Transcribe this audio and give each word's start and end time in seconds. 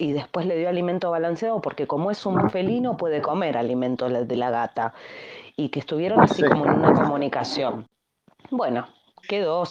y 0.00 0.12
después 0.12 0.46
le 0.46 0.56
dio 0.56 0.68
alimento 0.68 1.10
balanceado 1.10 1.60
porque 1.60 1.86
como 1.86 2.10
es 2.10 2.24
un 2.24 2.50
felino 2.50 2.96
puede 2.96 3.20
comer 3.20 3.58
alimento 3.58 4.08
de 4.08 4.36
la 4.36 4.50
gata 4.50 4.94
y 5.56 5.68
que 5.68 5.80
estuvieron 5.80 6.20
así 6.20 6.42
como 6.42 6.64
en 6.64 6.72
una 6.72 6.94
comunicación. 6.94 7.86
Bueno, 8.50 8.88
quedó 9.28 9.62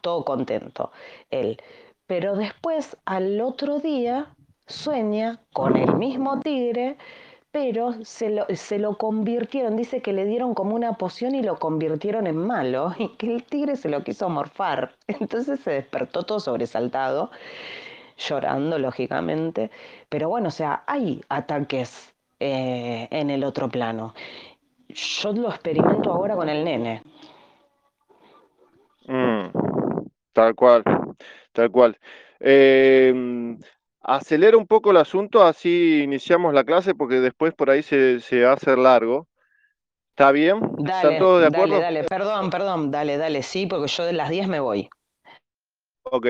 todo 0.00 0.24
contento 0.24 0.90
él. 1.30 1.58
Pero 2.06 2.34
después, 2.34 2.96
al 3.04 3.40
otro 3.42 3.78
día, 3.78 4.34
sueña 4.66 5.40
con 5.52 5.76
el 5.76 5.94
mismo 5.96 6.40
tigre, 6.40 6.96
pero 7.50 7.94
se 8.04 8.30
lo, 8.30 8.46
se 8.54 8.78
lo, 8.78 8.96
convirtieron, 8.96 9.76
dice 9.76 10.00
que 10.00 10.12
le 10.12 10.24
dieron 10.24 10.54
como 10.54 10.74
una 10.74 10.94
poción 10.94 11.34
y 11.34 11.42
lo 11.42 11.58
convirtieron 11.58 12.26
en 12.26 12.36
malo, 12.36 12.94
y 12.98 13.08
que 13.16 13.34
el 13.34 13.44
tigre 13.44 13.76
se 13.76 13.90
lo 13.90 14.02
quiso 14.02 14.30
morfar. 14.30 14.94
Entonces 15.08 15.60
se 15.60 15.72
despertó 15.72 16.22
todo 16.22 16.40
sobresaltado, 16.40 17.30
llorando, 18.16 18.78
lógicamente. 18.78 19.70
Pero 20.08 20.28
bueno, 20.28 20.48
o 20.48 20.52
sea, 20.52 20.84
hay 20.86 21.20
ataques 21.28 22.14
eh, 22.40 23.08
en 23.10 23.30
el 23.30 23.44
otro 23.44 23.68
plano. 23.68 24.14
Yo 24.88 25.32
lo 25.32 25.50
experimento 25.50 26.12
ahora 26.12 26.36
con 26.36 26.48
el 26.48 26.64
nene. 26.64 27.02
Mm, 29.06 29.48
tal 30.32 30.54
cual, 30.54 30.82
tal 31.52 31.70
cual. 31.70 31.98
Eh, 32.40 33.56
acelera 34.04 34.56
un 34.56 34.66
poco 34.66 34.90
el 34.90 34.98
asunto, 34.98 35.42
así 35.42 36.02
iniciamos 36.02 36.54
la 36.54 36.64
clase, 36.64 36.94
porque 36.94 37.20
después 37.20 37.54
por 37.54 37.70
ahí 37.70 37.82
se, 37.82 38.20
va 38.42 38.50
a 38.50 38.54
hacer 38.54 38.78
largo. 38.78 39.26
¿Está 40.10 40.30
bien? 40.30 40.60
¿Están 40.78 41.18
todos 41.18 41.40
de 41.40 41.48
acuerdo? 41.48 41.80
Dale, 41.80 41.82
dale, 41.82 42.04
perdón, 42.04 42.50
perdón, 42.50 42.90
dale, 42.92 43.16
dale, 43.16 43.42
sí, 43.42 43.66
porque 43.66 43.88
yo 43.88 44.04
de 44.04 44.12
las 44.12 44.30
10 44.30 44.46
me 44.46 44.60
voy. 44.60 44.88
Ok, 46.04 46.26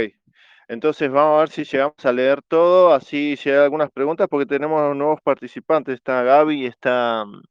entonces 0.68 1.10
vamos 1.10 1.36
a 1.36 1.41
ver 1.41 1.48
si 1.50 1.64
llegamos 1.64 2.04
a 2.04 2.12
leer 2.12 2.42
todo, 2.42 2.95
así 2.95 3.36
si 3.36 3.50
hay 3.50 3.56
algunas 3.56 3.91
preguntas, 3.91 4.28
porque 4.30 4.46
tenemos 4.46 4.96
nuevos 4.96 5.20
participantes, 5.23 5.96
está 5.96 6.23
Gaby 6.23 6.66
está 6.66 7.24
mm, 7.27 7.43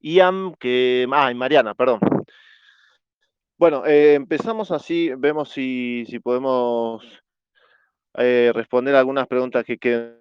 Ian, 0.00 0.54
que... 0.58 1.06
Ah, 1.12 1.30
y 1.30 1.34
Mariana, 1.34 1.74
perdón. 1.74 2.00
Bueno, 3.60 3.84
eh, 3.86 4.14
empezamos 4.14 4.70
así, 4.70 5.10
vemos 5.18 5.50
si, 5.50 6.06
podemos 6.22 7.04
eh, 8.14 8.52
responder 8.54 8.94
algunas 8.94 9.26
preguntas 9.26 9.64
que 9.66 9.78
queden 9.78 10.16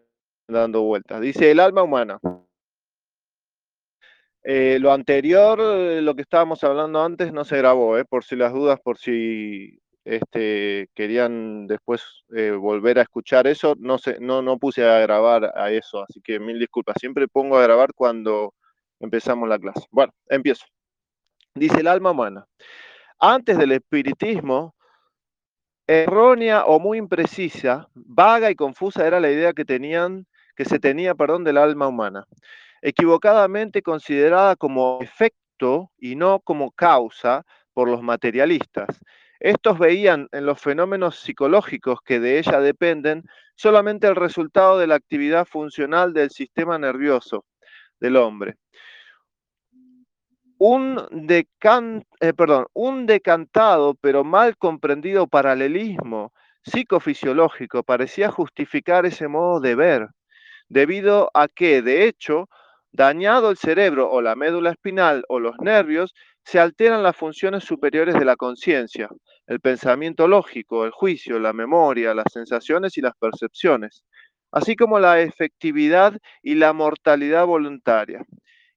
dando 0.47 0.81
vueltas. 0.83 1.21
Dice, 1.21 1.51
el 1.51 1.61
alma 1.61 1.83
humana. 1.83 2.19
Eh, 4.43 4.77
lo 4.81 4.91
anterior, 4.91 5.57
lo 5.59 6.15
que 6.15 6.21
estábamos 6.21 6.63
hablando 6.65 7.01
antes, 7.01 7.31
no 7.31 7.45
se 7.45 7.57
grabó, 7.57 7.95
por 8.09 8.25
si 8.25 8.35
las 8.35 8.51
dudas, 8.51 8.79
por 8.81 8.97
si 8.97 9.79
este, 10.09 10.89
querían 10.95 11.67
después 11.67 12.03
volver 12.59 12.99
a 12.99 13.03
escuchar 13.03 13.47
eso, 13.47 13.75
no, 13.79 13.97
no, 14.19 14.41
no 14.41 14.57
puse 14.57 14.83
a 14.85 14.99
grabar 14.99 15.51
a 15.55 15.71
eso, 15.71 16.03
así 16.03 16.19
que 16.21 16.39
mil 16.39 16.59
disculpas. 16.59 16.95
Siempre 16.99 17.27
pongo 17.27 17.57
a 17.57 17.63
grabar 17.63 17.93
cuando 17.93 18.53
empezamos 18.99 19.47
la 19.47 19.59
clase. 19.59 19.85
Bueno, 19.91 20.13
empiezo. 20.27 20.65
Dice 21.53 21.81
el 21.81 21.87
alma 21.87 22.11
humana. 22.11 22.45
Antes 23.19 23.57
del 23.57 23.73
espiritismo, 23.73 24.75
errónea 25.85 26.65
o 26.65 26.79
muy 26.79 26.97
imprecisa, 26.97 27.89
vaga 27.93 28.49
y 28.49 28.55
confusa 28.55 29.05
era 29.05 29.19
la 29.19 29.31
idea 29.31 29.53
que 29.53 29.65
tenían 29.65 30.25
que 30.55 30.65
se 30.65 30.77
tenía, 30.77 31.15
perdón, 31.15 31.45
del 31.45 31.57
alma 31.57 31.87
humana, 31.87 32.25
equivocadamente 32.81 33.81
considerada 33.81 34.57
como 34.57 34.99
efecto 35.01 35.89
y 35.97 36.17
no 36.17 36.41
como 36.41 36.71
causa 36.71 37.45
por 37.71 37.87
los 37.87 38.01
materialistas. 38.01 38.99
Estos 39.39 39.79
veían 39.79 40.27
en 40.31 40.45
los 40.45 40.59
fenómenos 40.59 41.19
psicológicos 41.19 41.99
que 42.03 42.19
de 42.19 42.39
ella 42.39 42.59
dependen 42.59 43.23
solamente 43.55 44.07
el 44.07 44.15
resultado 44.15 44.77
de 44.77 44.87
la 44.87 44.95
actividad 44.95 45.45
funcional 45.45 46.13
del 46.13 46.29
sistema 46.29 46.77
nervioso 46.77 47.45
del 47.99 48.17
hombre. 48.17 48.55
Un, 50.57 50.99
eh, 51.29 51.45
un 52.73 53.05
decantado 53.05 53.95
pero 53.95 54.25
mal 54.25 54.57
comprendido 54.57 55.25
paralelismo 55.27 56.33
psicofisiológico 56.63 57.83
parecía 57.83 58.29
justificar 58.29 59.05
ese 59.05 59.29
modo 59.29 59.61
de 59.61 59.75
ver, 59.75 60.09
debido 60.67 61.31
a 61.33 61.47
que, 61.47 61.81
de 61.81 62.05
hecho, 62.05 62.49
dañado 62.91 63.51
el 63.51 63.57
cerebro 63.57 64.11
o 64.11 64.21
la 64.21 64.35
médula 64.35 64.71
espinal 64.71 65.23
o 65.29 65.39
los 65.39 65.55
nervios, 65.59 66.13
se 66.43 66.59
alteran 66.59 67.03
las 67.03 67.15
funciones 67.15 67.63
superiores 67.63 68.15
de 68.15 68.25
la 68.25 68.35
conciencia, 68.35 69.09
el 69.49 69.59
pensamiento 69.59 70.27
lógico, 70.27 70.85
el 70.85 70.91
juicio, 70.91 71.39
la 71.39 71.53
memoria, 71.53 72.13
las 72.13 72.31
sensaciones 72.31 72.97
y 72.99 73.01
las 73.01 73.15
percepciones, 73.19 74.03
así 74.51 74.75
como 74.75 74.99
la 74.99 75.21
efectividad 75.21 76.15
y 76.43 76.53
la 76.53 76.71
mortalidad 76.71 77.47
voluntaria, 77.47 78.23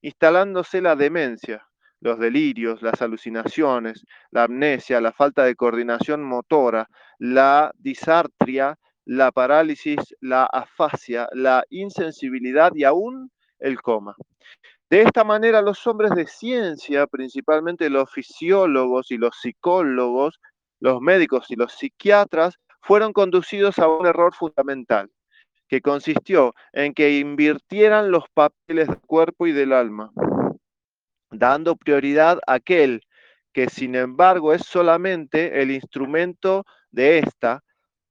instalándose 0.01 0.81
la 0.81 0.95
demencia, 0.95 1.63
los 2.01 2.17
delirios, 2.17 2.81
las 2.81 3.03
alucinaciones, 3.03 4.03
la 4.31 4.45
amnesia, 4.45 4.99
la 4.99 5.13
falta 5.13 5.43
de 5.43 5.55
coordinación 5.55 6.23
motora, 6.23 6.89
la 7.19 7.71
disartria, 7.77 8.79
la 9.05 9.31
parálisis, 9.31 9.99
la 10.21 10.45
afasia, 10.45 11.29
la 11.33 11.63
insensibilidad 11.69 12.71
y 12.73 12.83
aún 12.83 13.31
el 13.59 13.79
coma. 13.79 14.15
De 14.89 15.01
esta 15.01 15.23
manera, 15.23 15.61
los 15.61 15.85
hombres 15.85 16.11
de 16.11 16.25
ciencia, 16.25 17.05
principalmente 17.07 17.89
los 17.89 18.11
fisiólogos 18.11 19.11
y 19.11 19.17
los 19.17 19.39
psicólogos, 19.39 20.39
los 20.83 20.99
médicos 20.99 21.49
y 21.49 21.55
los 21.55 21.71
psiquiatras, 21.71 22.59
fueron 22.81 23.13
conducidos 23.13 23.79
a 23.79 23.87
un 23.87 24.05
error 24.05 24.35
fundamental, 24.35 25.09
que 25.69 25.81
consistió 25.81 26.53
en 26.73 26.93
que 26.93 27.17
invirtieran 27.19 28.11
los 28.11 28.25
papeles 28.33 28.89
del 28.89 28.99
cuerpo 28.99 29.47
y 29.47 29.53
del 29.53 29.71
alma 29.71 30.11
dando 31.33 31.75
prioridad 31.75 32.39
a 32.47 32.53
aquel 32.53 33.01
que 33.51 33.69
sin 33.69 33.95
embargo 33.95 34.53
es 34.53 34.63
solamente 34.63 35.61
el 35.61 35.71
instrumento 35.71 36.65
de 36.91 37.19
ésta 37.19 37.63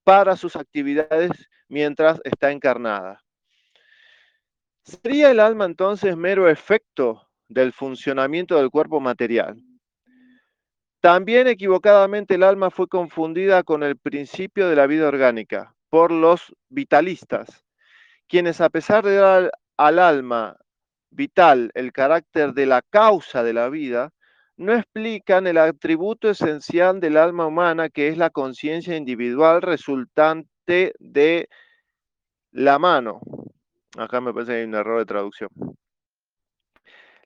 para 0.04 0.36
sus 0.36 0.56
actividades 0.56 1.30
mientras 1.68 2.20
está 2.24 2.52
encarnada. 2.52 3.20
¿Sería 4.84 5.30
el 5.30 5.40
alma 5.40 5.64
entonces 5.64 6.16
mero 6.16 6.48
efecto 6.48 7.28
del 7.48 7.72
funcionamiento 7.72 8.56
del 8.56 8.70
cuerpo 8.70 9.00
material? 9.00 9.56
También 11.02 11.48
equivocadamente 11.48 12.36
el 12.36 12.44
alma 12.44 12.70
fue 12.70 12.86
confundida 12.86 13.64
con 13.64 13.82
el 13.82 13.96
principio 13.96 14.68
de 14.68 14.76
la 14.76 14.86
vida 14.86 15.08
orgánica 15.08 15.74
por 15.90 16.12
los 16.12 16.54
vitalistas, 16.68 17.64
quienes 18.28 18.60
a 18.60 18.70
pesar 18.70 19.04
de 19.04 19.16
dar 19.16 19.50
al 19.76 19.98
alma 19.98 20.56
vital, 21.10 21.72
el 21.74 21.92
carácter 21.92 22.52
de 22.54 22.66
la 22.66 22.82
causa 22.82 23.42
de 23.42 23.52
la 23.52 23.68
vida, 23.68 24.12
no 24.56 24.74
explican 24.74 25.48
el 25.48 25.58
atributo 25.58 26.30
esencial 26.30 27.00
del 27.00 27.16
alma 27.16 27.46
humana, 27.46 27.88
que 27.88 28.06
es 28.06 28.16
la 28.16 28.30
conciencia 28.30 28.96
individual 28.96 29.60
resultante 29.60 30.92
de 31.00 31.48
la 32.52 32.78
mano. 32.78 33.20
Acá 33.98 34.20
me 34.20 34.32
parece 34.32 34.52
que 34.52 34.58
hay 34.58 34.64
un 34.66 34.76
error 34.76 35.00
de 35.00 35.06
traducción. 35.06 35.50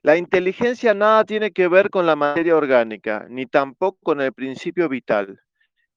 La 0.07 0.15
inteligencia 0.15 0.93
nada 0.93 1.25
tiene 1.25 1.51
que 1.51 1.67
ver 1.67 1.89
con 1.89 2.05
la 2.05 2.15
materia 2.15 2.55
orgánica, 2.55 3.25
ni 3.29 3.45
tampoco 3.45 3.99
con 4.01 4.21
el 4.21 4.31
principio 4.31 4.87
vital, 4.87 5.41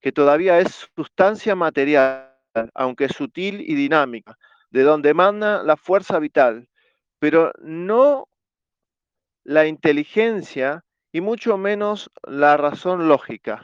que 0.01 0.11
todavía 0.11 0.59
es 0.59 0.89
sustancia 0.93 1.55
material, 1.55 2.35
aunque 2.73 3.07
sutil 3.07 3.61
y 3.61 3.73
dinámica, 3.73 4.37
de 4.69 4.81
donde 4.81 5.11
emana 5.11 5.63
la 5.63 5.77
fuerza 5.77 6.19
vital, 6.19 6.67
pero 7.19 7.53
no 7.61 8.27
la 9.45 9.65
inteligencia 9.65 10.83
y 11.13 11.21
mucho 11.21 11.57
menos 11.57 12.11
la 12.23 12.57
razón 12.57 13.07
lógica. 13.07 13.63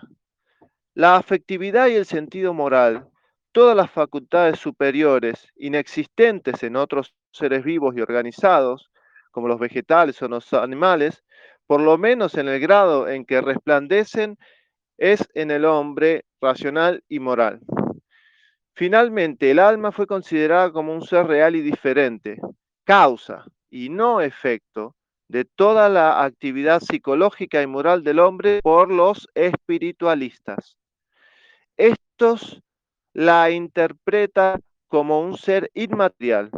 La 0.94 1.18
afectividad 1.18 1.88
y 1.88 1.96
el 1.96 2.06
sentido 2.06 2.54
moral, 2.54 3.10
todas 3.52 3.76
las 3.76 3.92
facultades 3.92 4.58
superiores 4.60 5.50
inexistentes 5.58 6.64
en 6.64 6.78
otros 6.78 7.14
seres 7.34 7.66
vivos 7.66 7.98
y 7.98 8.00
organizados, 8.00 8.90
como 9.38 9.50
los 9.50 9.60
vegetales 9.60 10.20
o 10.24 10.28
los 10.28 10.52
animales, 10.54 11.24
por 11.68 11.80
lo 11.80 11.96
menos 12.00 12.34
en 12.34 12.48
el 12.48 12.60
grado 12.60 13.08
en 13.08 13.24
que 13.24 13.40
resplandecen, 13.40 14.36
es 14.98 15.30
en 15.36 15.52
el 15.52 15.64
hombre 15.64 16.26
racional 16.42 17.04
y 17.08 17.20
moral. 17.20 17.60
Finalmente, 18.74 19.52
el 19.52 19.60
alma 19.60 19.92
fue 19.92 20.08
considerada 20.08 20.72
como 20.72 20.92
un 20.92 21.04
ser 21.04 21.28
real 21.28 21.56
y 21.56 21.62
diferente, 21.62 22.40
causa 22.84 23.46
y 23.70 23.90
no 23.90 24.22
efecto 24.22 24.96
de 25.28 25.46
toda 25.46 25.88
la 25.88 26.24
actividad 26.24 26.80
psicológica 26.80 27.62
y 27.62 27.68
moral 27.68 28.04
del 28.04 28.18
hombre 28.18 28.60
por 28.64 28.92
los 28.92 29.30
espiritualistas. 29.36 30.80
Estos 31.78 32.64
la 33.14 33.52
interpretan 33.52 34.64
como 34.88 35.22
un 35.22 35.38
ser 35.38 35.70
inmaterial, 35.76 36.50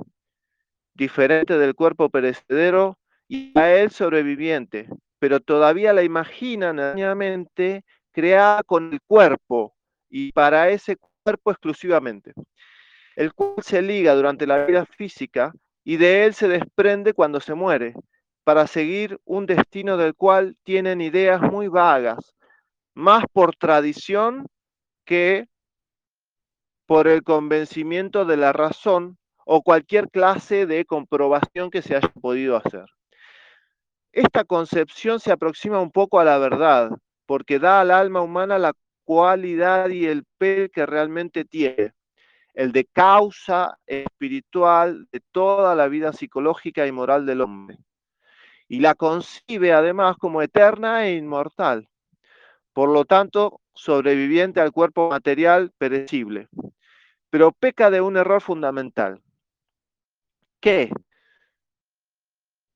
diferente 1.00 1.58
del 1.58 1.76
cuerpo 1.76 2.10
perecedero 2.10 3.00
y 3.28 3.58
a 3.58 3.72
él 3.74 3.90
sobreviviente, 3.92 4.90
pero 5.20 5.40
todavía 5.40 5.94
la 5.94 6.04
imaginan 6.04 6.80
erróneamente 6.80 7.84
creada 8.12 8.64
con 8.64 8.94
el 8.94 9.00
cuerpo 9.08 9.74
y 10.10 10.32
para 10.34 10.70
ese 10.70 10.98
cuerpo 11.24 11.52
exclusivamente. 11.52 12.34
el 13.16 13.34
cual 13.34 13.56
se 13.64 13.82
liga 13.82 14.16
durante 14.16 14.48
la 14.48 14.66
vida 14.66 14.86
física 14.86 15.54
y 15.84 15.98
de 15.98 16.26
él 16.26 16.34
se 16.34 16.48
desprende 16.48 17.14
cuando 17.14 17.40
se 17.42 17.54
muere, 17.54 17.94
para 18.46 18.68
seguir 18.68 19.20
un 19.26 19.46
destino 19.46 19.98
del 19.98 20.16
cual 20.16 20.56
tienen 20.64 21.02
ideas 21.02 21.42
muy 21.42 21.68
vagas, 21.68 22.34
más 22.96 23.26
por 23.34 23.56
tradición 23.56 24.48
que 25.06 25.48
por 26.88 27.08
el 27.08 27.24
convencimiento 27.24 28.26
de 28.26 28.38
la 28.38 28.54
razón 28.54 29.18
o 29.52 29.64
cualquier 29.64 30.12
clase 30.12 30.68
de 30.68 30.86
comprobación 30.86 31.72
que 31.72 31.82
se 31.82 31.96
haya 31.96 32.14
podido 32.22 32.56
hacer. 32.56 32.86
Esta 34.12 34.44
concepción 34.44 35.20
se 35.20 35.32
aproxima 35.32 35.80
un 35.80 35.90
poco 35.90 36.20
a 36.20 36.24
la 36.24 36.38
verdad, 36.38 36.92
porque 37.26 37.58
da 37.58 37.82
al 37.82 37.90
alma 37.90 38.22
humana 38.22 38.60
la 38.60 38.74
cualidad 39.04 39.90
y 39.90 40.06
el 40.06 40.24
pe 40.38 40.70
que 40.72 40.86
realmente 40.86 41.46
tiene, 41.46 41.94
el 42.54 42.72
de 42.72 42.86
causa 42.86 43.80
espiritual 43.88 45.08
de 45.12 45.20
toda 45.32 45.74
la 45.74 45.88
vida 45.88 46.14
psicológica 46.14 46.86
y 46.86 46.92
moral 46.92 47.26
del 47.26 47.42
hombre. 47.42 47.80
Y 48.68 48.82
la 48.82 48.94
concibe 48.94 49.74
además 49.74 50.18
como 50.18 50.44
eterna 50.44 51.08
e 51.08 51.16
inmortal, 51.16 51.90
por 52.72 52.90
lo 52.90 53.04
tanto, 53.04 53.62
sobreviviente 53.74 54.62
al 54.62 54.72
cuerpo 54.72 55.10
material 55.10 55.72
perecible. 55.80 56.50
Pero 57.32 57.52
peca 57.52 57.90
de 57.90 58.02
un 58.02 58.16
error 58.16 58.42
fundamental 58.42 59.24
que 60.60 60.92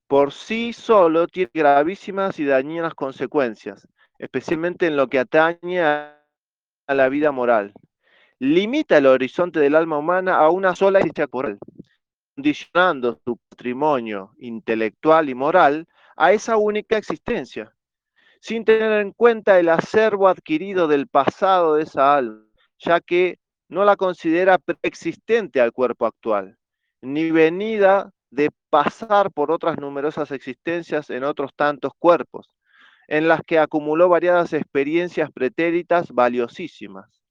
por 0.06 0.32
sí 0.32 0.72
solo 0.72 1.26
tiene 1.26 1.50
gravísimas 1.52 2.38
y 2.38 2.44
dañinas 2.44 2.94
consecuencias, 2.94 3.88
especialmente 4.18 4.86
en 4.86 4.96
lo 4.96 5.08
que 5.08 5.18
atañe 5.18 5.82
a 5.82 6.22
la 6.88 7.08
vida 7.08 7.32
moral. 7.32 7.72
Limita 8.38 8.98
el 8.98 9.06
horizonte 9.06 9.60
del 9.60 9.74
alma 9.74 9.98
humana 9.98 10.36
a 10.36 10.50
una 10.50 10.74
sola 10.74 10.98
existencia 10.98 11.26
corporal, 11.26 11.58
condicionando 12.34 13.18
su 13.24 13.38
patrimonio 13.48 14.34
intelectual 14.38 15.28
y 15.28 15.34
moral 15.34 15.86
a 16.16 16.32
esa 16.32 16.56
única 16.56 16.96
existencia, 16.96 17.74
sin 18.40 18.64
tener 18.64 19.00
en 19.00 19.12
cuenta 19.12 19.58
el 19.58 19.68
acervo 19.68 20.28
adquirido 20.28 20.86
del 20.88 21.08
pasado 21.08 21.76
de 21.76 21.84
esa 21.84 22.16
alma, 22.16 22.44
ya 22.78 23.00
que 23.00 23.38
no 23.68 23.84
la 23.84 23.96
considera 23.96 24.58
preexistente 24.58 25.60
al 25.60 25.72
cuerpo 25.72 26.06
actual 26.06 26.58
ni 27.04 27.30
venida 27.30 28.10
de 28.30 28.50
pasar 28.70 29.30
por 29.30 29.50
otras 29.50 29.78
numerosas 29.78 30.30
existencias 30.32 31.10
en 31.10 31.24
otros 31.24 31.52
tantos 31.54 31.92
cuerpos, 31.98 32.48
en 33.06 33.28
las 33.28 33.40
que 33.46 33.58
acumuló 33.58 34.08
variadas 34.08 34.52
experiencias 34.52 35.30
pretéritas 35.32 36.10
valiosísimas. 36.10 37.22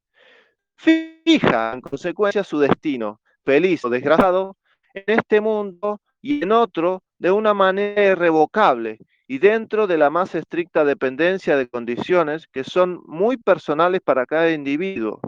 Fija, 0.76 1.74
en 1.74 1.82
consecuencia, 1.82 2.44
su 2.44 2.60
destino, 2.60 3.20
feliz 3.44 3.84
o 3.84 3.90
desgraciado, 3.90 4.58
en 4.94 5.04
este 5.08 5.42
mundo 5.42 6.00
y 6.22 6.44
en 6.44 6.52
otro 6.52 7.04
de 7.18 7.32
una 7.32 7.54
manera 7.54 8.12
irrevocable 8.12 9.00
y 9.28 9.40
dentro 9.40 9.88
de 9.88 9.98
la 9.98 10.10
más 10.10 10.36
estricta 10.36 10.86
dependencia 10.86 11.58
de 11.58 11.68
condiciones 11.68 12.48
que 12.48 12.64
son 12.64 13.02
muy 13.06 13.38
personales 13.38 14.02
para 14.02 14.26
cada 14.26 14.52
individuo 14.52 15.20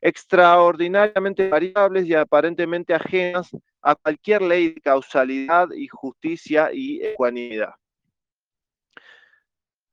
extraordinariamente 0.00 1.48
variables 1.48 2.06
y 2.06 2.14
aparentemente 2.14 2.94
ajenas 2.94 3.50
a 3.82 3.94
cualquier 3.94 4.42
ley 4.42 4.74
de 4.74 4.80
causalidad 4.80 5.68
y 5.72 5.88
justicia 5.88 6.70
y 6.72 7.04
ecuanimidad. 7.04 7.74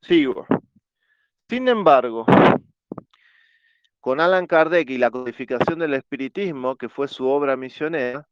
Sigo. 0.01 0.45
Sin 1.49 1.67
embargo, 1.67 2.25
con 3.99 4.19
Alan 4.19 4.45
Kardec 4.45 4.89
y 4.89 4.97
la 4.97 5.09
codificación 5.09 5.79
del 5.79 5.95
espiritismo, 5.95 6.75
que 6.75 6.89
fue 6.89 7.07
su 7.07 7.27
obra 7.27 7.55
misionera, 7.55 8.27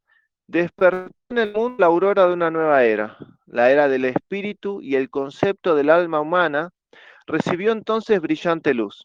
despertó 0.48 1.12
en 1.30 1.38
el 1.40 1.54
mundo 1.54 1.78
la 1.80 1.88
aurora 1.88 2.28
de 2.28 2.34
una 2.34 2.52
nueva 2.52 2.84
era, 2.84 3.18
la 3.48 3.72
era 3.72 3.88
del 3.88 4.06
espíritu 4.06 4.82
y 4.82 4.96
el 4.96 5.10
concepto 5.10 5.76
del 5.76 5.90
alma 5.90 6.20
humana 6.20 6.70
recibió 7.26 7.72
entonces 7.72 8.22
brillante 8.22 8.74
luz. 8.74 9.04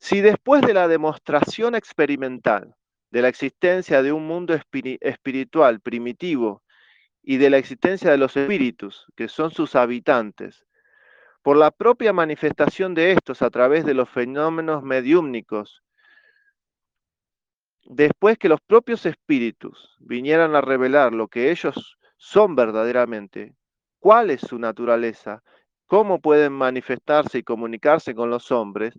Si 0.00 0.22
después 0.22 0.62
de 0.62 0.72
la 0.72 0.88
demostración 0.88 1.74
experimental 1.74 2.74
de 3.10 3.20
la 3.20 3.28
existencia 3.28 4.02
de 4.02 4.12
un 4.12 4.26
mundo 4.26 4.54
espiritual 5.00 5.80
primitivo 5.80 6.62
y 7.22 7.36
de 7.36 7.50
la 7.50 7.58
existencia 7.58 8.10
de 8.10 8.16
los 8.16 8.34
espíritus, 8.34 9.06
que 9.14 9.28
son 9.28 9.50
sus 9.50 9.76
habitantes, 9.76 10.64
por 11.42 11.58
la 11.58 11.70
propia 11.70 12.14
manifestación 12.14 12.94
de 12.94 13.12
estos 13.12 13.42
a 13.42 13.50
través 13.50 13.84
de 13.84 13.92
los 13.92 14.08
fenómenos 14.08 14.82
mediúmnicos, 14.82 15.82
después 17.84 18.38
que 18.38 18.48
los 18.48 18.60
propios 18.62 19.04
espíritus 19.04 19.96
vinieran 20.00 20.56
a 20.56 20.62
revelar 20.62 21.12
lo 21.12 21.28
que 21.28 21.50
ellos 21.50 21.98
son 22.16 22.56
verdaderamente, 22.56 23.54
cuál 23.98 24.30
es 24.30 24.40
su 24.40 24.58
naturaleza, 24.58 25.42
cómo 25.86 26.20
pueden 26.20 26.52
manifestarse 26.52 27.38
y 27.38 27.42
comunicarse 27.42 28.14
con 28.14 28.30
los 28.30 28.50
hombres, 28.50 28.94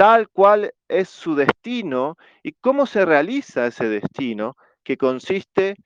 tal 0.00 0.30
cual 0.30 0.72
es 0.88 1.10
su 1.10 1.34
destino 1.34 2.16
y 2.42 2.52
cómo 2.52 2.86
se 2.86 3.04
realiza 3.04 3.66
ese 3.66 3.86
destino 3.86 4.56
que 4.82 4.96
consiste 4.96 5.76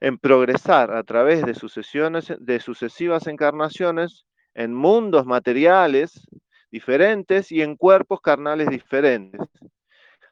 en 0.00 0.18
progresar 0.18 0.92
a 0.92 1.04
través 1.04 1.46
de, 1.46 1.54
sucesiones, 1.54 2.34
de 2.36 2.58
sucesivas 2.58 3.28
encarnaciones 3.28 4.24
en 4.54 4.74
mundos 4.74 5.24
materiales 5.24 6.26
diferentes 6.72 7.52
y 7.52 7.62
en 7.62 7.76
cuerpos 7.76 8.20
carnales 8.20 8.68
diferentes. 8.68 9.40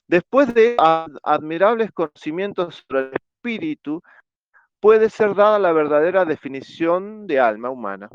Después 0.08 0.52
de 0.52 0.74
admirables 1.22 1.92
conocimientos 1.92 2.84
sobre 2.88 3.02
el 3.02 3.12
espíritu, 3.12 4.02
puede 4.80 5.10
ser 5.10 5.36
dada 5.36 5.60
la 5.60 5.70
verdadera 5.70 6.24
definición 6.24 7.28
de 7.28 7.38
alma 7.38 7.70
humana. 7.70 8.10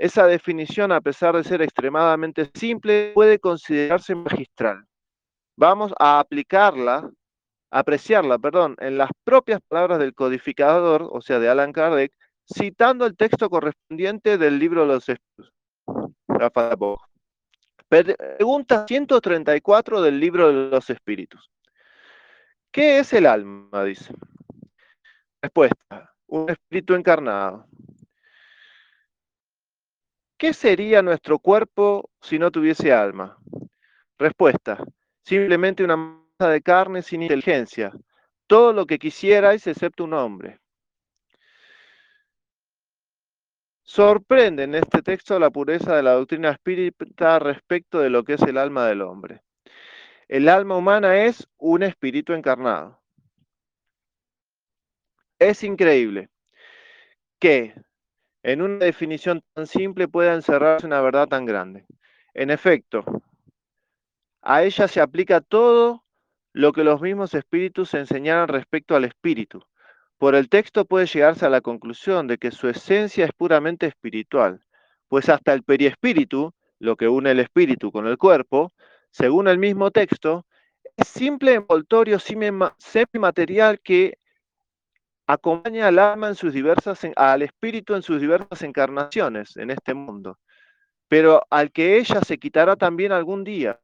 Esa 0.00 0.26
definición, 0.26 0.92
a 0.92 1.02
pesar 1.02 1.36
de 1.36 1.44
ser 1.44 1.60
extremadamente 1.60 2.50
simple, 2.54 3.12
puede 3.12 3.38
considerarse 3.38 4.14
magistral. 4.14 4.86
Vamos 5.58 5.92
a 5.98 6.20
aplicarla, 6.20 7.10
apreciarla, 7.70 8.38
perdón, 8.38 8.76
en 8.80 8.96
las 8.96 9.10
propias 9.24 9.60
palabras 9.68 9.98
del 9.98 10.14
codificador, 10.14 11.06
o 11.12 11.20
sea, 11.20 11.38
de 11.38 11.50
Alan 11.50 11.72
Kardec, 11.72 12.14
citando 12.50 13.04
el 13.04 13.14
texto 13.14 13.50
correspondiente 13.50 14.38
del 14.38 14.58
libro 14.58 14.86
de 14.86 14.86
los 14.86 15.06
espíritus. 15.06 15.52
Pregunta 17.86 18.86
134 18.88 20.00
del 20.00 20.18
libro 20.18 20.48
de 20.48 20.70
los 20.70 20.88
espíritus. 20.88 21.50
¿Qué 22.72 23.00
es 23.00 23.12
el 23.12 23.26
alma? 23.26 23.84
Dice. 23.84 24.14
Respuesta. 25.42 26.10
Un 26.26 26.48
espíritu 26.48 26.94
encarnado. 26.94 27.66
¿Qué 30.40 30.54
sería 30.54 31.02
nuestro 31.02 31.38
cuerpo 31.38 32.08
si 32.22 32.38
no 32.38 32.50
tuviese 32.50 32.94
alma? 32.94 33.36
Respuesta. 34.18 34.82
Simplemente 35.22 35.84
una 35.84 35.98
masa 35.98 36.50
de 36.50 36.62
carne 36.62 37.02
sin 37.02 37.20
inteligencia. 37.20 37.92
Todo 38.46 38.72
lo 38.72 38.86
que 38.86 38.98
quisierais 38.98 39.66
excepto 39.66 40.04
un 40.04 40.14
hombre. 40.14 40.58
Sorprende 43.82 44.62
en 44.62 44.76
este 44.76 45.02
texto 45.02 45.38
la 45.38 45.50
pureza 45.50 45.94
de 45.94 46.04
la 46.04 46.12
doctrina 46.12 46.52
espírita 46.52 47.38
respecto 47.38 47.98
de 47.98 48.08
lo 48.08 48.24
que 48.24 48.32
es 48.32 48.42
el 48.44 48.56
alma 48.56 48.86
del 48.86 49.02
hombre. 49.02 49.42
El 50.26 50.48
alma 50.48 50.78
humana 50.78 51.22
es 51.22 51.46
un 51.58 51.82
espíritu 51.82 52.32
encarnado. 52.32 52.98
Es 55.38 55.62
increíble 55.64 56.30
que 57.38 57.74
en 58.42 58.62
una 58.62 58.84
definición 58.84 59.42
tan 59.54 59.66
simple 59.66 60.08
pueda 60.08 60.34
encerrarse 60.34 60.86
una 60.86 61.00
verdad 61.00 61.28
tan 61.28 61.44
grande. 61.44 61.84
En 62.34 62.50
efecto, 62.50 63.04
a 64.42 64.62
ella 64.62 64.88
se 64.88 65.00
aplica 65.00 65.40
todo 65.40 66.04
lo 66.52 66.72
que 66.72 66.84
los 66.84 67.00
mismos 67.00 67.34
espíritus 67.34 67.94
enseñaron 67.94 68.48
respecto 68.48 68.96
al 68.96 69.04
espíritu. 69.04 69.62
Por 70.18 70.34
el 70.34 70.48
texto 70.48 70.84
puede 70.84 71.06
llegarse 71.06 71.46
a 71.46 71.50
la 71.50 71.60
conclusión 71.60 72.26
de 72.26 72.38
que 72.38 72.50
su 72.50 72.68
esencia 72.68 73.24
es 73.24 73.32
puramente 73.32 73.86
espiritual, 73.86 74.62
pues 75.08 75.28
hasta 75.28 75.52
el 75.52 75.62
periespíritu, 75.62 76.52
lo 76.78 76.96
que 76.96 77.08
une 77.08 77.30
el 77.30 77.40
espíritu 77.40 77.92
con 77.92 78.06
el 78.06 78.18
cuerpo, 78.18 78.72
según 79.10 79.48
el 79.48 79.58
mismo 79.58 79.90
texto, 79.90 80.46
es 80.96 81.08
simple 81.08 81.54
envoltorio 81.54 82.18
semimaterial 82.18 83.80
que 83.80 84.18
acompaña 85.32 85.88
al 85.88 85.98
alma 85.98 86.28
en 86.28 86.34
sus 86.34 86.52
diversas, 86.52 87.00
al 87.16 87.42
espíritu 87.42 87.94
en 87.94 88.02
sus 88.02 88.20
diversas 88.20 88.62
encarnaciones 88.62 89.56
en 89.56 89.70
este 89.70 89.94
mundo, 89.94 90.38
pero 91.08 91.42
al 91.50 91.70
que 91.72 91.98
ella 91.98 92.20
se 92.20 92.38
quitará 92.38 92.76
también 92.76 93.12
algún 93.12 93.44
día. 93.44 93.80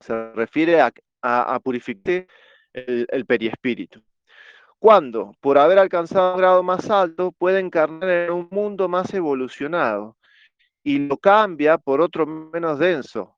Se 0.00 0.32
refiere 0.32 0.80
a, 0.80 1.60
purificar 1.60 2.26
el, 2.72 3.06
el 3.08 3.26
periespíritu. 3.26 4.02
Cuando, 4.78 5.32
por 5.40 5.58
haber 5.58 5.78
alcanzado 5.78 6.32
un 6.34 6.38
grado 6.38 6.62
más 6.64 6.90
alto, 6.90 7.30
puede 7.32 7.60
encarnar 7.60 8.10
en 8.10 8.32
un 8.32 8.48
mundo 8.50 8.88
más 8.88 9.14
evolucionado 9.14 10.16
y 10.82 10.98
lo 10.98 11.16
cambia 11.18 11.78
por 11.78 12.00
otro 12.00 12.26
menos 12.26 12.78
denso, 12.80 13.36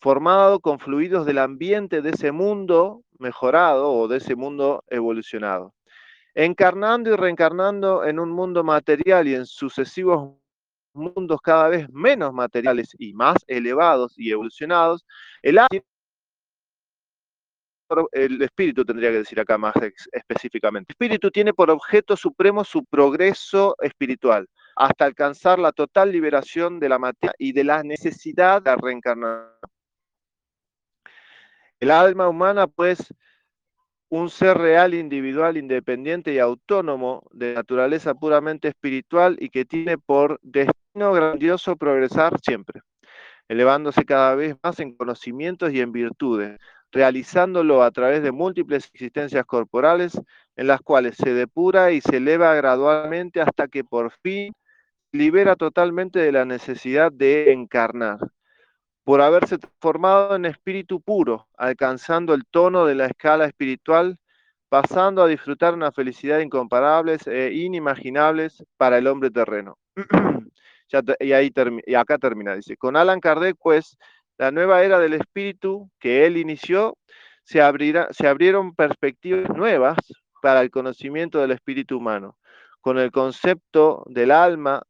formado 0.00 0.60
con 0.60 0.78
fluidos 0.78 1.24
del 1.24 1.38
ambiente 1.38 2.02
de 2.02 2.10
ese 2.10 2.32
mundo 2.32 3.02
mejorado 3.18 3.90
o 3.90 4.08
de 4.08 4.18
ese 4.18 4.36
mundo 4.36 4.84
evolucionado. 4.88 5.75
Encarnando 6.38 7.10
y 7.10 7.16
reencarnando 7.16 8.04
en 8.04 8.18
un 8.18 8.30
mundo 8.30 8.62
material 8.62 9.26
y 9.26 9.34
en 9.34 9.46
sucesivos 9.46 10.34
mundos 10.92 11.40
cada 11.40 11.68
vez 11.68 11.88
menos 11.90 12.34
materiales 12.34 12.94
y 12.98 13.14
más 13.14 13.38
elevados 13.46 14.12
y 14.18 14.30
evolucionados, 14.30 15.06
el 15.40 15.58
el 18.12 18.42
espíritu 18.42 18.84
tendría 18.84 19.10
que 19.10 19.18
decir 19.18 19.40
acá 19.40 19.56
más 19.56 19.74
específicamente. 20.12 20.92
El 20.92 20.94
espíritu 20.94 21.30
tiene 21.30 21.54
por 21.54 21.70
objeto 21.70 22.16
supremo 22.16 22.64
su 22.64 22.84
progreso 22.84 23.74
espiritual, 23.80 24.46
hasta 24.74 25.06
alcanzar 25.06 25.58
la 25.58 25.72
total 25.72 26.12
liberación 26.12 26.80
de 26.80 26.88
la 26.90 26.98
materia 26.98 27.34
y 27.38 27.52
de 27.52 27.64
la 27.64 27.82
necesidad 27.82 28.60
de 28.60 28.70
la 28.72 28.76
reencarnación. 28.76 29.52
El 31.80 31.90
alma 31.90 32.28
humana, 32.28 32.66
pues, 32.66 32.98
un 34.08 34.30
ser 34.30 34.56
real, 34.58 34.94
individual, 34.94 35.56
independiente 35.56 36.32
y 36.32 36.38
autónomo, 36.38 37.24
de 37.32 37.54
naturaleza 37.54 38.14
puramente 38.14 38.68
espiritual 38.68 39.36
y 39.40 39.50
que 39.50 39.64
tiene 39.64 39.98
por 39.98 40.38
destino 40.42 41.12
grandioso 41.12 41.76
progresar 41.76 42.38
siempre, 42.40 42.82
elevándose 43.48 44.04
cada 44.04 44.34
vez 44.34 44.56
más 44.62 44.78
en 44.80 44.96
conocimientos 44.96 45.72
y 45.72 45.80
en 45.80 45.92
virtudes, 45.92 46.58
realizándolo 46.92 47.82
a 47.82 47.90
través 47.90 48.22
de 48.22 48.32
múltiples 48.32 48.88
existencias 48.92 49.44
corporales 49.44 50.20
en 50.56 50.66
las 50.68 50.80
cuales 50.80 51.16
se 51.16 51.34
depura 51.34 51.92
y 51.92 52.00
se 52.00 52.18
eleva 52.18 52.54
gradualmente 52.54 53.40
hasta 53.40 53.68
que 53.68 53.84
por 53.84 54.12
fin 54.22 54.52
libera 55.12 55.56
totalmente 55.56 56.18
de 56.20 56.32
la 56.32 56.44
necesidad 56.44 57.12
de 57.12 57.52
encarnar, 57.52 58.18
por 59.06 59.20
haberse 59.20 59.56
transformado 59.58 60.34
en 60.34 60.46
espíritu 60.46 61.00
puro, 61.00 61.46
alcanzando 61.56 62.34
el 62.34 62.44
tono 62.44 62.86
de 62.86 62.96
la 62.96 63.06
escala 63.06 63.44
espiritual, 63.46 64.18
pasando 64.68 65.22
a 65.22 65.28
disfrutar 65.28 65.74
una 65.74 65.92
felicidad 65.92 66.40
incomparables 66.40 67.24
e 67.28 67.52
inimaginables 67.52 68.64
para 68.76 68.98
el 68.98 69.06
hombre 69.06 69.30
terreno. 69.30 69.78
y, 71.20 71.32
ahí 71.32 71.52
y 71.86 71.94
acá 71.94 72.18
termina, 72.18 72.56
dice, 72.56 72.76
con 72.76 72.96
Alan 72.96 73.20
Kardec, 73.20 73.56
pues, 73.62 73.96
la 74.38 74.50
nueva 74.50 74.82
era 74.82 74.98
del 74.98 75.12
espíritu 75.12 75.88
que 76.00 76.26
él 76.26 76.36
inició, 76.36 76.98
se, 77.44 77.62
abrirá, 77.62 78.08
se 78.10 78.26
abrieron 78.26 78.74
perspectivas 78.74 79.48
nuevas 79.50 79.98
para 80.42 80.62
el 80.62 80.72
conocimiento 80.72 81.38
del 81.38 81.52
espíritu 81.52 81.98
humano. 81.98 82.36
Con 82.80 82.98
el 82.98 83.12
concepto 83.12 84.02
del 84.08 84.32
alma, 84.32 84.82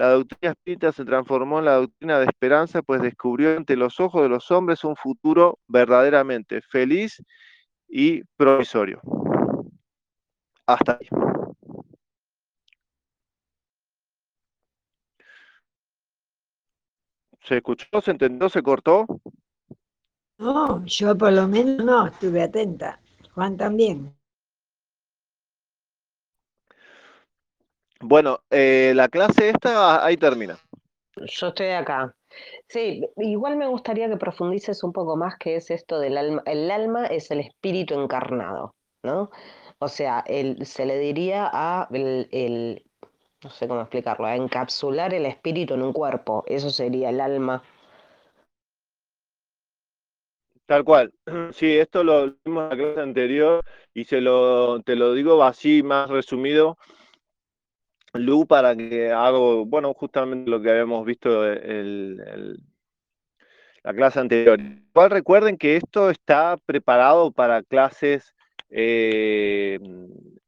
la 0.00 0.12
doctrina 0.12 0.52
espírita 0.52 0.92
se 0.92 1.04
transformó 1.04 1.58
en 1.58 1.66
la 1.66 1.74
doctrina 1.74 2.18
de 2.18 2.24
esperanza, 2.24 2.80
pues 2.80 3.02
descubrió 3.02 3.54
ante 3.54 3.76
los 3.76 4.00
ojos 4.00 4.22
de 4.22 4.30
los 4.30 4.50
hombres 4.50 4.82
un 4.82 4.96
futuro 4.96 5.58
verdaderamente 5.68 6.62
feliz 6.62 7.22
y 7.86 8.22
provisorio. 8.38 9.02
Hasta 10.64 10.92
ahí. 10.98 11.06
¿Se 17.42 17.58
escuchó? 17.58 18.00
¿Se 18.02 18.12
entendió? 18.12 18.48
¿Se 18.48 18.62
cortó? 18.62 19.04
No, 20.38 20.82
yo 20.86 21.14
por 21.18 21.34
lo 21.34 21.46
menos 21.46 21.84
no, 21.84 22.06
estuve 22.06 22.40
atenta. 22.40 23.02
Juan 23.34 23.58
también. 23.58 24.14
Bueno, 28.02 28.40
eh, 28.50 28.92
la 28.94 29.08
clase 29.08 29.50
esta 29.50 30.04
ahí 30.04 30.16
termina. 30.16 30.58
Yo 31.16 31.48
estoy 31.48 31.68
acá. 31.68 32.14
Sí, 32.68 33.02
igual 33.16 33.56
me 33.56 33.66
gustaría 33.66 34.08
que 34.08 34.16
profundices 34.16 34.82
un 34.84 34.92
poco 34.92 35.16
más 35.16 35.34
qué 35.38 35.56
es 35.56 35.70
esto 35.70 35.98
del 35.98 36.16
alma. 36.16 36.42
El 36.46 36.70
alma 36.70 37.06
es 37.06 37.30
el 37.30 37.40
espíritu 37.40 38.00
encarnado, 38.00 38.74
¿no? 39.02 39.30
O 39.78 39.88
sea, 39.88 40.24
el, 40.26 40.64
se 40.64 40.86
le 40.86 40.98
diría 40.98 41.50
a 41.52 41.88
el, 41.92 42.84
no 43.42 43.50
sé 43.50 43.68
cómo 43.68 43.80
explicarlo, 43.80 44.26
a 44.26 44.36
encapsular 44.36 45.12
el 45.12 45.26
espíritu 45.26 45.74
en 45.74 45.82
un 45.82 45.92
cuerpo. 45.92 46.44
Eso 46.46 46.70
sería 46.70 47.10
el 47.10 47.20
alma. 47.20 47.62
Tal 50.66 50.84
cual. 50.84 51.12
Sí, 51.52 51.76
esto 51.76 52.04
lo 52.04 52.34
vimos 52.44 52.64
en 52.64 52.68
la 52.70 52.76
clase 52.76 53.00
anterior 53.00 53.64
y 53.92 54.04
se 54.04 54.20
lo, 54.20 54.80
te 54.82 54.96
lo 54.96 55.12
digo 55.14 55.42
así, 55.42 55.82
más 55.82 56.08
resumido, 56.08 56.78
Lu, 58.14 58.46
para 58.46 58.74
que 58.76 59.12
hago, 59.12 59.64
bueno, 59.64 59.94
justamente 59.94 60.50
lo 60.50 60.60
que 60.60 60.70
habíamos 60.70 61.04
visto 61.06 61.46
el, 61.46 62.60
la 63.82 63.94
clase 63.94 64.20
anterior. 64.20 64.58
Igual 64.60 65.10
recuerden 65.10 65.56
que 65.56 65.76
esto 65.76 66.10
está 66.10 66.56
preparado 66.66 67.30
para 67.30 67.62
clases 67.62 68.34
eh, 68.68 69.78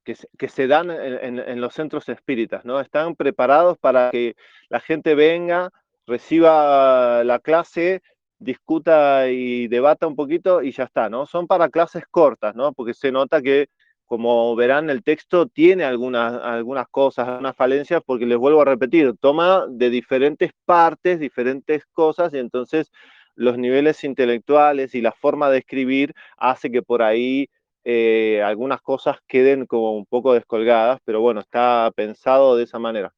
que, 0.04 0.49
se 0.49 0.66
dan 0.66 0.90
en, 0.90 1.61
los 1.61 1.75
centros 1.75 2.09
espíritas, 2.09 2.64
¿no? 2.64 2.81
Están 2.81 3.14
preparados 3.14 3.78
para 3.78 4.11
que 4.11 4.35
la 4.69 4.81
gente 4.81 5.14
venga, 5.14 5.71
reciba 6.07 7.23
la 7.25 7.38
clase, 7.38 8.02
discuta 8.38 9.28
y 9.28 9.69
debata 9.69 10.07
un 10.07 10.16
poquito 10.16 10.62
y 10.62 10.73
ya 10.73 10.85
está, 10.85 11.09
¿no? 11.09 11.26
Son 11.26 11.47
para 11.47 11.69
clases 11.69 12.04
cortas, 12.11 12.54
¿no? 12.57 12.73
Porque 12.73 12.95
se 12.95 13.12
nota 13.12 13.40
que, 13.40 13.69
como 14.12 14.54
verán, 14.54 14.90
el 14.90 15.02
texto 15.02 15.47
tiene 15.47 15.85
algunas, 15.85 16.35
algunas 16.42 16.87
cosas, 16.88 17.26
algunas 17.26 17.57
falencias, 17.57 18.02
porque 18.04 18.26
les 18.26 18.37
vuelvo 18.37 18.61
a 18.61 18.66
repetir, 18.66 19.14
toma 19.19 19.64
de 19.71 19.88
diferentes 19.88 20.50
partes, 20.66 21.19
diferentes 21.19 21.87
cosas, 21.95 22.35
y 22.35 22.38
entonces 22.38 22.92
los 23.37 23.57
niveles 23.57 24.04
intelectuales 24.04 24.95
y 24.95 25.00
la 25.00 25.12
forma 25.12 25.49
de 25.49 25.61
escribir 25.61 26.12
hace 26.37 26.71
que 26.71 26.83
por 26.83 27.00
ahí 27.00 27.49
eh, 27.85 28.42
algunas 28.45 28.83
cosas 28.83 29.16
queden 29.26 29.64
como 29.64 29.97
un 29.97 30.04
poco 30.04 30.35
descolgadas, 30.35 31.00
pero 31.07 31.23
bueno, 31.23 31.40
está 31.40 31.90
pensado 31.97 32.54
de 32.59 32.64
esa 32.64 32.78
manera. 32.78 33.14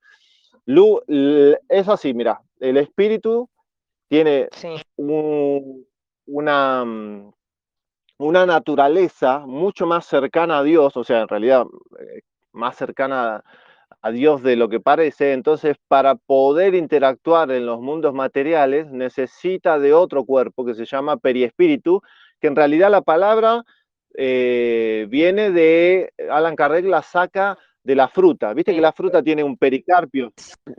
Lu, 0.65 1.03
es 1.69 1.89
así, 1.89 2.15
mira, 2.15 2.41
el 2.61 2.77
espíritu 2.77 3.51
tiene 4.07 4.49
una, 4.97 6.85
mm, 6.85 7.33
una 7.33 7.35
naturaleza 8.19 9.41
mucho 9.41 9.87
más 9.87 10.07
cercana 10.07 10.59
a 10.59 10.63
Dios, 10.63 10.97
o 10.97 11.05
sea, 11.05 11.23
en 11.23 11.29
realidad 11.29 11.65
eh, 11.99 12.21
más 12.53 12.77
cercana 12.77 13.43
a 14.01 14.11
Dios 14.11 14.43
de 14.43 14.57
lo 14.57 14.69
que 14.69 14.81
parece, 14.81 15.33
entonces 15.33 15.77
para 15.89 16.15
poder 16.15 16.75
interactuar 16.75 17.51
en 17.51 17.67
los 17.67 17.81
mundos 17.81 18.13
materiales 18.13 18.91
necesita 18.91 19.79
de 19.79 19.95
otro 19.95 20.25
cuerpo 20.25 20.65
que 20.65 20.75
se 20.75 20.85
llama 20.85 21.17
periespíritu, 21.17 22.03
que 22.41 22.49
en 22.49 22.57
realidad 22.57 22.91
la 22.91 23.01
palabra 23.01 23.65
eh, 24.15 25.07
viene 25.09 25.51
de, 25.51 26.13
Alan 26.31 26.55
Kardec 26.55 26.85
la 26.85 27.03
saca 27.03 27.59
de 27.83 27.95
la 27.95 28.09
fruta. 28.09 28.55
¿Viste 28.55 28.75
que 28.75 28.81
la 28.81 28.93
fruta 28.93 29.23
tiene 29.23 29.43
un 29.43 29.57
pericarpio? 29.57 30.33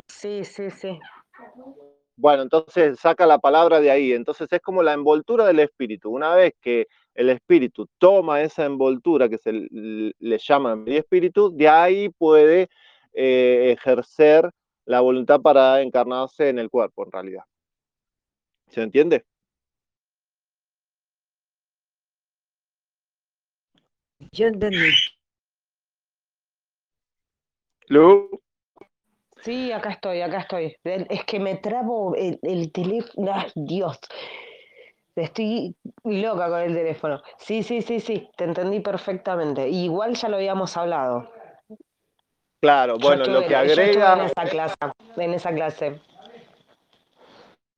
Sí, 0.07 0.43
sí, 0.43 0.69
sí. 0.69 0.99
Bueno, 2.17 2.43
entonces 2.43 2.99
saca 2.99 3.25
la 3.25 3.39
palabra 3.39 3.79
de 3.79 3.91
ahí. 3.91 4.13
Entonces 4.13 4.47
es 4.51 4.61
como 4.61 4.81
la 4.81 4.93
envoltura 4.93 5.45
del 5.45 5.59
espíritu. 5.59 6.09
Una 6.09 6.33
vez 6.33 6.53
que 6.61 6.87
el 7.15 7.29
espíritu 7.29 7.87
toma 7.97 8.41
esa 8.41 8.65
envoltura 8.65 9.29
que 9.29 9.37
se 9.37 9.51
le 9.51 10.37
llama 10.37 10.83
espíritu, 10.87 11.49
de 11.55 11.67
ahí 11.67 12.09
puede 12.09 12.69
eh, 13.13 13.75
ejercer 13.77 14.51
la 14.85 15.01
voluntad 15.01 15.41
para 15.41 15.81
encarnarse 15.81 16.49
en 16.49 16.59
el 16.59 16.69
cuerpo, 16.69 17.05
en 17.05 17.11
realidad. 17.11 17.43
¿Se 18.67 18.81
entiende? 18.81 19.25
Yo 24.31 24.47
entendí. 24.47 24.91
¿Lu? 27.87 28.41
Sí, 29.43 29.71
acá 29.71 29.91
estoy, 29.91 30.21
acá 30.21 30.39
estoy. 30.39 30.75
Es 30.83 31.23
que 31.25 31.39
me 31.39 31.55
trabo 31.55 32.15
el, 32.15 32.71
teléfono. 32.71 33.31
Dios. 33.55 33.99
Estoy 35.15 35.73
loca 36.03 36.49
con 36.49 36.59
el 36.59 36.73
teléfono. 36.73 37.21
Sí, 37.37 37.63
sí, 37.63 37.81
sí, 37.81 37.99
sí, 37.99 38.29
te 38.35 38.43
entendí 38.43 38.81
perfectamente. 38.81 39.69
Igual 39.69 40.15
ya 40.15 40.27
lo 40.27 40.35
habíamos 40.35 40.75
hablado. 40.75 41.31
Claro, 42.61 42.97
bueno, 42.97 43.25
lo 43.25 43.45
que 43.47 43.55
agrega. 43.55 44.13
en 44.13 44.21
esa 44.21 44.43
clase, 44.43 44.75
en 45.17 45.33
esa 45.33 45.53
clase. 45.53 46.01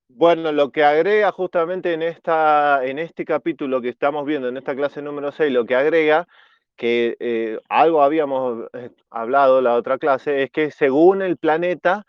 Bueno, 0.08 0.50
lo 0.50 0.72
que 0.72 0.82
agrega 0.82 1.30
justamente 1.30 1.92
en, 1.92 2.02
esta, 2.02 2.84
en 2.84 2.98
este 2.98 3.24
capítulo 3.24 3.80
que 3.80 3.90
estamos 3.90 4.26
viendo, 4.26 4.48
en 4.48 4.56
esta 4.56 4.74
clase 4.74 5.00
número 5.00 5.30
6, 5.30 5.52
lo 5.52 5.64
que 5.64 5.76
agrega, 5.76 6.26
que 6.74 7.16
eh, 7.20 7.60
algo 7.68 8.02
habíamos 8.02 8.66
eh, 8.72 8.90
hablado 9.10 9.60
la 9.60 9.74
otra 9.74 9.98
clase, 9.98 10.42
es 10.42 10.50
que 10.50 10.72
según 10.72 11.22
el 11.22 11.36
planeta 11.36 12.04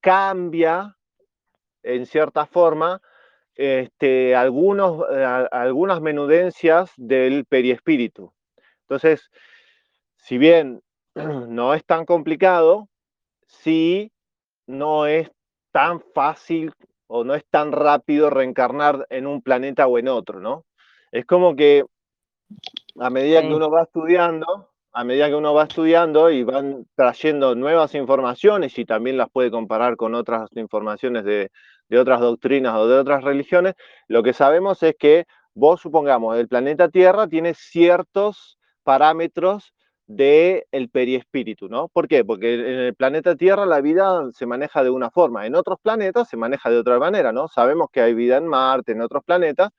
cambia 0.00 0.96
en 1.82 2.04
cierta 2.04 2.44
forma 2.44 3.00
este, 3.56 4.36
algunos, 4.36 5.04
eh, 5.10 5.48
algunas 5.50 6.00
menudencias 6.00 6.92
del 6.96 7.46
periespíritu. 7.46 8.32
Entonces, 8.82 9.30
si 10.16 10.38
bien 10.38 10.82
no 11.14 11.74
es 11.74 11.84
tan 11.84 12.04
complicado, 12.04 12.88
sí 13.46 14.12
no 14.66 15.06
es 15.06 15.30
tan 15.72 16.00
fácil 16.14 16.72
o 17.06 17.24
no 17.24 17.34
es 17.34 17.44
tan 17.46 17.72
rápido 17.72 18.30
reencarnar 18.30 19.06
en 19.10 19.26
un 19.26 19.40
planeta 19.42 19.86
o 19.86 19.98
en 19.98 20.08
otro, 20.08 20.40
¿no? 20.40 20.64
Es 21.12 21.24
como 21.24 21.54
que 21.54 21.84
a 22.98 23.10
medida 23.10 23.42
que 23.42 23.54
uno 23.54 23.70
va 23.70 23.82
estudiando, 23.82 24.70
a 24.92 25.04
medida 25.04 25.28
que 25.28 25.34
uno 25.34 25.54
va 25.54 25.64
estudiando 25.64 26.30
y 26.30 26.42
van 26.42 26.86
trayendo 26.94 27.54
nuevas 27.54 27.94
informaciones 27.94 28.78
y 28.78 28.84
también 28.84 29.16
las 29.16 29.30
puede 29.30 29.50
comparar 29.50 29.96
con 29.96 30.14
otras 30.14 30.48
informaciones 30.56 31.24
de, 31.24 31.50
de 31.88 31.98
otras 31.98 32.20
doctrinas 32.20 32.74
o 32.74 32.88
de 32.88 32.98
otras 32.98 33.24
religiones, 33.24 33.74
lo 34.08 34.22
que 34.22 34.32
sabemos 34.32 34.82
es 34.82 34.94
que 34.98 35.24
vos 35.54 35.80
supongamos, 35.80 36.36
el 36.36 36.48
planeta 36.48 36.88
Tierra 36.88 37.26
tiene 37.28 37.54
ciertos 37.54 38.58
parámetros 38.82 39.72
del 40.06 40.64
el 40.70 40.88
periespíritu, 40.88 41.68
¿no? 41.68 41.88
¿Por 41.88 42.06
qué? 42.06 42.24
Porque 42.24 42.54
en 42.54 42.78
el 42.80 42.94
planeta 42.94 43.34
Tierra 43.34 43.66
la 43.66 43.80
vida 43.80 44.30
se 44.32 44.46
maneja 44.46 44.84
de 44.84 44.90
una 44.90 45.10
forma, 45.10 45.46
en 45.46 45.56
otros 45.56 45.78
planetas 45.82 46.28
se 46.28 46.36
maneja 46.36 46.70
de 46.70 46.78
otra 46.78 46.98
manera, 46.98 47.32
¿no? 47.32 47.48
Sabemos 47.48 47.88
que 47.92 48.00
hay 48.00 48.14
vida 48.14 48.36
en 48.36 48.46
Marte, 48.46 48.92
en 48.92 49.00
otros 49.00 49.24
planetas, 49.24 49.70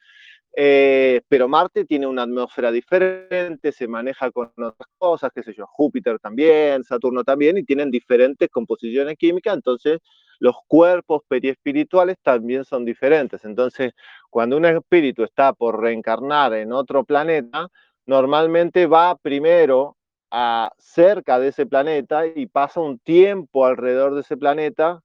eh, 0.59 1.21
pero 1.27 1.47
Marte 1.47 1.85
tiene 1.85 2.07
una 2.07 2.23
atmósfera 2.23 2.71
diferente, 2.71 3.71
se 3.71 3.87
maneja 3.87 4.31
con 4.31 4.51
otras 4.57 4.89
cosas, 4.97 5.29
qué 5.31 5.43
sé 5.43 5.53
yo, 5.53 5.67
Júpiter 5.67 6.17
también, 6.17 6.83
Saturno 6.83 7.23
también, 7.23 7.59
y 7.59 7.63
tienen 7.63 7.91
diferentes 7.91 8.49
composiciones 8.49 9.17
químicas, 9.17 9.53
entonces 9.53 9.99
los 10.39 10.55
cuerpos 10.65 11.21
periespirituales 11.27 12.17
también 12.23 12.65
son 12.65 12.85
diferentes. 12.85 13.45
Entonces, 13.45 13.93
cuando 14.31 14.57
un 14.57 14.65
espíritu 14.65 15.23
está 15.23 15.53
por 15.53 15.79
reencarnar 15.79 16.55
en 16.55 16.71
otro 16.71 17.03
planeta, 17.03 17.67
normalmente 18.07 18.87
va 18.87 19.15
primero 19.15 19.95
a 20.31 20.71
cerca 20.79 21.37
de 21.37 21.49
ese 21.49 21.67
planeta 21.67 22.25
y 22.25 22.47
pasa 22.47 22.79
un 22.79 22.97
tiempo 22.97 23.67
alrededor 23.67 24.15
de 24.15 24.21
ese 24.21 24.37
planeta 24.37 25.03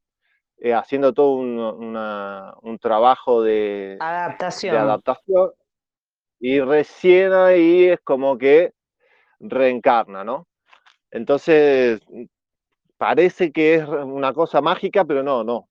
eh, 0.65 0.73
haciendo 0.73 1.13
todo 1.13 1.33
un, 1.33 2.79
trabajo 2.81 3.43
de 3.43 3.97
adaptación. 3.99 4.73
de 4.77 4.81
adaptación 4.81 5.51
y 6.39 6.61
recién 6.61 7.33
ahí 7.33 7.89
es 7.89 8.01
como 8.03 8.39
que 8.39 8.73
reencarna, 9.41 10.23
¿no? 10.23 10.47
Entonces, 11.11 12.01
parece 12.97 13.51
que 13.51 13.75
es 13.75 13.89
una 13.89 14.33
cosa 14.33 14.61
mágica, 14.61 15.05
pero 15.05 15.25
no, 15.25 15.43
no. 15.43 15.69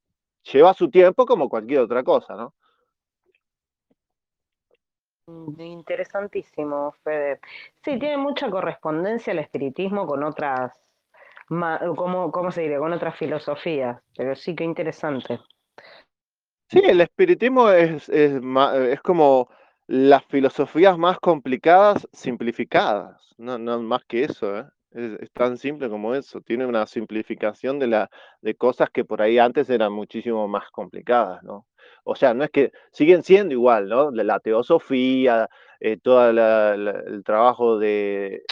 Lleva 0.51 0.73
su 0.73 0.89
tiempo 0.89 1.25
como 1.25 1.47
cualquier 1.47 1.79
otra 1.79 2.03
cosa, 2.03 2.35
¿no? 2.35 2.53
Mm, 5.27 5.61
interesantísimo, 5.61 6.91
Fede. 7.01 7.39
Sí, 7.81 7.97
tiene 7.97 8.17
mucha 8.17 8.49
correspondencia 8.49 9.31
el 9.31 9.39
espiritismo 9.39 10.05
con 10.05 10.21
otras, 10.23 10.73
¿cómo, 11.95 12.31
cómo 12.31 12.51
se 12.51 12.61
diría? 12.61 12.79
Con 12.79 12.93
otras 12.93 13.17
filosofías, 13.17 14.01
pero 14.15 14.35
sí 14.35 14.55
que 14.55 14.63
interesante. 14.63 15.39
Sí, 16.69 16.81
el 16.83 17.01
espiritismo 17.01 17.69
es, 17.69 18.07
es, 18.09 18.41
es 18.41 19.01
como 19.01 19.49
las 19.87 20.23
filosofías 20.25 20.97
más 20.97 21.19
complicadas 21.19 22.07
simplificadas, 22.13 23.33
no, 23.37 23.57
no 23.57 23.81
más 23.81 24.05
que 24.05 24.23
eso, 24.23 24.57
¿eh? 24.57 24.65
es, 24.91 25.31
tan 25.31 25.57
simple 25.57 25.89
como 25.89 26.15
eso, 26.15 26.41
tiene 26.41 26.65
una 26.65 26.85
simplificación 26.85 27.79
de, 27.79 27.87
la, 27.87 28.09
de 28.41 28.55
cosas 28.55 28.89
que 28.89 29.05
por 29.05 29.21
ahí 29.21 29.37
antes 29.37 29.69
eran 29.69 29.91
muchísimo 29.91 30.47
más 30.47 30.69
complicadas, 30.71 31.43
¿no? 31.43 31.67
O 32.03 32.15
sea, 32.15 32.33
no 32.33 32.43
es 32.43 32.49
que 32.51 32.71
siguen 32.91 33.23
siendo 33.23 33.53
igual, 33.53 33.87
¿no? 33.87 34.11
La, 34.11 34.39
teosofía, 34.39 35.49
eh, 35.79 35.97
todo 36.01 36.29
el 36.29 37.23
trabajo 37.23 37.77
de, 37.77 38.43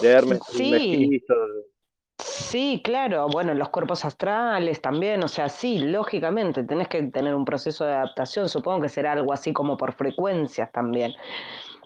de 0.00 0.08
Hermes 0.08 0.40
sí. 0.48 1.22
Sí, 2.18 2.80
claro, 2.82 3.28
bueno, 3.28 3.54
los 3.54 3.68
cuerpos 3.68 4.04
astrales 4.04 4.80
también, 4.80 5.22
o 5.22 5.28
sea, 5.28 5.48
sí, 5.48 5.78
lógicamente, 5.78 6.64
tenés 6.64 6.88
que 6.88 7.02
tener 7.04 7.34
un 7.34 7.44
proceso 7.44 7.84
de 7.84 7.92
adaptación, 7.92 8.48
supongo 8.48 8.82
que 8.82 8.88
será 8.88 9.12
algo 9.12 9.32
así 9.32 9.52
como 9.52 9.76
por 9.76 9.92
frecuencias 9.92 10.70
también. 10.72 11.14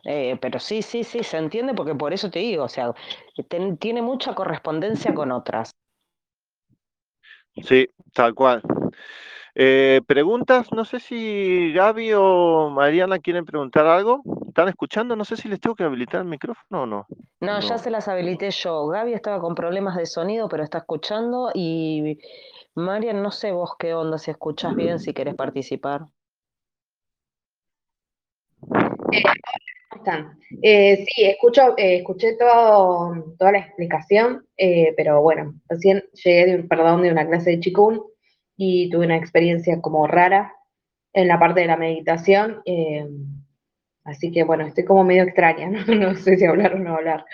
Eh, 0.05 0.39
pero 0.41 0.59
sí, 0.59 0.83
sí, 0.83 1.05
sí, 1.05 1.23
se 1.23 1.37
entiende 1.37 1.75
porque 1.75 1.95
por 1.95 2.13
eso 2.13 2.31
te 2.31 2.39
digo, 2.41 2.65
o 2.65 2.69
sea, 2.69 2.93
tiene 3.79 4.03
mucha 4.03 4.35
correspondencia 4.35 5.15
con 5.15 5.31
otras. 5.33 5.71
Sí, 7.55 7.87
tal 8.15 8.35
cual. 8.35 8.63
Eh, 9.55 10.01
preguntas, 10.07 10.73
no 10.73 10.87
sé 10.87 10.99
si 10.99 11.73
Gaby 11.75 12.15
o 12.15 12.71
Mariana 12.71 13.19
quieren 13.19 13.45
preguntar 13.45 13.87
algo. 13.87 14.23
¿Están 14.49 14.69
escuchando? 14.69 15.15
No 15.15 15.25
sé 15.25 15.37
si 15.37 15.49
les 15.49 15.61
tengo 15.61 15.77
que 15.77 15.85
habilitar 15.85 16.23
el 16.23 16.29
micrófono 16.29 16.83
o 16.83 16.87
no. 16.87 17.07
No, 17.41 17.61
ya 17.61 17.77
se 17.77 17.91
las 17.91 18.09
habilité 18.09 18.51
yo. 18.51 18.87
Gaby 18.87 19.13
estaba 19.13 19.41
con 19.41 19.55
problemas 19.55 19.97
de 19.97 20.07
sonido, 20.07 20.49
pero 20.49 20.65
está 20.65 20.79
escuchando. 20.79 21.51
Y 21.55 22.19
Marian, 22.75 23.23
no 23.23 23.31
sé 23.31 23.53
vos 23.53 23.73
qué 23.79 23.93
onda, 23.93 24.19
si 24.19 24.31
escuchas 24.31 24.75
bien, 24.75 24.99
si 24.99 25.13
querés 25.13 25.35
participar. 25.35 26.07
Eh, 29.13 29.23
¿Cómo 29.91 30.03
están? 30.03 30.39
Eh, 30.63 31.05
sí, 31.05 31.25
escucho, 31.25 31.75
escuché 31.77 32.37
todo, 32.39 33.35
toda 33.39 33.53
la 33.53 33.59
explicación, 33.59 34.47
pero 34.97 35.21
bueno, 35.21 35.53
recién 35.69 36.03
llegué 36.25 36.47
de 36.47 36.57
un 36.57 36.69
perdón 36.69 37.03
de 37.03 37.13
una 37.13 37.27
clase 37.27 37.51
de 37.51 37.61
chikun 37.61 38.12
y 38.57 38.91
tuve 38.91 39.07
una 39.07 39.17
experiencia 39.17 39.81
como 39.81 40.07
rara 40.07 40.55
en 41.13 41.29
la 41.29 41.39
parte 41.39 41.61
de 41.61 41.67
la 41.67 41.77
meditación. 41.77 42.63
Eh, 42.65 43.07
así 44.05 44.31
que 44.31 44.45
bueno, 44.45 44.67
estoy 44.67 44.85
como 44.85 45.05
medio 45.05 45.23
extraña, 45.25 45.71
¿no? 45.87 46.15
sé 46.15 46.37
si 46.37 46.45
hablar 46.45 46.75
o 46.75 46.79
no 46.79 46.97
hablar, 46.97 47.25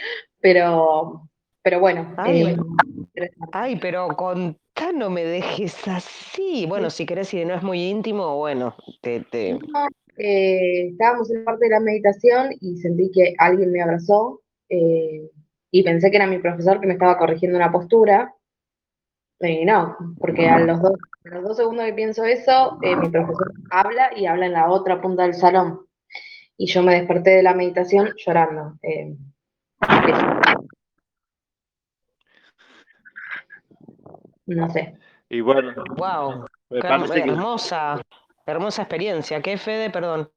pero, 0.41 1.29
pero 1.63 1.81
bueno. 1.81 2.15
Ay, 2.17 2.57
eh, 3.15 3.31
ay 3.53 3.79
pero 3.81 4.09
contá, 4.09 4.93
no 4.95 5.11
me 5.11 5.25
dejes 5.25 5.87
así. 5.89 6.67
Bueno, 6.67 6.91
si 6.91 7.07
querés, 7.07 7.29
si 7.29 7.45
no 7.45 7.55
es 7.55 7.63
muy 7.63 7.83
íntimo, 7.83 8.37
bueno, 8.37 8.75
te... 9.01 9.21
te... 9.21 9.59
Eh, 10.21 10.89
estábamos 10.89 11.31
en 11.31 11.39
la 11.39 11.45
parte 11.45 11.67
de 11.67 11.71
la 11.71 11.81
meditación 11.81 12.51
y 12.61 12.77
sentí 12.79 13.09
que 13.13 13.35
alguien 13.39 13.71
me 13.71 13.81
abrazó 13.81 14.41
y 14.69 15.83
pensé 15.83 16.11
que 16.11 16.17
era 16.17 16.27
mi 16.27 16.39
profesor 16.41 16.81
que 16.81 16.89
me 16.89 16.95
estaba 16.95 17.17
corrigiendo 17.17 17.57
una 17.57 17.71
postura 17.71 18.35
y 19.41 19.65
no, 19.65 19.97
porque 20.19 20.49
a 20.49 20.59
los 20.59 20.83
dos, 20.83 20.99
los 21.23 21.45
dos 21.45 21.57
segundos 21.57 21.85
que 21.85 21.93
pienso 21.93 22.25
eso, 22.25 22.79
eh, 22.83 22.97
mi 22.97 23.09
profesor 23.09 23.53
habla 23.71 24.11
y 24.17 24.27
habla 24.27 24.47
en 24.47 24.53
la 24.53 24.71
otra 24.71 25.01
punta 25.01 25.23
del 25.23 25.35
salón. 25.35 25.87
Y 26.57 26.67
yo 26.67 26.83
me 26.83 26.95
desperté 26.95 27.31
de 27.31 27.43
la 27.45 27.55
meditación 27.55 28.13
llorando. 28.17 28.75
Eh, 28.83 29.17
no 34.47 34.71
sé. 34.71 34.99
Y 35.29 35.41
bueno. 35.41 35.73
Wow. 35.97 36.47
hermosa, 36.71 38.01
hermosa 38.45 38.83
experiencia. 38.83 39.41
¿Qué 39.41 39.57
Fede? 39.57 39.91
Perdón. 39.91 40.29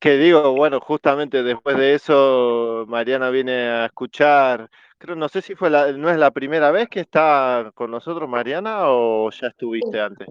Que 0.00 0.16
digo, 0.16 0.54
bueno, 0.54 0.80
justamente 0.80 1.42
después 1.42 1.76
de 1.76 1.94
eso, 1.94 2.86
Mariana 2.88 3.30
viene 3.30 3.68
a 3.68 3.86
escuchar 3.86 4.70
Creo, 4.98 5.14
no 5.14 5.28
sé 5.28 5.42
si 5.42 5.54
fue 5.54 5.70
la, 5.70 5.92
no 5.92 6.10
es 6.10 6.16
la 6.16 6.32
primera 6.32 6.72
vez 6.72 6.88
que 6.88 6.98
está 6.98 7.70
con 7.74 7.92
nosotros 7.92 8.28
Mariana 8.28 8.90
o 8.90 9.30
ya 9.30 9.46
estuviste 9.46 10.00
antes. 10.00 10.26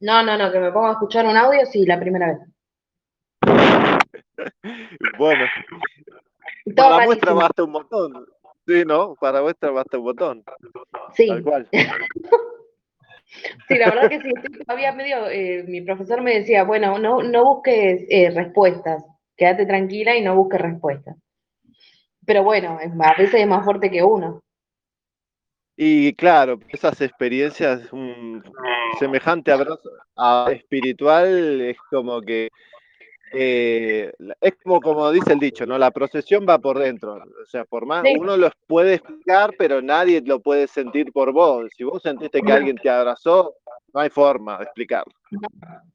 No, 0.00 0.22
no, 0.22 0.38
no, 0.38 0.50
que 0.50 0.58
me 0.58 0.72
pongo 0.72 0.86
a 0.86 0.92
escuchar 0.92 1.26
un 1.26 1.36
audio, 1.36 1.66
sí, 1.66 1.84
la 1.84 2.00
primera 2.00 2.28
vez. 2.28 2.38
bueno. 5.18 5.44
Para 6.74 7.04
muestra 7.04 7.34
basta 7.34 7.62
un 7.62 7.72
botón. 7.72 8.26
Sí, 8.66 8.84
¿no? 8.86 9.16
Para 9.16 9.42
muestra 9.42 9.70
basta 9.70 9.98
un 9.98 10.04
botón. 10.04 10.44
Sí. 11.14 11.28
Tal 11.28 11.42
cual. 11.42 11.68
sí, 13.68 13.74
la 13.76 13.90
verdad 13.90 14.08
que 14.08 14.20
sí, 14.22 14.30
todavía 14.64 14.92
medio, 14.92 15.28
eh, 15.28 15.64
mi 15.68 15.82
profesor 15.82 16.22
me 16.22 16.38
decía, 16.38 16.64
bueno, 16.64 16.98
no, 16.98 17.22
no 17.22 17.44
busques 17.44 18.06
eh, 18.08 18.30
respuestas, 18.30 19.04
quédate 19.36 19.66
tranquila 19.66 20.16
y 20.16 20.22
no 20.22 20.34
busques 20.36 20.60
respuestas 20.60 21.16
pero 22.30 22.44
bueno, 22.44 22.78
a 22.78 23.14
veces 23.18 23.40
es 23.40 23.46
más 23.48 23.64
fuerte 23.64 23.90
que 23.90 24.04
uno. 24.04 24.40
Y 25.76 26.12
claro, 26.12 26.60
esas 26.68 27.00
experiencias, 27.00 27.92
un 27.92 28.40
semejante 29.00 29.50
abrazo 29.50 29.90
a 30.16 30.46
espiritual 30.52 31.60
es 31.60 31.76
como 31.90 32.20
que 32.20 32.50
eh, 33.32 34.12
es 34.40 34.54
como, 34.62 34.80
como 34.80 35.10
dice 35.10 35.32
el 35.32 35.40
dicho, 35.40 35.66
¿no? 35.66 35.76
La 35.76 35.90
procesión 35.90 36.46
va 36.48 36.60
por 36.60 36.78
dentro. 36.78 37.14
O 37.14 37.46
sea, 37.46 37.64
por 37.64 37.84
más 37.84 38.04
uno 38.16 38.36
los 38.36 38.52
puede 38.68 38.94
explicar, 38.94 39.50
pero 39.58 39.82
nadie 39.82 40.22
lo 40.24 40.38
puede 40.38 40.68
sentir 40.68 41.12
por 41.12 41.32
vos. 41.32 41.72
Si 41.76 41.82
vos 41.82 42.00
sentiste 42.00 42.42
que 42.42 42.52
alguien 42.52 42.76
te 42.76 42.90
abrazó, 42.90 43.56
no 43.92 43.98
hay 43.98 44.10
forma 44.10 44.58
de 44.58 44.64
explicarlo. 44.66 45.12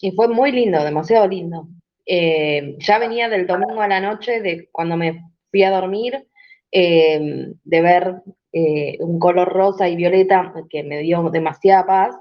Y 0.01 0.11
fue 0.11 0.27
muy 0.27 0.51
lindo, 0.51 0.83
demasiado 0.83 1.29
lindo. 1.29 1.69
Eh, 2.05 2.75
ya 2.79 2.99
venía 2.99 3.29
del 3.29 3.47
domingo 3.47 3.79
a 3.79 3.87
la 3.87 4.01
noche, 4.01 4.41
de 4.41 4.67
cuando 4.73 4.97
me 4.97 5.21
fui 5.55 5.63
a 5.63 5.71
dormir, 5.71 6.27
eh, 6.69 7.53
de 7.63 7.81
ver 7.81 8.15
eh, 8.51 8.97
un 8.99 9.19
color 9.19 9.47
rosa 9.47 9.87
y 9.87 9.95
violeta 9.95 10.53
que 10.69 10.83
me 10.83 10.99
dio 10.99 11.29
demasiada 11.29 11.85
paz. 11.85 12.15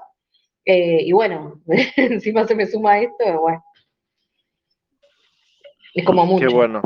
Eh, 0.64 1.00
y 1.02 1.10
bueno, 1.10 1.60
encima 1.96 2.46
se 2.46 2.54
me 2.54 2.64
suma 2.68 3.00
esto, 3.00 3.40
bueno. 3.40 3.64
Es 5.94 6.04
como 6.04 6.24
mucho. 6.26 6.46
Qué 6.46 6.54
bueno. 6.54 6.80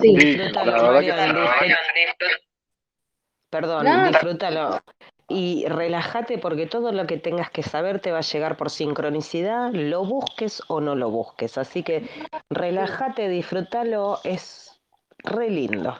Sí, 0.00 0.16
disfrútalo, 0.16 1.00
Perdón, 3.50 3.86
disfrútalo. 4.08 4.80
Y 5.28 5.66
relájate 5.66 6.38
porque 6.38 6.66
todo 6.66 6.92
lo 6.92 7.06
que 7.06 7.18
tengas 7.18 7.50
que 7.50 7.62
saber 7.62 8.00
te 8.00 8.10
va 8.10 8.18
a 8.18 8.22
llegar 8.22 8.56
por 8.56 8.70
sincronicidad, 8.70 9.70
lo 9.74 10.06
busques 10.06 10.62
o 10.68 10.80
no 10.80 10.94
lo 10.94 11.10
busques. 11.10 11.58
Así 11.58 11.82
que 11.82 12.08
relájate, 12.48 13.28
disfrútalo, 13.28 14.20
es 14.24 14.67
Re 15.24 15.50
lindo. 15.50 15.96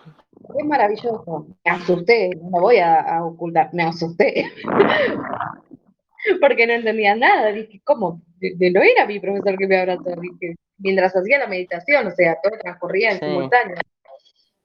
Es 0.59 0.67
maravilloso. 0.67 1.47
Me 1.65 1.71
asusté, 1.71 2.31
no 2.41 2.59
lo 2.59 2.61
voy 2.61 2.79
a, 2.79 3.25
ocultar, 3.25 3.71
me 3.73 3.85
asusté. 3.85 4.53
Porque 6.41 6.67
no 6.67 6.73
entendía 6.75 7.15
nada. 7.15 7.53
Dije, 7.53 7.81
¿cómo? 7.85 8.23
no 8.41 8.83
era 8.83 9.07
mi 9.07 9.21
profesor 9.21 9.57
que 9.59 9.67
me 9.67 9.79
abrazó. 9.79 10.15
Dije, 10.21 10.57
mientras 10.79 11.15
hacía 11.17 11.39
la 11.39 11.47
meditación, 11.47 12.07
o 12.07 12.11
sea, 12.13 12.39
todo 12.43 12.53
transcurría 12.59 13.13
en 13.13 13.21
simultáneo. 13.21 13.77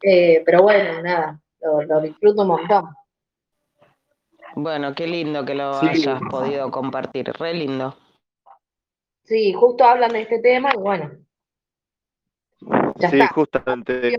Eh, 0.03 0.43
pero 0.45 0.63
bueno, 0.63 1.01
nada, 1.01 1.39
lo, 1.87 2.01
disfruto 2.01 2.41
un 2.41 2.49
montón. 2.49 2.89
Bueno, 4.55 4.93
qué 4.93 5.07
lindo 5.07 5.45
que 5.45 5.55
lo 5.55 5.79
hayas 5.79 6.21
podido 6.29 6.69
compartir, 6.69 7.31
re 7.39 7.53
lindo. 7.53 7.95
Sí, 9.23 9.53
justo 9.53 9.85
hablan 9.85 10.11
de 10.11 10.21
este 10.21 10.39
tema 10.39 10.71
y 10.73 10.77
bueno. 10.77 11.22
Sí, 12.99 13.19
justamente. 13.33 14.17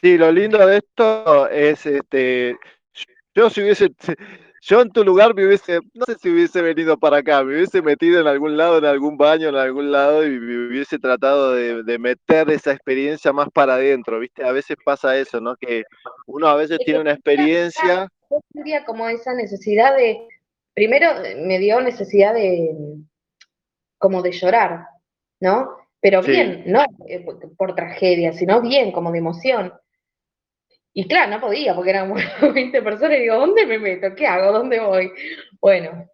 Sí, 0.00 0.18
lo 0.18 0.32
lindo 0.32 0.66
de 0.66 0.78
esto 0.78 1.48
es, 1.48 1.86
este, 1.86 2.56
yo 3.34 3.48
si 3.48 3.62
hubiese, 3.62 3.90
yo 4.62 4.80
en 4.80 4.90
tu 4.90 5.04
lugar 5.04 5.34
me 5.34 5.46
hubiese, 5.46 5.80
no 5.92 6.04
sé 6.06 6.16
si 6.16 6.30
hubiese 6.30 6.62
venido 6.62 6.98
para 6.98 7.18
acá, 7.18 7.44
me 7.44 7.54
hubiese 7.54 7.80
metido 7.80 8.20
en 8.20 8.26
algún 8.26 8.56
lado, 8.56 8.78
en 8.78 8.86
algún 8.86 9.16
baño, 9.16 9.48
en 9.48 9.56
algún 9.56 9.92
lado 9.92 10.26
y 10.26 10.30
me 10.38 10.68
hubiese 10.68 10.98
tratado 10.98 11.52
de, 11.52 11.98
meter 11.98 12.50
esa 12.50 12.72
experiencia 12.72 13.32
más 13.32 13.48
para 13.50 13.74
adentro, 13.74 14.18
¿viste? 14.18 14.44
A 14.44 14.52
veces 14.52 14.76
pasa 14.84 15.16
eso, 15.16 15.40
¿no? 15.40 15.56
Que 15.56 15.84
uno 16.26 16.48
a 16.48 16.56
veces 16.56 16.78
tiene 16.84 17.00
una 17.00 17.12
experiencia. 17.12 18.08
Yo 18.30 18.40
tendría 18.52 18.84
como 18.84 19.08
esa 19.08 19.32
necesidad 19.34 19.96
de, 19.96 20.26
primero 20.74 21.08
me 21.44 21.58
dio 21.58 21.80
necesidad 21.80 22.34
de, 22.34 22.74
como 23.98 24.22
de 24.22 24.32
llorar, 24.32 24.86
¿no? 25.40 25.83
Pero 26.04 26.20
bien, 26.20 26.64
no 26.66 26.84
eh, 27.08 27.24
por 27.56 27.74
tragedia, 27.74 28.34
sino 28.34 28.60
bien, 28.60 28.92
como 28.92 29.10
de 29.10 29.20
emoción. 29.20 29.72
Y 30.92 31.08
claro, 31.08 31.30
no 31.30 31.40
podía, 31.40 31.74
porque 31.74 31.88
eran 31.88 32.12
20 32.54 32.82
personas 32.82 33.16
y 33.16 33.22
digo, 33.22 33.36
¿dónde 33.36 33.64
me 33.64 33.78
meto? 33.78 34.14
¿Qué 34.14 34.26
hago? 34.26 34.52
¿Dónde 34.52 34.80
voy? 34.80 35.10
Bueno, 35.62 36.06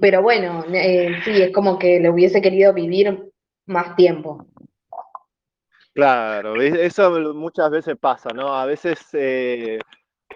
pero 0.00 0.22
bueno, 0.22 0.64
eh, 0.72 1.16
sí, 1.24 1.42
es 1.42 1.52
como 1.52 1.80
que 1.80 1.98
le 1.98 2.10
hubiese 2.10 2.40
querido 2.40 2.72
vivir 2.72 3.24
más 3.66 3.96
tiempo. 3.96 4.46
Claro, 5.92 6.62
eso 6.62 7.34
muchas 7.34 7.72
veces 7.72 7.96
pasa, 8.00 8.30
¿no? 8.32 8.54
A 8.54 8.66
veces 8.66 9.00
eh, 9.14 9.80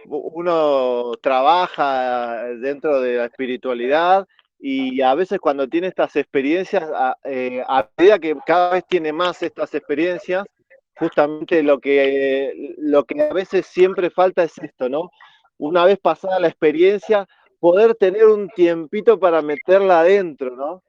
uno 0.06 1.12
trabaja 1.22 2.46
dentro 2.54 3.00
de 3.00 3.18
la 3.18 3.26
espiritualidad 3.26 4.26
y 4.58 5.00
a 5.02 5.14
veces 5.14 5.38
cuando 5.38 5.68
tiene 5.68 5.88
estas 5.88 6.16
experiencias, 6.16 6.84
a, 6.94 7.16
eh, 7.24 7.62
a 7.66 7.88
medida 7.96 8.18
que 8.18 8.36
cada 8.46 8.70
vez 8.70 8.84
tiene 8.88 9.12
más 9.12 9.42
estas 9.42 9.74
experiencias, 9.74 10.44
justamente 10.98 11.62
lo 11.62 11.78
que, 11.78 12.74
lo 12.78 13.04
que 13.04 13.22
a 13.22 13.32
veces 13.32 13.66
siempre 13.66 14.10
falta 14.10 14.42
es 14.42 14.56
esto, 14.58 14.88
¿no? 14.88 15.10
Una 15.58 15.84
vez 15.84 15.98
pasada 15.98 16.40
la 16.40 16.48
experiencia, 16.48 17.26
poder 17.60 17.94
tener 17.94 18.26
un 18.26 18.48
tiempito 18.50 19.18
para 19.18 19.42
meterla 19.42 20.00
adentro, 20.00 20.56
¿no? 20.56 20.82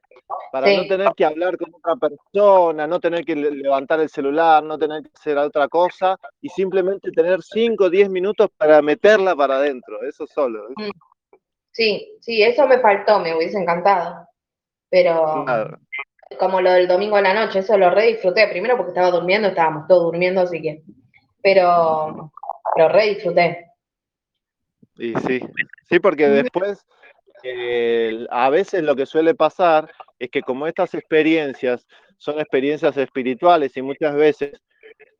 Para 0.52 0.74
no 0.76 0.86
tener 0.86 1.08
que 1.16 1.24
hablar 1.24 1.56
con 1.56 1.72
otra 1.74 1.96
persona, 1.96 2.86
no 2.86 3.00
tener 3.00 3.24
que 3.24 3.34
levantar 3.34 4.00
el 4.00 4.10
celular, 4.10 4.62
no 4.62 4.76
tener 4.76 5.02
que 5.02 5.10
hacer 5.14 5.38
otra 5.38 5.68
cosa 5.68 6.18
y 6.42 6.50
simplemente 6.50 7.10
tener 7.12 7.42
5 7.42 7.84
o 7.84 7.90
10 7.90 8.10
minutos 8.10 8.50
para 8.56 8.82
meterla 8.82 9.34
para 9.34 9.56
adentro, 9.56 10.02
eso 10.02 10.26
solo. 10.26 10.68
Mm. 10.76 10.90
Sí, 11.78 12.18
sí, 12.20 12.42
eso 12.42 12.66
me 12.66 12.80
faltó, 12.80 13.20
me 13.20 13.36
hubiese 13.36 13.56
encantado. 13.56 14.26
Pero 14.90 15.46
como 16.36 16.60
lo 16.60 16.72
del 16.72 16.88
domingo 16.88 17.14
a 17.14 17.22
la 17.22 17.32
noche, 17.32 17.60
eso 17.60 17.78
lo 17.78 17.88
re 17.90 18.08
disfruté. 18.08 18.48
Primero 18.48 18.76
porque 18.76 18.90
estaba 18.90 19.12
durmiendo, 19.12 19.46
estábamos 19.46 19.86
todos 19.86 20.02
durmiendo, 20.02 20.40
así 20.40 20.60
que. 20.60 20.82
Pero 21.40 22.32
lo 22.76 22.88
re 22.88 23.10
disfruté. 23.10 23.70
Y 24.96 25.14
sí, 25.20 25.40
sí, 25.88 26.00
porque 26.00 26.28
después 26.28 26.84
a 28.28 28.50
veces 28.50 28.82
lo 28.82 28.96
que 28.96 29.06
suele 29.06 29.36
pasar 29.36 29.88
es 30.18 30.30
que 30.30 30.42
como 30.42 30.66
estas 30.66 30.94
experiencias 30.94 31.86
son 32.16 32.40
experiencias 32.40 32.96
espirituales 32.96 33.76
y 33.76 33.82
muchas 33.82 34.16
veces 34.16 34.60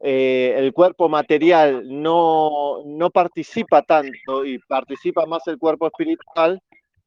eh, 0.00 0.54
el 0.56 0.72
cuerpo 0.72 1.08
material 1.08 1.82
no, 1.86 2.82
no 2.84 3.10
participa 3.10 3.82
tanto 3.82 4.44
y 4.44 4.58
participa 4.60 5.26
más 5.26 5.46
el 5.48 5.58
cuerpo 5.58 5.86
espiritual, 5.86 6.60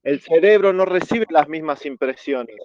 el 0.04 0.20
cerebro 0.20 0.74
no 0.74 0.86
recibe 0.86 1.26
las 1.30 1.48
mismas 1.48 1.86
impresiones. 1.86 2.58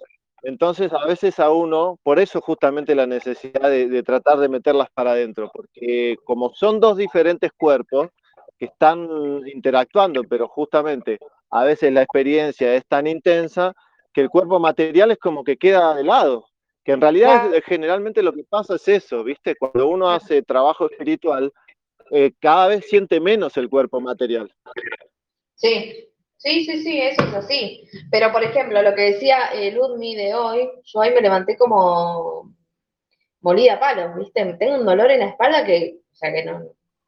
Entonces, 0.43 0.93
a 0.93 1.05
veces 1.05 1.39
a 1.39 1.49
uno, 1.49 1.99
por 2.03 2.19
eso 2.19 2.41
justamente 2.41 2.95
la 2.95 3.07
necesidad 3.07 3.69
de, 3.69 4.03
tratar 4.03 4.37
de 4.37 4.49
meterlas 4.49 4.89
para 4.93 5.11
adentro, 5.11 5.49
porque 5.53 6.15
como 6.25 6.53
son 6.53 6.79
dos 6.79 6.97
diferentes 6.97 7.51
cuerpos 7.57 8.09
que 8.57 8.65
están 8.65 9.07
interactuando, 9.47 10.23
pero 10.23 10.47
justamente 10.47 11.19
a 11.49 11.63
veces 11.63 11.91
la 11.91 12.03
experiencia 12.03 12.73
es 12.75 12.85
tan 12.87 13.07
intensa 13.07 13.73
que 14.13 14.21
el 14.21 14.29
cuerpo 14.29 14.59
material 14.59 15.11
es 15.11 15.17
como 15.17 15.43
que 15.43 15.57
queda 15.57 15.95
de 15.95 16.03
lado, 16.03 16.45
que 16.87 16.93
en 16.93 17.01
realidad 17.01 17.51
generalmente 17.65 18.23
lo 18.23 18.31
que 18.31 18.45
pasa 18.45 18.75
es 18.75 18.87
eso, 18.87 19.21
¿viste? 19.21 19.57
Cuando 19.57 19.89
uno 19.89 20.09
hace 20.09 20.41
trabajo 20.41 20.89
espiritual, 20.89 21.51
eh, 22.11 22.31
cada 22.39 22.69
vez 22.69 22.85
siente 22.87 23.19
menos 23.19 23.57
el 23.57 23.67
cuerpo 23.67 23.99
material. 23.99 24.49
Sí, 25.53 26.07
Sí, 26.37 26.65
sí, 26.65 26.83
sí, 26.83 27.01
eso 27.01 27.23
es 27.23 27.33
así. 27.33 27.89
Pero, 28.11 28.31
por 28.31 28.43
ejemplo, 28.43 28.81
lo 28.81 28.93
que 28.93 29.13
decía 29.13 29.47
el 29.47 29.63
eh, 29.63 29.71
Ludmi 29.71 30.15
de 30.15 30.35
hoy, 30.35 30.69
yo 30.83 30.99
hoy 30.99 31.09
me 31.09 31.19
levanté 31.19 31.57
como 31.57 32.53
molida 33.41 33.73
a 33.73 33.79
palos, 33.79 34.15
¿viste? 34.15 34.53
Tengo 34.53 34.75
un 34.75 34.85
dolor 34.85 35.09
en 35.11 35.21
la 35.21 35.25
espalda 35.29 35.65
que, 35.65 35.97
o 36.09 36.15
sea, 36.15 36.31
que 36.31 36.45
no, 36.45 36.61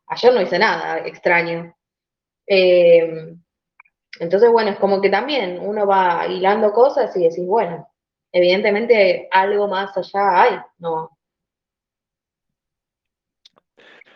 ayer 0.08 0.34
no 0.34 0.42
hice 0.42 0.58
nada 0.60 0.98
extraño. 1.06 1.76
Eh, 2.48 3.34
entonces, 4.20 4.52
bueno, 4.52 4.72
es 4.72 4.80
como 4.80 5.00
que 5.00 5.10
también 5.10 5.60
uno 5.62 5.86
va 5.86 6.26
hilando 6.28 6.74
cosas 6.74 7.16
y 7.16 7.24
decís, 7.24 7.46
bueno, 7.46 7.89
evidentemente 8.32 9.28
algo 9.32 9.68
más 9.68 9.96
allá 9.98 10.42
hay, 10.42 10.60
¿no? 10.78 11.18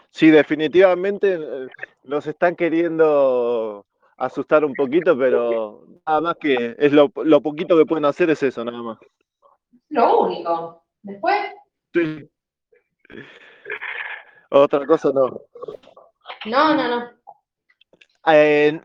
Sí, 0.10 0.30
definitivamente 0.30 1.34
eh, 1.34 1.68
nos 2.04 2.28
están 2.28 2.56
queriendo 2.56 3.86
asustar 4.18 4.64
un 4.64 4.76
poquito, 4.76 5.18
pero 5.18 5.88
nada 6.06 6.22
más 6.22 6.36
que 6.40 6.76
es 6.78 6.94
lo, 6.94 7.10
poquito 7.10 7.76
que 7.78 7.86
pueden 7.86 8.06
hacer 8.06 8.30
es 8.30 8.44
eso, 8.44 8.64
nada 8.64 8.82
más. 8.82 9.00
Lo 9.90 10.22
único. 10.22 10.86
Después. 11.02 11.40
Sí. 11.94 12.30
Otra 14.52 14.86
cosa 14.86 15.12
no. 15.12 15.42
No, 16.46 16.76
no, 16.76 16.88
no. 16.88 17.10
Eh, 18.28 18.80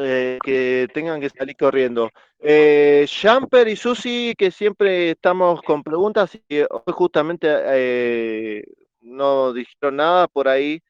eh, 0.00 0.38
que 0.44 0.88
tengan 0.92 1.20
que 1.20 1.30
salir 1.30 1.56
corriendo. 1.56 2.10
Eh, 2.38 3.06
y 3.06 3.76
Susi, 3.76 4.34
que 4.36 4.50
siempre 4.50 5.10
estamos 5.10 5.62
con 5.62 5.82
preguntas, 5.82 6.38
y 6.48 6.58
hoy 6.60 6.92
justamente 6.92 7.48
eh, 7.50 8.64
no 9.00 9.52
dijeron 9.52 9.96
nada 9.96 10.28
por 10.28 10.48
ahí. 10.48 10.80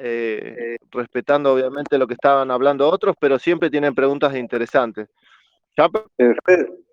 Eh, 0.00 0.76
respetando 0.90 1.52
obviamente 1.52 1.98
lo 1.98 2.06
que 2.06 2.14
estaban 2.14 2.50
hablando 2.50 2.88
otros, 2.88 3.14
pero 3.20 3.38
siempre 3.38 3.68
tienen 3.68 3.94
preguntas 3.94 4.34
interesantes. 4.34 5.08
Eh, 6.18 6.34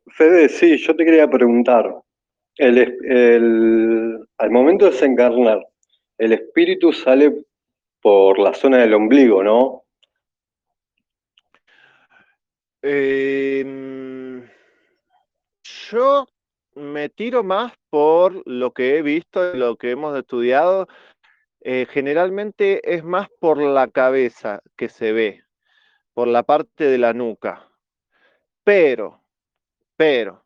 Fede, 0.07 0.49
sí, 0.49 0.77
yo 0.77 0.95
te 0.95 1.05
quería 1.05 1.29
preguntar, 1.29 1.95
el, 2.57 4.27
al 4.37 4.51
momento 4.51 4.85
de 4.85 4.91
desencarnar, 4.91 5.65
el 6.17 6.33
espíritu 6.33 6.91
sale 6.91 7.45
por 8.01 8.39
la 8.39 8.53
zona 8.53 8.77
del 8.77 8.93
ombligo, 8.93 9.43
¿no? 9.43 9.83
Em, 12.81 14.47
yo 15.91 16.27
me 16.75 17.09
tiro 17.09 17.43
más 17.43 17.73
por 17.89 18.41
lo 18.47 18.71
que 18.71 18.97
he 18.97 19.01
visto 19.01 19.53
y 19.53 19.57
lo 19.57 19.75
que 19.75 19.91
hemos 19.91 20.17
estudiado 20.17 20.87
eh, 21.61 21.85
generalmente 21.89 22.95
es 22.95 23.03
más 23.03 23.27
por 23.39 23.61
la 23.61 23.89
cabeza 23.89 24.61
que 24.77 24.87
se 24.87 25.11
ve, 25.11 25.43
por 26.13 26.27
la 26.29 26.43
parte 26.43 26.85
de 26.85 26.97
la 26.97 27.13
nuca. 27.13 27.67
Pero, 28.63 29.21
pero, 29.97 30.43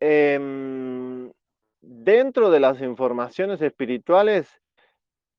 em, 0.00 1.32
dentro 1.80 2.50
de 2.50 2.60
las 2.60 2.80
informaciones 2.82 3.62
espirituales, 3.62 4.61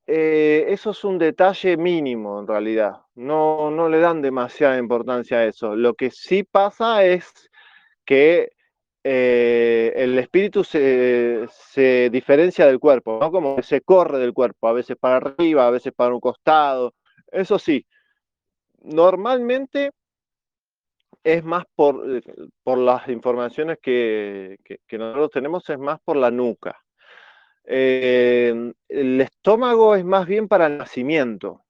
eh, 0.08 0.66
eso 0.70 0.92
es 0.92 1.04
un 1.04 1.18
detalle 1.18 1.78
mínimo 1.78 2.40
en 2.40 2.48
realidad. 2.48 3.02
No, 3.16 3.72
no 3.72 3.90
le 3.90 4.00
dan 4.00 4.22
demasiada 4.22 4.78
importancia 4.78 5.38
a 5.38 5.46
eso. 5.46 5.76
Lo 5.76 5.94
que 5.94 6.12
sí 6.12 6.44
pasa 6.44 7.06
es 7.06 7.50
que 8.06 8.52
eh, 9.04 9.92
el 9.96 10.18
espíritu 10.20 10.64
se, 10.64 12.10
diferencia 12.12 12.66
del 12.66 12.80
cuerpo, 12.80 13.20
¿no? 13.20 13.32
Como 13.32 13.56
que 13.58 13.64
se 13.64 13.82
corre 13.82 14.20
del 14.20 14.34
cuerpo, 14.34 14.68
a 14.68 14.74
veces 14.74 14.98
para 14.98 15.18
arriba, 15.18 15.68
a 15.68 15.72
veces 15.72 15.94
para 15.94 16.14
un 16.14 16.22
costado. 16.22 16.94
Eso 17.32 17.60
sí, 17.60 17.86
normalmente 18.82 19.92
es 21.24 21.44
más 21.44 21.66
por, 21.76 22.18
eh, 22.18 22.22
por 22.64 22.78
las 22.78 23.08
informaciones 23.10 23.80
que, 23.82 24.58
nosotros 24.92 25.32
tenemos, 25.32 25.70
es 25.70 25.80
más 25.80 26.00
por 26.04 26.18
la 26.18 26.32
nuca. 26.32 26.83
Eh, 27.66 28.74
el 28.90 29.22
estómago 29.22 29.96
es 29.96 30.04
más 30.04 30.28
bien 30.28 30.48
para 30.48 30.68
el 30.68 30.78
nacimiento, 30.78 31.64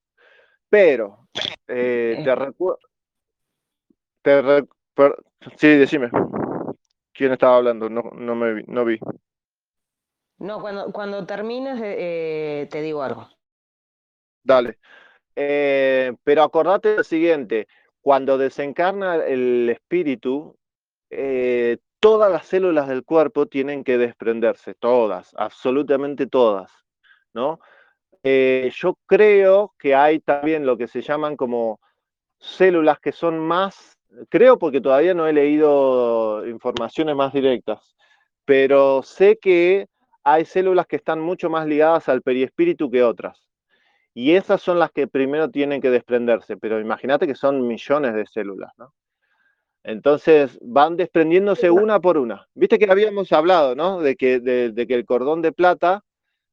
pero 0.70 1.28
eh, 1.68 2.22
te 2.24 2.36
recuerdo... 2.36 2.80
sí, 5.58 5.68
decime. 5.68 6.10
¿Quién 7.14 7.34
estaba 7.34 7.58
hablando? 7.58 7.90
No, 7.90 8.02
no, 8.16 8.36
me 8.36 8.54
vi, 8.54 8.64
no 8.68 8.86
vi. 8.86 8.98
No, 10.40 10.60
cuando, 10.60 10.92
cuando 10.92 11.26
termines 11.26 11.80
eh, 11.84 12.68
te 12.72 12.82
digo 12.82 13.04
algo. 13.04 13.30
Dale. 14.44 14.80
pero 15.36 16.44
acordate 16.44 16.98
lo 16.98 17.04
siguiente, 17.04 17.68
cuando 18.02 18.38
desencarna 18.38 19.16
el 19.16 19.70
espíritu, 19.70 20.58
todas 22.04 22.30
las 22.30 22.48
células 22.48 22.90
del 22.90 23.06
cuerpo 23.06 23.46
tienen 23.46 23.86
que 23.86 23.98
desprenderse, 23.98 24.74
todas, 24.74 25.34
absolutamente 25.38 26.28
todas, 26.28 26.70
¿no? 27.34 27.62
Eh, 28.24 28.70
yo 28.76 29.00
creo 29.06 29.74
que 29.80 29.96
hay 29.96 30.20
también 30.20 30.66
lo 30.66 30.76
que 30.78 30.90
se 30.90 31.02
llaman 31.02 31.38
como 31.38 31.80
células 32.40 33.00
que 33.00 33.14
son 33.14 33.40
más, 33.40 33.98
creo 34.28 34.60
porque 34.60 34.82
todavía 34.82 35.14
no 35.14 35.28
he 35.28 35.32
leído 35.32 36.46
informaciones 36.46 37.16
más 37.16 37.32
directas, 37.32 37.96
pero 38.44 39.02
sé 39.02 39.38
que 39.42 39.88
hay 40.26 40.44
células 40.44 40.88
que 40.88 40.98
están 40.98 41.22
mucho 41.22 41.50
más 41.50 41.66
ligadas 41.68 42.10
al 42.10 42.22
periespíritu 42.22 42.92
que 42.92 43.02
otras. 43.02 43.48
Y 44.14 44.34
esas 44.34 44.62
son 44.62 44.78
las 44.78 44.92
que 44.92 45.08
primero 45.08 45.50
tienen 45.50 45.80
que 45.80 45.90
desprenderse, 45.90 46.58
pero 46.58 46.82
imagínate 46.82 47.28
que 47.28 47.36
son 47.36 47.66
millones 47.66 48.14
de 48.14 48.26
células, 48.26 48.74
¿no? 48.78 48.94
Entonces 49.84 50.58
van 50.62 50.96
desprendiéndose 50.96 51.70
una 51.70 52.00
por 52.00 52.18
una. 52.18 52.48
Viste 52.54 52.80
que 52.80 52.90
habíamos 52.90 53.32
hablado, 53.34 53.76
¿no? 53.76 54.00
De 54.00 54.16
que, 54.16 54.40
de, 54.40 54.88
que 54.88 54.94
el 54.94 55.06
cordón 55.06 55.42
de 55.42 55.52
plata 55.52 56.04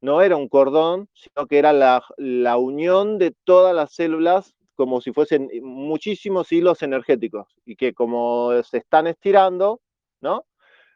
no 0.01 0.21
era 0.23 0.37
un 0.37 0.49
cordón, 0.49 1.09
sino 1.13 1.47
que 1.47 1.59
era 1.59 1.73
la, 1.73 2.03
la, 2.17 2.57
unión 2.57 3.19
de 3.19 3.35
todas 3.45 3.75
las 3.75 3.93
células 3.93 4.55
como 4.75 5.01
si 5.01 5.13
fuesen 5.13 5.49
muchísimos 5.63 6.51
hilos 6.51 6.83
energéticos 6.83 7.47
y 7.67 7.77
que 7.77 7.93
como 7.93 8.51
se 8.63 8.79
están 8.79 9.07
estirando, 9.07 9.81
¿no? 10.21 10.47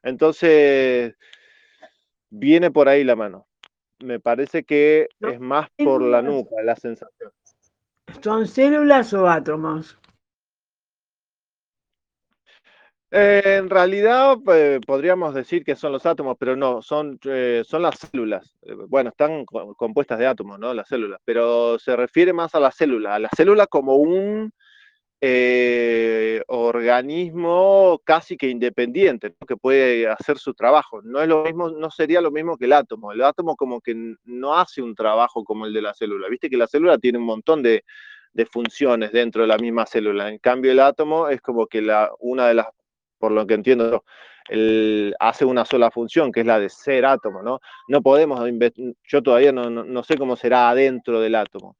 Entonces 0.02 1.14
viene 2.30 2.70
por 2.70 2.88
ahí 2.88 3.04
la 3.04 3.14
mano. 3.14 3.46
Me 4.00 4.20
parece 4.20 4.64
que 4.64 5.08
es 5.20 5.38
más 5.38 5.68
por 5.76 6.02
la 6.02 6.20
nuca 6.20 6.56
la 6.64 6.74
sensación. 6.74 7.30
¿Son 8.22 8.46
células 8.46 9.12
o 9.14 9.28
átomos? 9.28 9.98
Eh, 13.16 13.58
en 13.58 13.70
realidad 13.70 14.36
eh, 14.52 14.80
podríamos 14.84 15.34
decir 15.34 15.64
que 15.64 15.76
son 15.76 15.92
los 15.92 16.04
átomos, 16.04 16.36
pero 16.36 16.56
no, 16.56 16.82
son, 16.82 17.20
eh, 17.26 17.62
son 17.64 17.82
las 17.82 17.96
células. 17.96 18.56
bueno, 18.88 19.10
están 19.10 19.44
compuestas 19.44 20.18
de 20.18 20.26
átomos, 20.26 20.58
¿no? 20.58 20.74
Las 20.74 20.88
células, 20.88 21.20
pero 21.24 21.78
se 21.78 21.94
refiere 21.94 22.32
más 22.32 22.56
a 22.56 22.60
la 22.60 22.72
célula, 22.72 23.14
a 23.14 23.20
la 23.20 23.28
célula 23.36 23.68
como 23.68 23.94
un 23.94 24.52
organismo 26.48 28.00
casi 28.04 28.36
que 28.36 28.48
independiente, 28.48 29.32
que 29.46 29.56
puede 29.56 30.08
hacer 30.08 30.38
su 30.38 30.52
trabajo. 30.52 31.00
No 31.02 31.20
es 31.22 31.28
lo 31.28 31.44
mismo, 31.44 31.70
no 31.70 31.90
sería 31.92 32.20
lo 32.20 32.32
mismo 32.32 32.56
que 32.58 32.64
el 32.64 32.72
átomo. 32.72 33.12
El 33.12 33.22
átomo 33.22 33.54
como 33.54 33.80
que 33.80 33.94
no 34.24 34.56
hace 34.56 34.82
un 34.82 34.94
trabajo 34.96 35.44
como 35.44 35.66
el 35.66 35.72
de 35.72 35.82
la 35.82 35.94
célula. 35.94 36.28
Viste 36.28 36.50
que 36.50 36.56
la 36.56 36.66
célula 36.66 36.98
tiene 36.98 37.18
un 37.18 37.26
montón 37.26 37.62
de, 37.62 37.84
funciones 38.50 39.12
dentro 39.12 39.42
de 39.42 39.48
la 39.48 39.58
misma 39.58 39.86
célula. 39.86 40.28
En 40.30 40.38
cambio, 40.38 40.72
el 40.72 40.80
átomo 40.80 41.28
es 41.28 41.40
como 41.40 41.68
que 41.68 41.80
una 42.18 42.48
de 42.48 42.54
las 42.54 42.66
por 43.24 43.32
lo 43.32 43.46
que 43.46 43.54
entiendo, 43.54 44.04
hace 45.18 45.46
una 45.46 45.64
sola 45.64 45.90
función, 45.90 46.30
que 46.30 46.40
es 46.40 46.46
la 46.46 46.60
de 46.60 46.68
ser 46.68 47.06
átomo, 47.06 47.42
¿no? 47.42 47.58
No 47.88 48.02
podemos, 48.02 48.38
yo 49.02 49.22
todavía 49.22 49.50
no, 49.50 50.04
sé 50.04 50.18
cómo 50.18 50.36
será 50.36 50.68
adentro 50.68 51.22
del 51.22 51.34
átomo, 51.34 51.78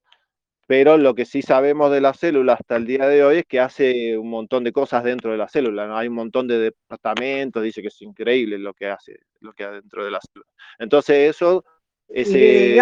pero 0.67 0.97
lo 0.97 1.15
que 1.15 1.27
sí 1.27 1.43
sabemos 1.43 1.91
de 1.91 2.01
la 2.01 2.15
célula 2.15 2.55
hasta 2.55 2.77
el 2.77 2.87
día 2.87 3.07
de 3.07 3.23
hoy 3.23 3.37
es 3.37 3.45
que 3.45 3.61
hace 3.61 4.17
un 4.17 4.31
montón 4.31 4.65
de 4.65 4.73
cosas 4.73 5.05
dentro 5.05 5.33
de 5.33 5.37
la 5.37 5.51
célula, 5.51 5.87
¿no? 5.87 5.99
Hay 5.99 6.09
un 6.09 6.15
montón 6.15 6.49
de 6.49 6.59
departamentos, 6.61 7.63
dice 7.63 7.83
que 7.83 7.89
es 7.89 8.01
increíble 8.01 8.57
lo 8.57 8.73
que 8.73 8.87
hace, 8.87 9.19
lo 9.41 9.53
que 9.53 9.67
hay 9.67 9.75
dentro 9.75 10.03
de 10.03 10.13
la 10.13 10.21
célula. 10.23 10.51
Entonces 10.79 11.29
eso, 11.29 11.63
ese... 12.09 12.81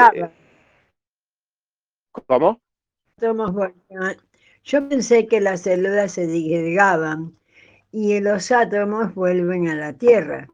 ¿Cómo? 2.13 2.61
Yo 4.63 4.89
pensé 4.89 5.27
que 5.27 5.41
las 5.41 5.63
células 5.63 6.13
se 6.13 6.29
digregaban 6.29 7.42
y 7.93 8.19
los 8.21 8.51
átomos 8.51 9.15
vuelven 9.15 9.69
a 9.69 9.75
la 9.75 9.93
Tierra. 9.93 10.49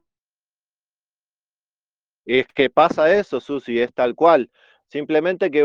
Es 2.27 2.47
que 2.49 2.69
pasa 2.69 3.15
eso, 3.15 3.41
Susi, 3.41 3.81
es 3.81 3.95
tal 3.95 4.15
cual. 4.15 4.51
Simplemente 4.89 5.51
que 5.51 5.65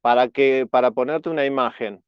para 0.00 0.28
que 0.28 0.66
para 0.70 0.92
ponerte 0.92 1.28
una 1.28 1.44
imagen, 1.44 2.04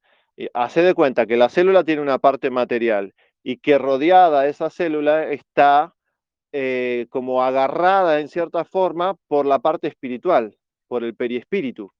hace 0.55 0.83
de 0.83 0.95
cuenta 0.95 1.27
que 1.27 1.37
la 1.37 1.49
célula 1.49 1.83
tiene 1.83 2.03
una 2.03 2.19
parte 2.19 2.51
material 2.51 3.15
y 3.43 3.57
que 3.57 3.79
rodeada 3.79 4.47
esa 4.47 4.71
célula 4.71 5.25
está 5.31 5.95
eh, 6.53 7.07
como 7.11 7.43
agarrada 7.43 8.21
en 8.21 8.29
cierta 8.29 8.65
forma 8.65 9.17
por 9.29 9.47
la 9.47 9.59
parte 9.59 9.89
espiritual, 9.89 10.57
por 10.89 11.05
el 11.05 11.15
periespíritu. 11.15 11.93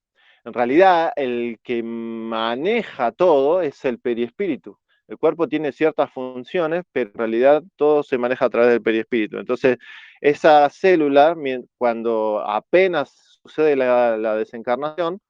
En 0.45 0.53
realidad, 0.53 1.13
el 1.17 1.59
que 1.63 1.83
maneja 1.83 3.13
todo 3.13 3.63
es 3.63 3.85
el 3.85 3.99
periespíritu. 3.99 4.79
El 5.11 5.19
cuerpo 5.19 5.49
tiene 5.49 5.73
ciertas 5.73 6.09
funciones, 6.13 6.85
pero 6.93 7.11
en 7.11 7.19
realidad 7.19 7.65
todo 7.75 8.05
se 8.05 8.17
maneja 8.17 8.45
a 8.45 8.51
través 8.51 8.71
del 8.71 8.81
perispíritu. 8.81 9.39
Entonces, 9.39 9.77
esa 10.21 10.71
célula, 10.71 11.37
cuando 11.79 12.41
apenas 12.47 13.41
sucede 13.43 13.75
la, 13.75 14.37
desencarnación, 14.37 15.21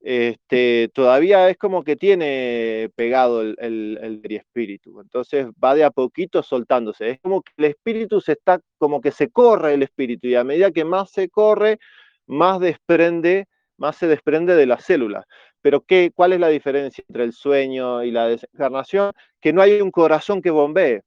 este, 0.00 0.90
todavía 0.92 1.48
es 1.50 1.56
como 1.56 1.84
que 1.84 1.94
tiene 1.94 2.90
pegado 2.96 3.42
el, 3.42 3.56
el, 3.60 4.20
perispíritu. 4.20 5.00
Entonces 5.00 5.46
va 5.62 5.76
de 5.76 5.84
a 5.84 5.92
poquito 5.92 6.42
soltándose. 6.42 7.10
Es 7.10 7.20
como 7.20 7.42
que 7.42 7.52
el 7.58 7.66
espíritu 7.66 8.20
se 8.20 8.32
está, 8.32 8.60
como 8.78 9.00
que 9.00 9.12
se 9.12 9.30
corre 9.30 9.74
el 9.74 9.84
espíritu 9.84 10.26
y 10.26 10.34
a 10.34 10.42
medida 10.42 10.72
que 10.72 10.84
más 10.84 11.12
se 11.12 11.28
corre, 11.28 11.78
más 12.26 12.58
desprende, 12.58 13.46
más 13.76 13.96
se 13.96 14.08
desprende 14.08 14.56
de 14.56 14.66
las 14.66 14.84
células. 14.84 15.24
Pero 15.62 15.80
¿qué, 15.82 16.12
¿cuál 16.14 16.32
es 16.32 16.40
la 16.40 16.48
diferencia 16.48 17.04
entre 17.08 17.24
el 17.24 17.32
sueño 17.32 18.02
y 18.02 18.10
la 18.10 18.26
desencarnación? 18.26 19.12
Que 19.40 19.52
no 19.52 19.62
hay 19.62 19.80
un 19.80 19.92
corazón 19.92 20.42
que 20.42 20.50
bombee. 20.50 21.02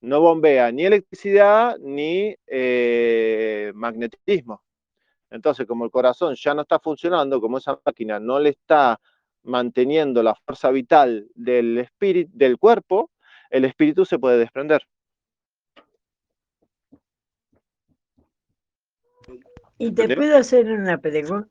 No 0.00 0.20
bombea 0.20 0.72
ni 0.72 0.86
electricidad 0.86 1.76
ni 1.78 2.34
eh, 2.46 3.70
magnetismo. 3.74 4.62
Entonces, 5.30 5.66
como 5.66 5.84
el 5.84 5.90
corazón 5.90 6.34
ya 6.34 6.54
no 6.54 6.62
está 6.62 6.80
funcionando, 6.80 7.40
como 7.40 7.58
esa 7.58 7.78
máquina 7.84 8.18
no 8.18 8.40
le 8.40 8.50
está 8.50 8.98
manteniendo 9.42 10.22
la 10.22 10.34
fuerza 10.34 10.70
vital 10.70 11.28
del 11.34 11.78
espíritu, 11.78 12.30
del 12.34 12.58
cuerpo, 12.58 13.10
el 13.50 13.66
espíritu 13.66 14.04
se 14.04 14.18
puede 14.18 14.38
desprender. 14.38 14.82
Y 19.78 19.92
te 19.92 20.14
puedo 20.14 20.36
hacer 20.36 20.70
una 20.70 20.98
pregunta. 20.98 21.50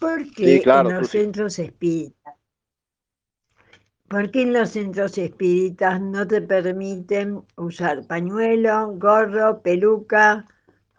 ¿Por 0.00 0.32
qué 0.32 0.62
en 0.64 0.84
los 0.84 1.08
centros 1.08 1.58
espíritas? 1.58 2.34
¿Por 4.08 4.30
qué 4.30 4.42
en 4.42 4.54
los 4.54 4.70
centros 4.70 5.18
espíritas 5.18 6.00
no 6.00 6.26
te 6.26 6.40
permiten 6.40 7.42
usar 7.56 8.06
pañuelo, 8.06 8.92
gorro, 8.94 9.60
peluca 9.60 10.46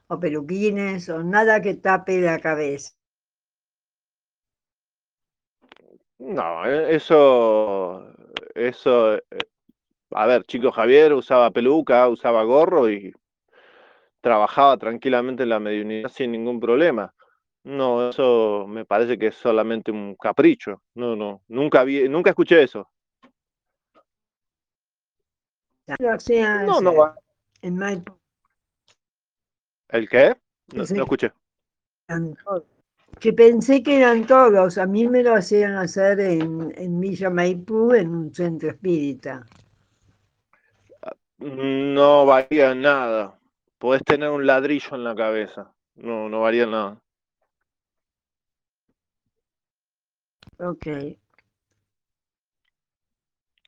o 0.08 0.20
peluquines 0.20 1.10
o 1.10 1.24
nada 1.24 1.62
que 1.62 1.74
tape 1.74 2.22
la 2.22 2.40
cabeza? 2.40 2.94
No, 6.20 6.66
e, 6.66 6.96
eso, 6.96 8.14
eso, 8.54 9.16
eh, 9.16 9.22
a 10.12 10.28
ver, 10.28 10.44
chico 10.44 10.72
Javier 10.72 11.14
usaba 11.14 11.50
peluca, 11.50 12.08
usaba 12.10 12.44
gorro 12.44 12.90
y 12.90 13.14
trabajaba 14.22 14.78
tranquilamente 14.78 15.44
en 15.44 15.50
la 15.50 15.60
mediunidad 15.60 16.10
sin 16.10 16.32
ningún 16.32 16.60
problema. 16.60 17.14
No, 17.64 18.10
eso 18.10 18.66
me 18.68 18.86
parece 18.86 19.18
que 19.18 19.28
es 19.28 19.36
solamente 19.36 19.92
un 19.92 20.16
capricho. 20.16 20.82
No, 20.96 21.16
no, 21.16 21.42
nunca 21.48 21.84
vi, 21.84 22.08
nunca 22.08 22.30
escuché 22.32 22.64
eso. 22.64 22.90
no, 26.66 26.82
no 26.82 27.16
¿El 29.90 30.08
qué? 30.08 30.36
No, 30.74 30.84
escuché. 30.84 31.32
Que 33.20 33.34
pensé 33.34 33.84
que 33.84 33.98
eran 33.98 34.26
todos. 34.26 34.78
A 34.78 34.86
mí 34.86 35.08
me 35.08 35.24
lo 35.24 35.36
hacían 35.36 35.76
hacer 35.76 36.20
en, 36.20 36.74
en 36.78 37.00
Villa 37.00 37.30
Maipú, 37.30 37.94
en 37.94 38.10
un 38.16 38.34
centro 38.34 38.70
espírita. 38.70 39.46
No 41.40 42.26
varía 42.26 42.76
nada. 42.76 43.40
Podés 43.78 44.04
tener 44.04 44.30
un 44.30 44.46
ladrillo 44.46 44.96
en 44.96 45.04
la 45.04 45.16
cabeza. 45.16 45.74
No, 45.96 46.30
no 46.30 46.42
varía 46.42 46.66
nada. 46.66 47.02
Ok. 50.60 50.88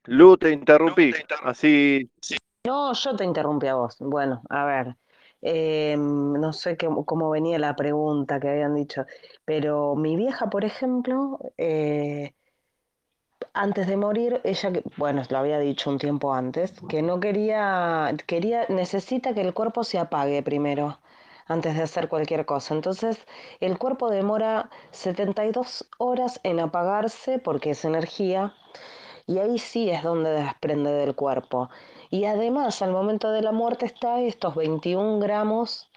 Lu, 0.05 0.37
te 0.37 0.51
interrumpí. 0.51 1.13
Así. 1.43 2.09
No, 2.65 2.93
yo 2.93 3.15
te 3.15 3.23
interrumpí 3.23 3.67
a 3.67 3.75
vos. 3.75 3.97
Bueno, 3.99 4.41
a 4.49 4.65
ver. 4.65 4.95
Em, 5.43 6.33
no 6.33 6.53
sé 6.53 6.77
cómo 6.77 7.29
venía 7.31 7.57
la 7.57 7.75
pregunta 7.75 8.39
que 8.39 8.49
habían 8.49 8.75
dicho, 8.75 9.05
pero 9.43 9.95
mi 9.95 10.15
vieja, 10.15 10.51
por 10.51 10.63
ejemplo, 10.63 11.39
eh, 11.57 12.35
antes 13.53 13.87
de 13.87 13.97
morir, 13.97 14.39
ella, 14.43 14.71
bueno, 14.97 15.23
lo 15.29 15.37
había 15.39 15.59
dicho 15.59 15.89
un 15.89 15.97
tiempo 15.97 16.33
antes, 16.33 16.73
que 16.87 17.01
no 17.01 17.19
quería, 17.19 18.15
quería, 18.27 18.65
necesita 18.69 19.33
que 19.33 19.41
el 19.41 19.53
cuerpo 19.53 19.83
se 19.83 19.97
apague 19.97 20.43
primero, 20.43 20.99
antes 21.51 21.75
de 21.75 21.83
hacer 21.83 22.09
cualquier 22.09 22.45
cosa. 22.45 22.73
Entonces, 22.73 23.17
el 23.59 23.77
cuerpo 23.77 24.09
demora 24.09 24.69
72 24.91 25.87
horas 25.97 26.39
en 26.43 26.59
apagarse 26.59 27.39
porque 27.39 27.71
es 27.71 27.85
energía, 27.85 28.53
y 29.27 29.39
ahí 29.39 29.59
sí 29.59 29.89
es 29.89 30.03
donde 30.03 30.31
desprende 30.31 30.91
del 30.91 31.15
cuerpo. 31.15 31.69
Y 32.09 32.25
además, 32.25 32.81
al 32.81 32.91
momento 32.91 33.31
de 33.31 33.41
la 33.41 33.51
muerte 33.51 33.85
está 33.85 34.19
estos 34.21 34.55
21 34.55 35.19
gramos 35.19 35.91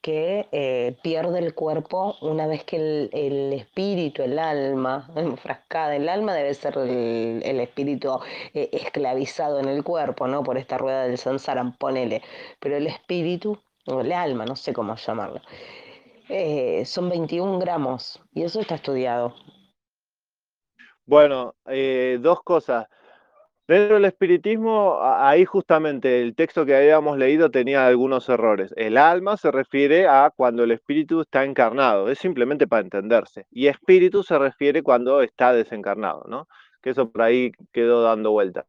que 0.00 0.46
eh, 0.52 0.96
pierde 1.02 1.40
el 1.40 1.52
cuerpo 1.54 2.16
una 2.20 2.46
vez 2.46 2.62
que 2.62 2.76
el, 3.12 3.52
espíritu, 3.52 4.22
el 4.22 4.38
alma, 4.38 5.10
enfrascada, 5.16 5.96
el 5.96 6.08
alma 6.08 6.32
debe 6.32 6.54
ser 6.54 6.78
el, 6.78 7.60
espíritu 7.60 8.20
eh, 8.54 8.68
esclavizado 8.72 9.58
en 9.58 9.68
el 9.68 9.82
cuerpo, 9.82 10.28
¿no? 10.28 10.44
Por 10.44 10.58
esta 10.58 10.78
rueda 10.78 11.02
del 11.04 11.18
samsara, 11.18 11.74
ponele. 11.76 12.22
Pero 12.60 12.76
el 12.76 12.86
espíritu, 12.86 13.58
el 13.86 14.12
alma, 14.12 14.44
no 14.44 14.56
sé 14.56 14.72
cómo 14.72 14.96
llamarlo, 14.96 15.40
eh, 16.28 16.84
son 16.84 17.08
21 17.08 17.58
gramos 17.58 18.20
y 18.32 18.42
eso 18.42 18.60
está 18.60 18.76
estudiado. 18.76 19.34
Bueno, 21.04 21.54
dos 22.20 22.42
cosas. 22.42 22.86
Dentro 23.68 23.96
del 23.96 24.04
espiritismo, 24.04 25.00
ahí 25.02 25.44
justamente 25.44 26.22
el 26.22 26.36
texto 26.36 26.64
que 26.64 26.76
habíamos 26.76 27.18
leído 27.18 27.50
tenía 27.50 27.84
algunos 27.84 28.28
errores. 28.28 28.72
El 28.76 28.96
alma 28.96 29.36
se 29.36 29.50
refiere 29.50 30.06
a 30.06 30.30
cuando 30.34 30.62
el 30.62 30.70
espíritu 30.70 31.22
está 31.22 31.42
encarnado, 31.44 32.08
es 32.08 32.20
simplemente 32.20 32.68
para 32.68 32.82
entenderse. 32.82 33.46
Y 33.50 33.66
espíritu 33.66 34.22
se 34.22 34.38
refiere 34.38 34.84
cuando 34.84 35.20
está 35.20 35.52
desencarnado, 35.52 36.24
¿no? 36.28 36.46
Que 36.80 36.90
eso 36.90 37.10
por 37.10 37.22
ahí 37.22 37.50
quedó 37.72 38.02
dando 38.02 38.30
vuelta. 38.30 38.66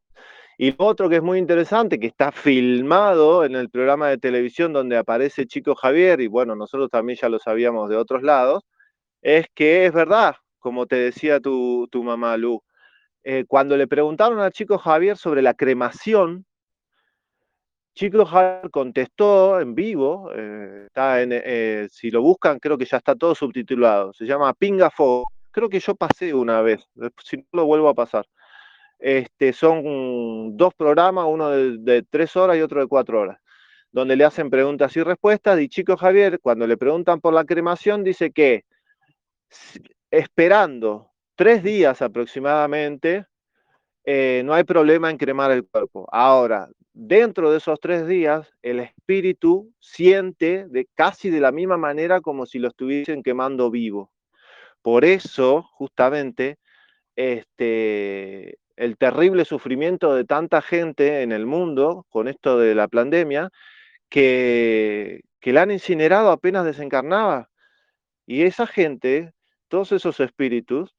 Y 0.58 0.72
lo 0.72 0.86
otro 0.86 1.08
que 1.08 1.18
es 1.18 1.22
muy 1.24 1.38
interesante, 1.38 2.00
que 2.00 2.08
está 2.08 2.32
filmado 2.32 3.46
en 3.46 3.56
el 3.56 3.70
programa 3.70 4.10
de 4.10 4.18
televisión 4.18 4.74
donde 4.74 4.98
aparece 4.98 5.46
Chico 5.46 5.76
Javier, 5.76 6.20
y 6.22 6.28
bueno, 6.28 6.56
nosotros 6.56 6.90
también 6.90 7.20
ya 7.22 7.30
lo 7.30 7.40
sabíamos 7.40 7.90
de 7.90 7.96
otros 7.96 8.24
lados, 8.24 8.64
es 9.22 9.48
que 9.54 9.86
es 9.86 9.94
verdad, 9.94 10.36
como 10.60 10.88
te 10.88 10.96
decía 10.96 11.40
tu, 11.40 11.88
tu 11.92 12.04
mamá 12.04 12.38
Lu, 12.38 12.64
eh, 13.24 13.46
cuando 13.48 13.78
le 13.78 13.88
preguntaron 13.88 14.40
al 14.40 14.52
chico 14.52 14.78
Javier 14.78 15.18
sobre 15.18 15.42
la 15.42 15.54
cremación, 15.54 16.46
Chico 17.94 18.26
Javier 18.26 18.70
contestó 18.72 19.60
en 19.60 19.76
vivo, 19.76 20.32
eh, 20.36 20.84
está 20.88 21.22
en, 21.22 21.32
eh, 21.34 21.88
si 21.92 22.10
lo 22.12 22.22
buscan 22.22 22.60
creo 22.60 22.78
que 22.78 22.86
ya 22.86 22.98
está 22.98 23.16
todo 23.16 23.36
subtitulado, 23.36 24.14
se 24.14 24.26
llama 24.26 24.54
Pinga 24.54 24.90
Fuego, 24.92 25.26
creo 25.52 25.68
que 25.68 25.80
yo 25.80 25.96
pasé 25.96 26.34
una 26.34 26.62
vez, 26.62 26.88
si 27.24 27.38
no 27.38 27.44
lo 27.52 27.66
vuelvo 27.66 27.90
a 27.90 27.94
pasar. 27.96 28.26
Este, 29.00 29.54
son 29.54 30.58
dos 30.58 30.74
programas, 30.74 31.26
uno 31.28 31.50
de, 31.50 32.04
tres 32.10 32.36
horas 32.36 32.58
y 32.58 32.62
otro 32.62 32.82
de 32.82 32.88
cuatro 32.88 33.22
horas, 33.22 33.40
donde 33.92 34.16
le 34.16 34.26
hacen 34.26 34.50
preguntas 34.50 34.96
y 34.98 35.04
respuestas, 35.04 35.60
y 35.60 35.70
Chico 35.70 35.98
Javier, 35.98 36.40
cuando 36.40 36.66
le 36.66 36.78
preguntan 36.78 37.22
por 37.22 37.34
la 37.34 37.46
cremación, 37.46 38.04
dice 38.04 38.32
que 38.32 38.66
esperando 40.12 41.12
tres 41.36 41.64
días 41.64 42.02
aproximadamente, 42.02 43.26
eh, 44.04 44.42
no 44.46 44.54
hay 44.54 44.64
problema 44.64 45.12
en 45.12 45.18
cremar 45.18 45.52
el 45.52 45.66
cuerpo. 45.68 46.08
Ahora, 46.12 46.70
dentro 46.94 47.52
de 47.52 47.58
esos 47.58 47.80
tres 47.80 48.08
días, 48.08 48.52
el 48.62 48.80
espíritu 48.80 49.72
siente 49.80 50.66
de 50.70 50.88
casi 50.96 51.30
de 51.30 51.42
la 51.42 51.52
misma 51.52 51.78
manera 51.78 52.22
como 52.22 52.46
si 52.46 52.58
lo 52.58 52.70
estuviesen 52.70 53.22
quemando 53.22 53.70
vivo. 53.70 54.12
Por 54.82 55.06
eso, 55.06 55.64
justamente, 55.74 56.58
este, 57.16 58.58
el 58.78 58.98
terrible 58.98 59.44
sufrimiento 59.46 60.16
de 60.16 60.24
tanta 60.24 60.62
gente 60.62 61.22
en 61.24 61.32
el 61.32 61.46
mundo 61.46 62.06
con 62.10 62.28
esto 62.28 62.58
de 62.60 62.76
la 62.76 62.88
pandemia, 62.88 63.50
que, 64.10 65.22
que 65.42 65.54
la 65.54 65.64
han 65.64 65.72
incinerado 65.72 66.32
apenas 66.32 66.66
desencarnaba. 66.66 67.50
Y 68.26 68.44
esa 68.44 68.68
gente, 68.68 69.34
todos 69.68 69.92
esos 69.92 70.20
espíritus, 70.20 70.96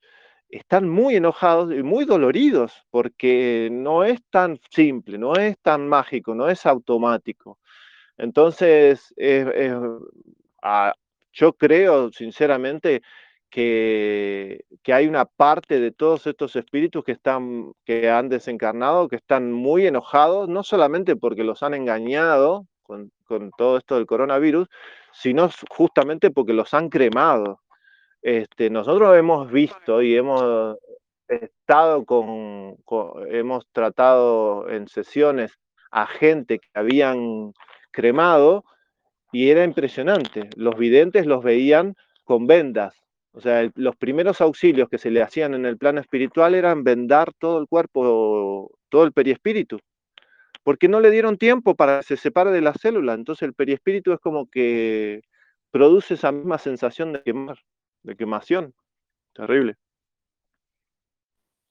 están 0.51 0.89
muy 0.89 1.17
enojados 1.17 1.73
y 1.73 1.83
muy 1.83 2.05
doloridos 2.05 2.73
porque 2.91 3.69
no 3.71 4.05
es 4.05 4.21
tan 4.31 4.59
simple, 4.71 5.19
no 5.19 5.35
es 5.35 5.59
tan 5.61 5.89
mágico, 5.89 6.35
no 6.35 6.49
es 6.49 6.67
automático. 6.67 7.59
Entonces, 8.17 9.15
ah, 10.63 10.95
yo 11.33 11.53
creo 11.53 12.11
sinceramente 12.13 13.03
que, 13.51 14.65
que, 14.83 14.93
hay 14.93 15.07
una 15.07 15.25
parte 15.25 15.81
de 15.81 15.91
todos 15.91 16.27
estos 16.27 16.57
espíritus 16.57 17.05
que, 17.05 17.13
están, 17.13 17.73
que 17.85 18.11
han 18.11 18.29
desencarnado, 18.29 19.09
que 19.09 19.17
están 19.17 19.53
muy 19.53 19.87
enojados, 19.87 20.49
no 20.49 20.63
solamente 20.63 21.17
porque 21.17 21.45
los 21.45 21.63
han 21.63 21.75
engañado 21.75 22.67
con, 22.83 23.11
con 23.25 23.51
todo 23.57 23.79
esto 23.79 23.95
del 23.97 24.07
coronavirus, 24.07 24.69
sino 25.13 25.49
justamente 25.71 26.31
porque 26.31 26.53
los 26.53 26.75
han 26.75 26.89
cremado. 26.89 27.61
Este, 28.23 28.71
nosotros 28.71 29.17
hemos 29.17 29.51
visto 29.51 30.03
y 30.03 30.17
hemos 30.17 30.77
estado 31.29 32.05
con, 32.05 32.77
hemos 33.29 33.67
tratado 33.73 34.69
en 34.69 34.89
sesiones 34.89 35.53
a 35.91 36.07
gente 36.07 36.59
que 36.59 36.69
habían 36.75 37.53
cremado 37.91 38.65
y 39.33 39.51
era 39.51 39.65
impresionante. 39.65 40.49
Los 40.57 40.77
videntes 40.77 41.27
los 41.27 41.45
veían 41.45 41.95
con 42.25 42.47
vendas. 42.47 42.95
O 43.39 43.41
sea, 43.41 43.71
los 43.77 43.95
primeros 43.95 44.41
auxilios 44.41 44.89
que 44.89 44.99
se 44.99 45.13
le 45.13 45.23
hacían 45.23 45.55
en 45.55 45.65
el 45.65 45.79
plano 45.79 46.01
espiritual 46.01 46.57
eran 46.57 46.83
vendar 46.83 47.33
todo 47.39 47.61
el 47.61 47.69
cuerpo, 47.69 48.73
todo 48.89 49.05
el 49.05 49.13
periespíritu. 49.13 49.79
Porque 50.65 50.89
no 50.89 50.99
le 50.99 51.13
dieron 51.13 51.39
tiempo 51.39 51.77
para 51.77 51.99
que 52.01 52.03
se 52.03 52.17
separe 52.17 52.51
de 52.51 52.63
la 52.63 52.75
célula. 52.75 53.15
Entonces 53.15 53.43
el 53.47 53.55
periespíritu 53.55 54.13
es 54.13 54.19
como 54.19 54.49
que 54.51 55.23
produce 55.71 56.15
esa 56.15 56.33
misma 56.33 56.59
sensación 56.59 57.13
de 57.13 57.23
quemar 57.23 57.59
de 58.03 58.17
quemación. 58.17 58.75
Terrible. 59.35 59.77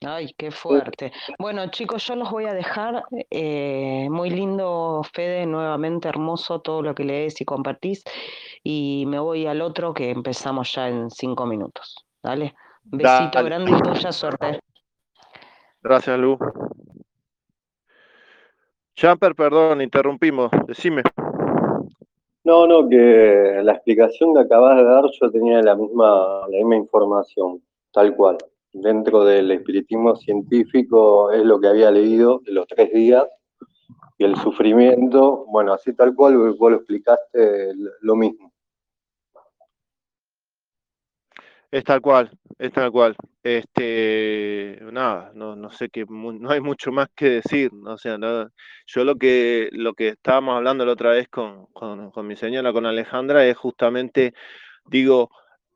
Ay, 0.05 0.31
qué 0.38 0.51
fuerte. 0.51 1.12
Bueno, 1.39 1.67
chicos, 1.71 2.05
yo 2.05 2.15
los 2.15 2.29
voy 2.29 2.45
a 2.45 2.53
dejar. 2.53 3.03
Eh, 3.31 4.07
muy 4.12 4.29
lindo, 4.29 5.01
Fede, 5.12 5.45
nuevamente 5.47 6.07
hermoso 6.07 6.62
todo 6.62 6.83
lo 6.83 6.93
que 6.93 7.03
lees 7.03 7.41
y 7.41 7.45
compartís. 7.45 8.03
Y 8.63 9.05
me 9.07 9.17
voy 9.17 9.47
al 9.47 9.62
otro 9.62 9.93
que 9.93 10.12
empezamos 10.12 10.71
ya 10.73 10.88
en 10.88 11.10
cinco 11.10 11.45
minutos. 11.45 12.05
¿Dale? 12.21 12.53
Besito 12.83 13.43
grande 13.43 13.71
y 13.71 13.73
mucha 13.73 14.12
suerte. 14.12 14.60
Gracias, 15.81 16.19
Lu. 16.19 16.38
Champer, 18.95 19.36
perdón, 19.36 19.81
interrumpimos. 19.81 20.51
Decime. 20.67 21.01
No, 22.43 22.65
no, 22.65 22.88
que 22.88 23.60
la 23.63 23.73
explicación 23.73 24.33
que 24.33 24.41
acabas 24.41 24.77
de 24.77 24.83
dar 24.83 25.03
yo 25.19 25.31
tenía 25.31 25.62
la 25.62 25.75
misma, 25.75 26.47
la 26.49 26.57
misma 26.57 26.75
información, 26.77 27.62
tal 27.91 28.15
cual. 28.15 28.38
Dentro 28.80 29.26
del 29.26 29.52
espiritismo 29.52 30.16
científico 30.16 31.32
es 31.32 31.44
lo 31.44 31.60
que 31.60 31.68
había 31.68 31.90
leído 31.90 32.42
de 32.46 32.52
los 32.52 32.68
tres 32.68 32.94
días 32.94 33.26
y 34.20 34.24
el 34.24 34.36
sufrimiento, 34.36 35.46
bueno, 35.48 35.74
así 35.74 35.96
tal 35.96 36.13
cual 36.13 36.38
vos 36.38 36.72
lo 36.72 36.78
explicaste 36.78 37.74
lo 38.02 38.16
mismo. 38.16 38.54
Es 41.72 41.84
tal 41.84 42.02
cual, 42.02 42.32
es 42.60 42.72
tal 42.72 42.92
cual. 42.92 43.16
Este, 43.44 44.80
nada, 44.92 45.32
no, 45.34 45.56
no 45.56 45.72
sé 45.72 45.90
qué, 45.90 46.06
no 46.08 46.50
hay 46.50 46.62
mucho 46.62 46.92
más 46.92 47.08
que 47.16 47.30
decir. 47.42 47.72
O 47.86 47.98
sea, 47.98 48.18
yo 48.86 49.04
lo 49.04 49.16
que, 49.16 49.70
lo 49.72 49.94
que 49.94 50.10
estábamos 50.10 50.56
hablando 50.56 50.86
la 50.86 50.94
otra 50.94 51.12
vez 51.12 51.28
con, 51.30 51.65
con, 51.73 52.12
con 52.12 52.28
mi 52.28 52.36
señora, 52.36 52.71
con 52.71 52.86
Alejandra, 52.86 53.46
es 53.46 53.58
justamente, 53.58 54.34
digo, 54.86 55.30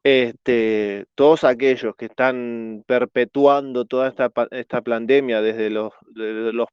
este, 0.04 1.06
todos 1.16 1.44
aquellos 1.44 1.96
que 1.96 2.06
están 2.06 2.84
perpetuando 2.88 3.86
toda 3.86 4.10
esta, 4.10 4.32
esta 4.52 4.82
pandemia 4.82 5.42
desde 5.42 5.70
los, 5.70 5.94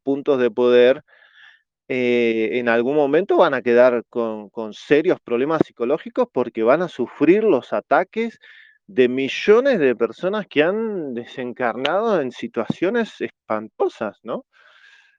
puntos 0.02 0.40
de 0.40 0.50
poder, 0.50 1.04
eh, 1.88 2.50
en 2.58 2.68
algún 2.68 2.96
momento 2.96 3.36
van 3.36 3.54
a 3.54 3.62
quedar 3.62 4.04
con, 4.08 4.50
con 4.50 4.72
serios 4.74 5.18
problemas 5.20 5.62
psicológicos 5.66 6.28
porque 6.32 6.62
van 6.62 6.82
a 6.82 6.88
sufrir 6.88 7.44
los 7.44 7.72
ataques 7.72 8.38
de 8.86 9.08
millones 9.08 9.78
de 9.78 9.94
personas 9.94 10.46
que 10.46 10.62
han 10.62 11.14
desencarnado 11.14 12.20
en 12.20 12.32
situaciones 12.32 13.20
espantosas, 13.20 14.18
¿no? 14.22 14.46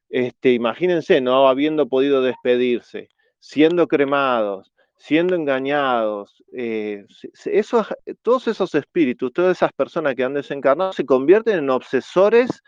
Este, 0.10 0.54
imagínense, 0.54 1.22
no 1.22 1.48
habiendo 1.48 1.88
podido 1.88 2.24
despedirse, 2.24 3.10
siendo 3.40 3.88
cremados, 3.88 4.74
siendo 5.00 5.34
engañados, 5.34 6.44
eh, 6.52 7.06
esos, 7.46 7.88
todos 8.22 8.50
esos 8.50 8.76
espíritus, 8.76 9.32
todas 9.32 9.58
esas 9.58 9.72
personas 9.72 10.14
que 10.14 10.26
han 10.26 10.34
desencarnado 10.34 10.92
se 10.92 11.06
convierten 11.06 11.58
en 11.58 11.70
obsesores 11.70 12.62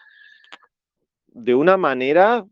de 1.28 1.54
una 1.54 1.76
manera 1.76 2.46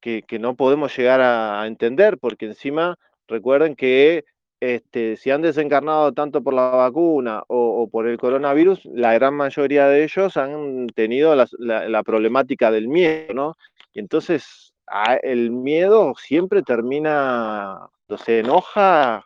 que, 0.00 0.22
no 0.38 0.54
podemos 0.54 0.94
llegar 0.94 1.22
a, 1.22 1.66
entender, 1.66 2.18
porque 2.18 2.44
encima 2.44 2.98
recuerden 3.26 3.74
que 3.74 4.24
este, 4.60 5.16
si 5.16 5.30
han 5.30 5.40
desencarnado 5.40 6.12
tanto 6.12 6.42
por 6.42 6.52
la 6.52 6.68
vacuna 6.68 7.42
o, 7.48 7.88
por 7.90 8.06
el 8.06 8.18
coronavirus, 8.18 8.84
la 8.84 9.14
gran 9.14 9.34
mayoría 9.34 9.88
de 9.88 10.04
ellos 10.04 10.36
han 10.36 10.86
tenido 10.88 11.34
la, 11.34 12.02
problemática 12.02 12.70
del 12.70 12.88
miedo, 12.88 13.32
¿no? 13.32 13.54
Y 13.94 14.00
entonces 14.00 14.73
el 15.22 15.50
miedo 15.50 16.14
siempre 16.16 16.62
termina, 16.62 17.88
se 18.24 18.40
enoja, 18.40 19.24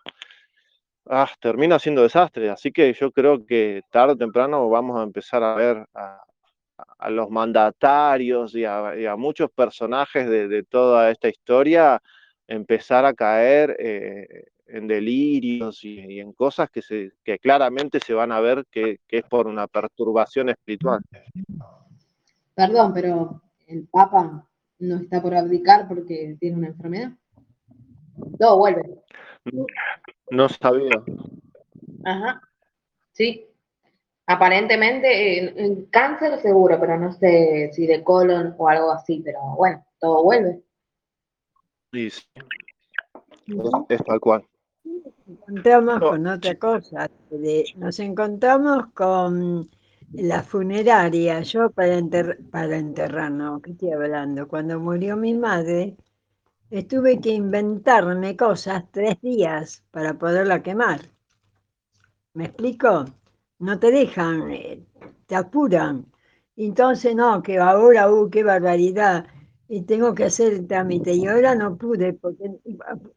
ah, 1.07 1.31
termina 1.41 1.79
siendo 1.79 2.03
desastre. 2.03 2.51
Así 2.51 2.73
que 2.73 2.93
yo 2.93 3.11
creo 3.11 3.45
que 3.45 3.83
tarde 3.91 4.13
o 4.15 4.17
temprano 4.17 4.69
vamos 4.69 4.99
a 4.99 5.03
empezar 5.03 5.43
a 5.43 5.55
ver 5.55 5.87
a, 5.95 6.23
los 7.11 7.29
mandatarios 7.31 8.55
y 8.55 8.65
a, 8.65 9.17
muchos 9.17 9.51
personajes 9.51 10.29
de, 10.29 10.63
toda 10.65 11.11
esta 11.11 11.29
historia 11.29 12.01
empezar 12.47 13.05
a 13.05 13.15
caer 13.15 13.77
eh, 13.79 14.45
en 14.69 14.87
delirios 14.87 15.83
y, 15.85 16.21
en 16.21 16.33
cosas 16.33 16.71
que, 16.71 16.83
se, 16.83 17.13
que 17.25 17.39
claramente 17.39 18.01
se 18.01 18.15
van 18.15 18.33
a 18.33 18.41
ver 18.41 18.65
que, 18.71 19.01
es 19.09 19.25
por 19.25 19.47
una 19.47 19.67
perturbación 19.67 20.51
espiritual. 20.51 21.01
Perdón, 22.55 22.93
pero 22.95 23.43
el 23.67 23.87
Papa 23.89 24.48
no 24.79 24.97
está 24.97 25.23
por 25.23 25.35
abdicar 25.35 25.89
porque 25.89 26.37
tiene 26.41 26.57
una 26.57 26.69
enfermedad. 26.69 27.13
No, 28.39 28.59
vuelve. 28.59 28.83
No, 30.31 30.49
sabía. 30.49 31.03
Ajá. 32.05 32.41
Sí. 33.13 33.47
Aparentemente 34.27 35.63
en, 35.65 35.87
cáncer 35.87 36.39
seguro, 36.41 36.79
pero 36.79 36.99
no 36.99 37.13
sé 37.13 37.71
si 37.73 37.87
de 37.87 38.05
colon 38.05 38.55
o 38.59 38.69
algo 38.69 38.93
así, 38.93 39.23
pero 39.25 39.41
bueno, 39.57 39.85
todo 39.99 40.23
vuelve. 40.23 40.63
Sí, 41.93 42.11
sí. 42.11 42.23
Es 43.89 44.05
tal 44.05 44.21
cual 44.21 44.45
encontramos 45.29 46.01
con 46.01 46.27
otra 46.27 46.55
cosa. 46.57 47.11
Nos 47.77 47.99
encontramos 48.01 48.87
con 48.95 49.69
la 50.13 50.43
funeraria. 50.43 51.41
Yo 51.43 51.71
para, 51.71 51.97
enterrar, 51.97 53.31
no, 53.31 53.61
¿qué 53.61 53.73
estoy 53.73 53.93
hablando? 53.93 54.49
Cuando 54.49 54.81
murió 54.81 55.17
mi 55.17 55.35
madre, 55.35 55.97
estuve 56.71 57.21
que 57.21 57.31
inventarme 57.31 58.37
cosas 58.37 58.85
tres 58.91 59.21
días 59.21 59.85
para 59.91 60.19
poderla 60.19 60.63
quemar. 60.63 61.01
¿Me 62.35 62.47
explico? 62.47 63.05
No 63.59 63.79
te 63.79 63.91
dejan, 63.91 64.51
eh, 64.51 64.85
te 65.27 65.37
apuran. 65.37 66.07
Entonces, 66.57 67.15
no, 67.15 67.43
que 67.43 67.59
ahora, 67.59 68.11
uh, 68.13 68.31
qué 68.31 68.43
barbaridad 68.45 69.27
y 69.69 69.83
tengo 69.83 70.15
que 70.15 70.25
hacer 70.25 70.55
el 70.55 70.67
trámite. 70.67 71.13
Y 71.13 71.27
ahora 71.27 71.55
no 71.55 71.77
pude 71.77 72.15
porque 72.15 72.59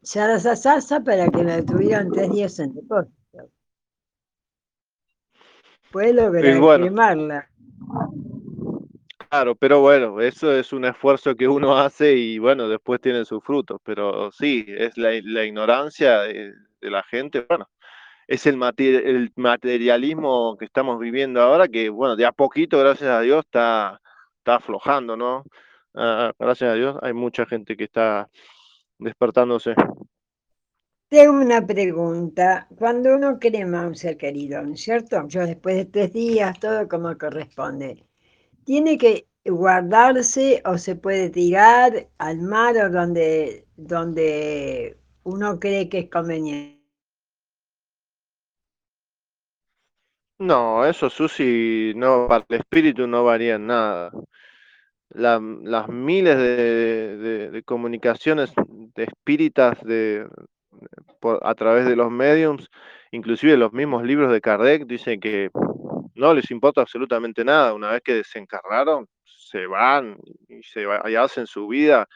se 0.02 0.20
esa 0.34 0.56
salsa 0.56 1.00
para 1.00 1.28
que 1.28 1.42
la 1.42 1.64
tuvieran 1.64 2.10
tres 2.10 2.30
días 2.30 2.58
en 2.58 2.74
depósito. 2.74 3.21
Puedo 5.92 6.12
lograr 6.12 6.80
quemarla. 6.80 7.48
Claro, 9.28 9.54
pero 9.54 9.80
bueno, 9.80 10.20
eso 10.20 10.52
es 10.52 10.72
un 10.72 10.84
esfuerzo 10.84 11.34
que 11.34 11.48
uno 11.48 11.76
hace 11.78 12.14
y 12.14 12.38
bueno, 12.38 12.68
después 12.68 13.00
tiene 13.00 13.24
sus 13.24 13.42
frutos. 13.42 13.80
Pero 13.84 14.30
sí, 14.32 14.66
es 14.68 14.96
la, 14.96 15.14
ignorancia 15.14 16.20
de, 16.20 16.54
la 16.80 17.02
gente. 17.04 17.46
Bueno, 17.48 17.68
es 18.26 18.46
el, 18.46 18.60
el 18.78 19.32
materialismo 19.36 20.56
que 20.58 20.64
estamos 20.64 20.98
viviendo 20.98 21.40
ahora 21.40 21.68
que, 21.68 21.88
bueno, 21.88 22.16
de 22.16 22.26
a 22.26 22.32
poquito, 22.32 22.78
gracias 22.78 23.10
a 23.10 23.20
Dios, 23.20 23.44
está, 23.44 24.00
está 24.38 24.56
aflojando, 24.56 25.16
¿no? 25.16 25.44
Ah, 25.94 26.32
gracias 26.38 26.70
a 26.70 26.74
Dios, 26.74 26.96
hay 27.02 27.12
mucha 27.12 27.46
gente 27.46 27.76
que 27.76 27.84
está 27.84 28.28
despertándose. 28.98 29.74
Tengo 31.12 31.34
una 31.34 31.60
pregunta. 31.66 32.66
Cuando 32.74 33.14
uno 33.14 33.38
crema 33.38 33.82
a 33.82 33.86
un 33.86 33.94
ser 33.94 34.16
querido, 34.16 34.62
¿no 34.62 34.72
es 34.72 34.80
cierto? 34.80 35.28
Yo 35.28 35.46
después 35.46 35.76
de 35.76 35.84
tres 35.84 36.14
días, 36.14 36.58
todo 36.58 36.88
como 36.88 37.18
corresponde. 37.18 38.02
¿Tiene 38.64 38.96
que 38.96 39.26
guardarse 39.44 40.62
o 40.64 40.78
se 40.78 40.96
puede 40.96 41.28
tirar 41.28 42.08
al 42.16 42.38
mar 42.38 42.78
o 42.78 42.88
donde, 42.88 43.66
donde 43.76 44.96
uno 45.24 45.60
cree 45.60 45.90
que 45.90 45.98
es 45.98 46.08
conveniente? 46.08 46.80
No, 50.38 50.86
eso 50.86 51.10
Susi, 51.10 51.92
no, 51.94 52.26
para 52.26 52.46
el 52.48 52.56
espíritu 52.60 53.06
no 53.06 53.22
varía 53.24 53.56
en 53.56 53.66
nada 53.66 54.12
las 55.10 55.88
miles 55.90 56.38
de, 56.38 57.62
comunicaciones 57.66 58.50
de 58.94 59.04
espíritas 59.04 59.78
de, 59.84 60.26
a 61.42 61.54
través 61.54 61.86
de 61.86 61.96
los 61.96 62.10
mediums, 62.10 62.70
inclusive 63.10 63.56
los 63.56 63.72
mismos 63.72 64.04
libros 64.04 64.32
de 64.32 64.40
Kardec 64.40 64.86
dicen 64.86 65.20
que 65.20 65.50
no 66.14 66.34
les 66.34 66.50
importa 66.50 66.80
absolutamente 66.80 67.44
nada. 67.44 67.74
Una 67.74 67.90
vez 67.92 68.02
que 68.02 68.14
desencarnaron, 68.14 69.08
se 69.24 69.66
van 69.66 70.18
y, 70.48 70.62
se 70.62 70.84
y 71.08 71.14
hacen 71.14 71.46
su 71.46 71.68
vida. 71.68 72.08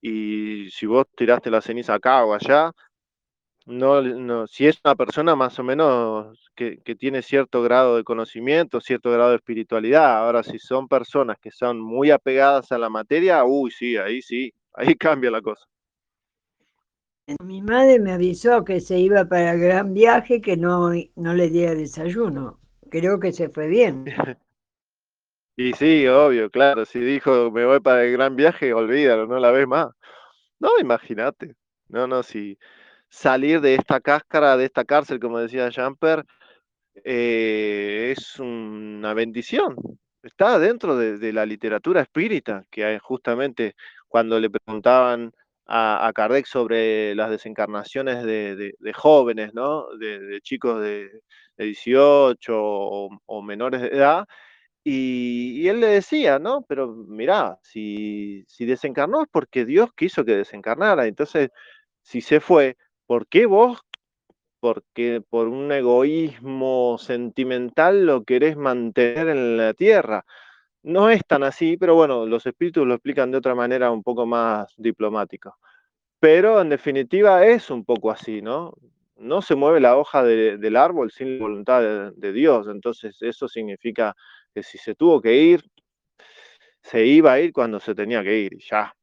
Y 0.00 0.70
si 0.70 0.86
vos 0.86 1.06
tiraste 1.16 1.50
la 1.50 1.60
ceniza 1.60 1.94
acá 1.94 2.24
o 2.24 2.34
allá, 2.34 2.72
no, 3.68 4.00
no, 4.00 4.46
si 4.46 4.66
es 4.66 4.80
una 4.82 4.94
persona 4.94 5.36
más 5.36 5.58
o 5.58 5.62
menos 5.62 6.50
que, 6.54 6.78
tiene 6.98 7.20
cierto 7.22 7.62
grado 7.62 7.96
de 7.96 8.04
conocimiento, 8.04 8.80
cierto 8.80 9.10
grado 9.10 9.30
de 9.30 9.36
espiritualidad, 9.36 10.18
ahora 10.18 10.42
si 10.42 10.58
son 10.58 10.88
personas 10.88 11.36
que 11.38 11.50
son 11.50 11.78
muy 11.78 12.10
apegadas 12.10 12.72
a 12.72 12.78
la 12.78 12.88
materia, 12.88 13.44
uy, 13.44 13.70
sí, 13.70 13.96
ahí 13.98 14.22
sí, 14.22 14.54
ahí 14.72 14.94
cambia 14.98 15.30
la 15.30 15.42
cosa. 15.42 15.66
Mi 17.44 17.60
madre 17.60 17.98
me 17.98 18.12
avisó 18.12 18.64
que 18.64 18.80
se 18.80 18.98
iba 18.98 19.26
para 19.26 19.52
el 19.52 19.60
gran 19.60 19.92
viaje, 19.92 20.40
que 20.40 20.56
no, 20.56 20.90
no 21.16 21.34
le 21.34 21.50
diera 21.50 21.74
desayuno. 21.74 22.58
Creo 22.90 23.20
que 23.20 23.32
se 23.32 23.50
fue 23.50 23.66
bien. 23.66 24.04
y 25.56 25.72
sí, 25.74 26.06
obvio, 26.06 26.50
claro, 26.50 26.86
si 26.86 27.00
dijo 27.00 27.50
me 27.50 27.66
voy 27.66 27.80
para 27.80 28.04
el 28.04 28.12
gran 28.12 28.34
viaje, 28.34 28.72
olvídalo, 28.72 29.26
no 29.26 29.38
la 29.38 29.50
ves 29.50 29.66
más. 29.66 29.88
No, 30.58 30.78
imagínate. 30.80 31.54
No, 31.88 32.06
no, 32.06 32.22
si 32.22 32.58
salir 33.08 33.60
de 33.60 33.74
esta 33.74 34.00
cáscara, 34.00 34.56
de 34.56 34.64
esta 34.64 34.84
cárcel, 34.84 35.20
como 35.20 35.38
decía 35.38 35.70
Jamper, 35.70 36.24
eh, 37.04 38.14
es 38.16 38.38
una 38.40 39.14
bendición. 39.14 39.76
Está 40.22 40.58
dentro 40.58 40.96
de, 40.96 41.32
la 41.32 41.46
literatura 41.46 42.02
espírita, 42.02 42.64
que 42.70 42.98
justamente 42.98 43.74
cuando 44.08 44.40
le 44.40 44.50
preguntaban 44.50 45.32
a, 45.68 46.10
Kardec 46.14 46.46
sobre 46.46 47.14
las 47.14 47.30
desencarnaciones 47.30 48.24
de, 48.24 48.72
jóvenes, 48.94 49.52
¿no? 49.54 49.86
de, 49.98 50.40
chicos 50.42 50.80
de, 50.82 51.10
18 51.58 52.54
o, 52.54 53.42
menores 53.42 53.82
de 53.82 53.88
edad, 53.88 54.26
y, 54.84 55.68
él 55.68 55.80
le 55.80 55.88
decía, 55.88 56.38
¿no? 56.38 56.62
Pero 56.68 56.94
mirá, 56.94 57.58
si, 57.62 58.44
si 58.48 58.64
desencarnó 58.64 59.22
es 59.22 59.28
porque 59.30 59.64
Dios 59.66 59.90
quiso 59.94 60.24
que 60.24 60.36
desencarnara. 60.36 61.06
Entonces, 61.06 61.50
si 62.02 62.20
se 62.22 62.40
fue, 62.40 62.76
¿por 63.06 63.26
qué 63.28 63.46
vos, 63.46 63.80
porque 64.60 65.22
por 65.28 65.48
un 65.48 65.72
egoísmo 65.72 66.98
sentimental 66.98 68.06
lo 68.06 68.24
querés 68.24 68.56
mantener 68.56 69.28
en 69.28 69.56
la 69.58 69.74
tierra? 69.74 70.24
No 70.82 71.10
es 71.10 71.22
tan 71.26 71.42
así, 71.42 71.76
pero 71.76 71.94
bueno, 71.94 72.26
los 72.26 72.46
espíritus 72.46 72.86
lo 72.86 72.94
explican 72.94 73.30
de 73.30 73.38
otra 73.38 73.54
manera 73.54 73.90
un 73.90 74.02
poco 74.02 74.26
más 74.26 74.72
diplomática. 74.76 75.52
Pero 76.20 76.60
en 76.60 76.68
definitiva 76.68 77.46
es 77.46 77.70
un 77.70 77.84
poco 77.84 78.10
así, 78.10 78.42
¿no? 78.42 78.74
No 79.16 79.42
se 79.42 79.56
mueve 79.56 79.80
la 79.80 79.96
hoja 79.96 80.22
del 80.22 80.76
árbol 80.76 81.10
sin 81.10 81.38
la 81.38 81.44
voluntad 81.44 81.80
de, 81.80 82.10
de 82.12 82.32
Dios. 82.32 82.68
Entonces 82.68 83.20
eso 83.20 83.48
significa 83.48 84.14
que 84.54 84.62
si 84.62 84.78
se 84.78 84.94
tuvo 84.94 85.20
que 85.20 85.34
ir, 85.34 85.64
se 86.82 87.04
iba 87.04 87.32
a 87.32 87.40
ir 87.40 87.52
cuando 87.52 87.80
se 87.80 87.94
tenía 87.94 88.22
que 88.22 88.38
ir, 88.38 88.52
ya. 88.70 88.94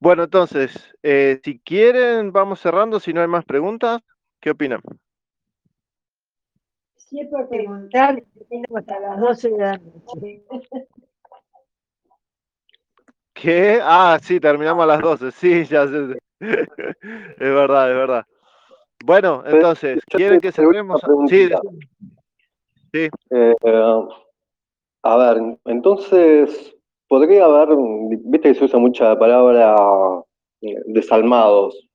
Bueno, 0.00 0.24
entonces, 0.24 0.92
eh, 1.02 1.40
si 1.44 1.60
quieren, 1.60 2.32
vamos 2.32 2.60
cerrando. 2.60 2.98
Si 2.98 3.12
no 3.12 3.20
hay 3.20 3.28
más 3.28 3.44
preguntas, 3.44 4.00
¿qué 4.42 4.50
opinan? 4.50 4.80
Por 7.30 7.48
preguntar, 7.48 8.22
tenemos 8.48 8.78
hasta 8.78 9.00
las 9.00 9.20
12 9.20 9.50
de 9.50 9.58
la 9.58 9.76
noche. 9.78 10.42
¿Qué? 13.34 13.80
Ah, 13.82 14.18
sí, 14.20 14.40
terminamos 14.40 14.82
a 14.84 14.86
las 14.86 15.00
12. 15.00 15.30
Sí, 15.32 15.64
ya 15.64 15.86
sé. 15.86 16.18
es 16.40 17.38
verdad, 17.38 17.90
es 17.90 17.96
verdad. 17.96 18.26
Bueno, 19.04 19.42
entonces, 19.46 20.00
¿quieren 20.06 20.40
que 20.40 20.52
cerremos? 20.52 21.00
Sí, 21.28 21.48
sí. 22.92 23.08
Eh, 23.30 23.54
a 25.02 25.16
ver, 25.16 25.58
entonces, 25.66 26.74
podría 27.08 27.44
haber, 27.44 27.76
viste 28.24 28.52
que 28.52 28.54
se 28.54 28.64
usa 28.64 28.78
mucha 28.78 29.18
palabra 29.18 29.76
eh, 30.62 30.76
desalmados, 30.86 31.88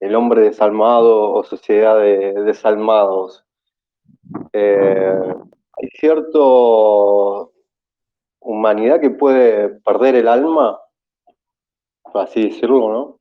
el 0.00 0.14
hombre 0.14 0.42
desalmado 0.42 1.32
o 1.32 1.44
sociedad 1.44 1.98
de 2.00 2.32
desalmados. 2.42 3.44
Eh, 4.52 5.34
hay 5.72 5.88
cierto, 5.98 7.52
humanidad 8.40 9.00
que 9.00 9.10
puede 9.10 9.68
perder 9.68 10.16
el 10.16 10.28
alma, 10.28 10.80
así 12.14 12.48
decirlo, 12.48 12.92
¿no? 12.92 13.20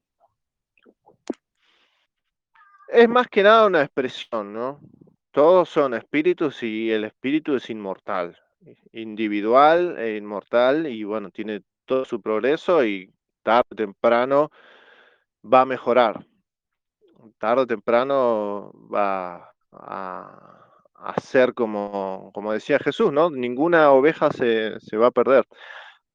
Es 2.88 3.08
más 3.08 3.28
que 3.28 3.44
nada 3.44 3.68
una 3.68 3.84
expresión, 3.84 4.54
¿no? 4.54 4.80
Todos 5.32 5.70
son 5.70 5.94
espíritus 5.94 6.64
y 6.64 6.92
el 6.92 7.04
espíritu 7.04 7.56
es 7.56 7.70
inmortal, 7.70 8.36
individual 8.92 9.98
e 10.00 10.18
inmortal 10.18 10.88
y 10.88 11.04
bueno, 11.04 11.30
tiene 11.30 11.62
todo 11.86 12.04
su 12.04 12.20
progreso 12.20 12.84
y 12.84 13.14
tarde 13.44 13.68
o 13.72 13.76
temprano 13.76 14.50
va 15.44 15.62
a 15.62 15.66
mejorar. 15.66 16.26
Tarde 17.38 17.64
o 17.64 17.68
temprano 17.68 18.72
va 18.94 19.54
a, 19.72 21.22
ser 21.22 21.54
como, 21.54 22.32
como 22.34 22.54
decía 22.54 22.80
Jesús, 22.80 23.12
¿no? 23.12 23.30
Ninguna 23.30 23.92
oveja 23.92 24.32
se, 24.32 24.80
se 24.80 24.98
va 24.98 25.08
a 25.08 25.12
perder. 25.12 25.46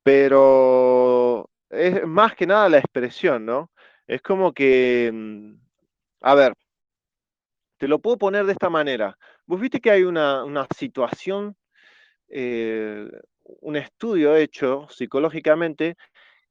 Pero 0.03 1.51
es 1.71 2.07
más 2.07 2.35
que 2.35 2.47
nada 2.47 2.69
la 2.69 2.79
expresión, 2.79 3.47
¿no? 3.47 3.71
Es 4.07 4.23
como 4.23 4.53
que, 4.53 5.11
mm, 5.13 5.55
a 6.23 6.35
ver, 6.35 6.55
te 7.79 7.89
lo 7.89 7.99
puedo 8.01 8.19
poner 8.19 8.47
de 8.47 8.53
esta 8.53 8.71
manera. 8.71 9.19
Vos 9.47 9.61
viste 9.61 9.81
que 9.81 9.91
hay 9.91 10.05
una, 10.05 10.45
situación, 10.77 11.57
eh, 12.29 13.09
un 13.43 13.77
estudio 13.77 14.37
hecho 14.37 14.87
psicológicamente, 14.91 15.97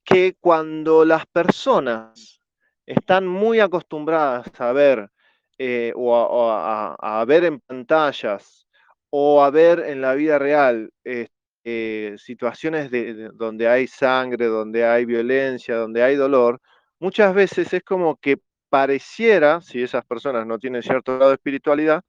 que 0.04 0.36
cuando 0.40 1.06
las 1.06 1.26
personas 1.28 2.43
están 2.86 3.28
muy 3.28 3.60
acostumbradas 3.60 4.48
a 4.60 4.72
ver 4.74 5.10
eh, 5.58 5.94
o, 5.96 6.50
a, 6.52 7.26
ver 7.26 7.46
en 7.46 7.60
pantallas 7.60 8.68
o 9.10 9.44
a 9.44 9.50
ver 9.50 9.80
en 9.80 10.02
la 10.02 10.16
vida 10.16 10.40
real 10.40 10.92
eh, 11.04 12.16
situaciones 12.18 12.90
donde 13.36 13.68
hay 13.68 13.88
sangre, 13.88 14.48
donde 14.48 14.86
hay 14.86 15.06
violencia, 15.06 15.76
donde 15.76 16.04
hay 16.04 16.16
dolor, 16.16 16.60
muchas 17.00 17.34
veces 17.34 17.74
es 17.74 17.84
como 17.84 18.18
que 18.18 18.38
pareciera, 18.70 19.62
si 19.62 19.84
esas 19.84 20.04
personas 20.06 20.48
no 20.48 20.58
tienen 20.58 20.82
cierto 20.82 21.16
grado 21.16 21.30
de 21.30 21.36
espiritualidad, 21.36 22.02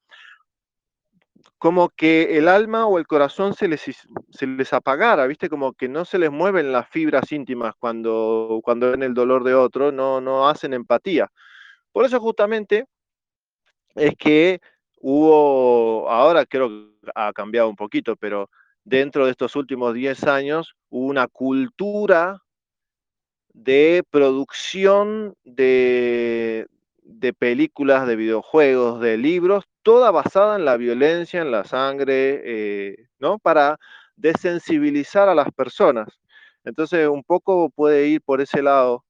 como 1.59 1.88
que 1.90 2.36
el 2.38 2.49
alma 2.49 2.86
o 2.86 2.99
el 2.99 3.07
corazón 3.07 3.55
se 3.55 3.68
les, 3.68 3.82
se 4.30 4.47
les 4.47 4.72
apagara, 4.72 5.26
¿viste? 5.26 5.49
Como 5.49 5.72
que 5.72 5.88
no 5.88 6.05
se 6.05 6.18
les 6.18 6.30
mueven 6.30 6.72
las 6.72 6.88
fibras 6.88 7.32
íntimas 7.32 7.74
cuando, 7.78 8.61
cuando 8.62 8.90
ven 8.90 9.03
el 9.03 9.14
dolor 9.14 9.45
de 9.45 9.55
otro, 9.55 9.92
no, 9.92 10.20
no 10.20 10.49
hacen 10.49 10.74
empatía. 10.74 11.30
Por 11.92 12.05
eso 12.05 12.20
justamente 12.20 12.86
es 13.95 14.14
que 14.16 14.61
hubo, 15.01 16.11
ahora 16.11 16.47
creo 16.47 16.68
que 16.68 17.11
ha 17.14 17.32
cambiado 17.32 17.68
un 17.68 17.76
poquito, 17.76 18.16
pero 18.16 18.51
dentro 18.84 19.24
de 19.24 19.30
estos 19.30 19.57
últimos 19.57 19.95
10 19.95 20.24
años 20.24 20.74
hubo 20.90 21.07
una 21.07 21.28
cultura 21.28 22.42
de 23.55 24.03
producción 24.11 25.34
de, 25.45 26.66
películas, 27.38 28.07
de 28.07 28.16
videojuegos, 28.16 29.01
de 29.01 29.16
libros, 29.16 29.64
toda 29.85 30.11
basada 30.12 30.57
en 30.57 30.66
la 30.66 30.78
violencia, 30.78 31.43
en 31.43 31.53
la 31.53 31.64
sangre, 31.64 32.43
eh, 32.45 33.09
¿no? 33.20 33.39
Para 33.41 33.78
desensibilizar 34.16 35.28
a 35.30 35.37
las 35.37 35.53
personas. 35.53 36.09
Entonces, 36.64 37.09
un 37.09 37.24
poco 37.24 37.70
puede 37.70 38.09
ir 38.09 38.22
por 38.22 38.41
ese 38.43 38.62
lado, 38.62 39.05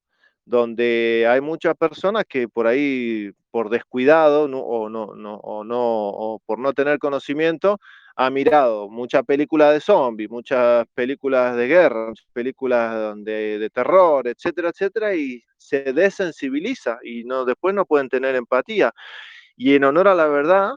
donde 0.45 1.25
hay 1.29 1.41
muchas 1.41 1.75
personas 1.77 2.25
que 2.29 2.47
por 2.49 2.67
ahí, 2.67 3.31
por 3.51 3.69
descuidado 3.69 4.43
o, 4.45 4.89
no, 4.89 5.15
no, 5.15 5.35
o, 5.37 5.63
no, 5.63 5.77
o 5.79 6.39
por 6.45 6.59
no 6.59 6.73
tener 6.73 6.99
conocimiento, 6.99 7.79
ha 8.17 8.29
mirado 8.29 8.89
muchas 8.89 9.23
películas 9.25 9.73
de 9.73 9.81
zombies, 9.81 10.29
muchas 10.29 10.85
películas 10.95 11.55
de 11.57 11.67
guerra, 11.67 12.13
películas 12.33 13.15
de, 13.23 13.59
de 13.59 13.69
terror, 13.71 14.27
etcétera, 14.27 14.69
etcétera, 14.69 15.15
y 15.15 15.43
se 15.57 15.93
desensibiliza 15.93 16.99
y 17.03 17.23
no, 17.25 17.45
después 17.45 17.73
no 17.75 17.85
pueden 17.85 18.09
tener 18.09 18.35
empatía. 18.35 18.93
Y 19.57 19.75
en 19.75 19.83
honor 19.85 20.07
a 20.07 20.15
la 20.15 20.27
verdad, 20.27 20.71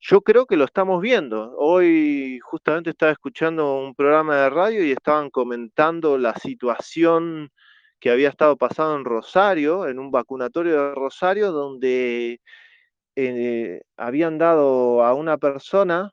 yo 0.00 0.22
creo 0.22 0.46
que 0.46 0.56
lo 0.56 0.64
estamos 0.64 1.00
viendo. 1.02 1.54
Hoy 1.58 2.38
justamente 2.40 2.90
estaba 2.90 3.12
escuchando 3.12 3.76
un 3.78 3.94
programa 3.94 4.36
de 4.36 4.50
radio 4.50 4.84
y 4.84 4.92
estaban 4.92 5.30
comentando 5.30 6.18
la 6.18 6.34
situación 6.36 7.50
que 8.00 8.10
había 8.10 8.28
estado 8.30 8.56
pasando 8.56 8.96
en 8.96 9.04
Rosario, 9.04 9.86
en 9.88 9.98
un 9.98 10.10
vacunatorio 10.10 10.72
de 10.90 10.94
Rosario, 10.94 11.52
donde 11.52 12.40
eh, 13.16 13.82
habían 13.96 14.38
dado 14.38 15.04
a 15.04 15.14
una 15.14 15.38
persona 15.38 16.12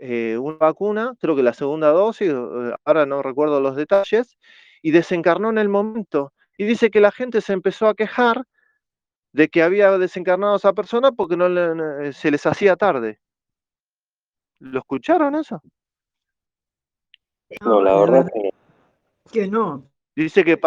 eh, 0.00 0.36
una 0.38 0.56
vacuna, 0.58 1.14
creo 1.20 1.36
que 1.36 1.42
la 1.44 1.54
segunda 1.54 1.90
dosis, 1.90 2.28
eh, 2.30 2.74
ahora 2.84 3.06
no 3.06 3.22
recuerdo 3.22 3.60
los 3.60 3.76
detalles, 3.76 4.36
y 4.82 4.90
desencarnó 4.90 5.50
en 5.50 5.58
el 5.58 5.68
momento. 5.68 6.32
Y 6.58 6.64
dice 6.64 6.90
que 6.90 7.00
la 7.00 7.12
gente 7.12 7.40
se 7.40 7.52
empezó 7.52 7.86
a 7.86 7.94
quejar 7.94 8.44
de 9.32 9.48
que 9.48 9.62
había 9.62 9.96
desencarnado 9.98 10.54
a 10.54 10.56
esa 10.56 10.72
persona 10.72 11.12
porque 11.12 11.36
no 11.36 11.46
eh, 11.46 12.12
se 12.12 12.30
les 12.30 12.44
hacía 12.46 12.76
tarde. 12.76 13.18
¿Lo 14.58 14.78
escucharon 14.78 15.34
eso? 15.34 15.60
No, 17.60 17.82
la 17.82 17.94
verdad 17.98 18.30
que, 18.32 18.50
que 19.32 19.48
no. 19.48 19.90
Dice 20.14 20.44
que 20.44 20.58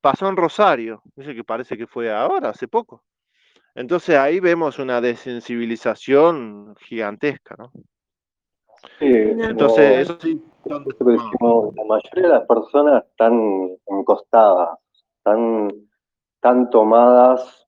pasó 0.00 0.28
en 0.28 0.36
Rosario, 0.36 1.02
dice 1.14 1.34
que 1.34 1.44
parece 1.44 1.76
que 1.76 1.86
fue 1.86 2.12
ahora, 2.12 2.50
hace 2.50 2.66
poco. 2.66 3.04
Entonces 3.74 4.16
ahí 4.16 4.40
vemos 4.40 4.78
una 4.78 5.02
desensibilización 5.02 6.74
gigantesca, 6.80 7.56
¿no? 7.58 7.70
Sí, 8.98 9.06
entonces 9.06 10.00
eso 10.00 10.18
sí. 10.20 10.42
la 10.64 10.78
mayoría 10.78 12.22
de 12.22 12.28
las 12.28 12.46
personas 12.46 13.04
están 13.04 13.70
encostadas, 13.86 14.78
están, 15.18 15.70
tan 16.40 16.70
tomadas, 16.70 17.65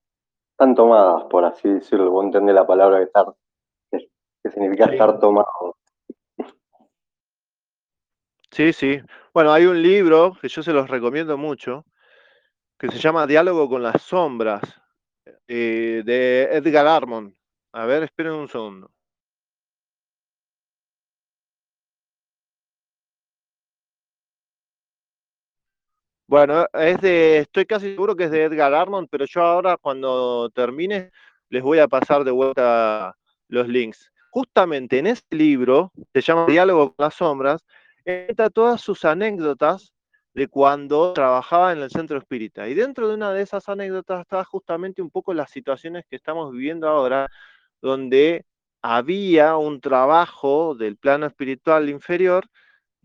tan 0.58 0.74
tomadas, 0.74 1.24
por 1.30 1.44
así 1.44 1.68
decirlo. 1.68 2.10
Vos 2.10 2.24
entendés 2.24 2.54
la 2.54 2.66
palabra 2.66 3.00
estar, 3.00 3.26
que 3.90 4.50
significa 4.50 4.86
estar 4.86 5.18
tomado. 5.18 5.76
Sí, 8.50 8.72
sí. 8.72 9.00
Bueno, 9.32 9.52
hay 9.52 9.66
un 9.66 9.80
libro 9.80 10.36
que 10.40 10.48
yo 10.48 10.62
se 10.62 10.72
los 10.72 10.90
recomiendo 10.90 11.38
mucho, 11.38 11.84
que 12.76 12.88
se 12.88 12.98
llama 12.98 13.26
Diálogo 13.26 13.68
con 13.68 13.82
las 13.82 14.02
sombras, 14.02 14.62
eh, 15.46 16.02
de 16.04 16.48
Edgar 16.52 16.86
Armond. 16.86 17.34
A 17.72 17.86
ver, 17.86 18.02
esperen 18.02 18.32
un 18.32 18.48
segundo. 18.48 18.90
Bueno, 26.28 26.66
estoy 26.74 27.64
casi 27.64 27.92
seguro 27.92 28.14
que 28.14 28.24
es 28.24 28.30
de 28.30 28.44
Edgar 28.44 28.74
Armond, 28.74 29.08
pero 29.10 29.24
yo 29.24 29.40
ahora 29.40 29.78
cuando 29.78 30.50
termine 30.50 31.10
les 31.48 31.62
voy 31.62 31.78
a 31.78 31.88
pasar 31.88 32.22
de 32.22 32.30
vuelta 32.30 33.16
los 33.48 33.66
links. 33.66 34.12
Justamente 34.30 34.98
en 34.98 35.06
este 35.06 35.34
libro, 35.34 35.90
se 36.12 36.20
llama 36.20 36.44
Diálogo 36.44 36.94
con 36.94 37.06
las 37.06 37.14
sombras, 37.14 37.64
entra 38.04 38.50
todas 38.50 38.82
sus 38.82 39.06
anécdotas 39.06 39.94
de 40.34 40.48
cuando 40.48 41.14
trabajaba 41.14 41.72
en 41.72 41.78
el 41.78 41.88
centro 41.88 42.18
espírita. 42.18 42.68
Y 42.68 42.74
dentro 42.74 43.08
de 43.08 43.14
una 43.14 43.32
de 43.32 43.40
esas 43.40 43.66
anécdotas 43.70 44.20
está 44.20 44.44
justamente 44.44 45.00
un 45.00 45.08
poco 45.08 45.32
las 45.32 45.50
situaciones 45.50 46.04
que 46.10 46.16
estamos 46.16 46.52
viviendo 46.52 46.90
ahora, 46.90 47.30
donde 47.80 48.44
había 48.82 49.56
un 49.56 49.80
trabajo 49.80 50.74
del 50.74 50.98
plano 50.98 51.24
espiritual 51.24 51.88
inferior 51.88 52.44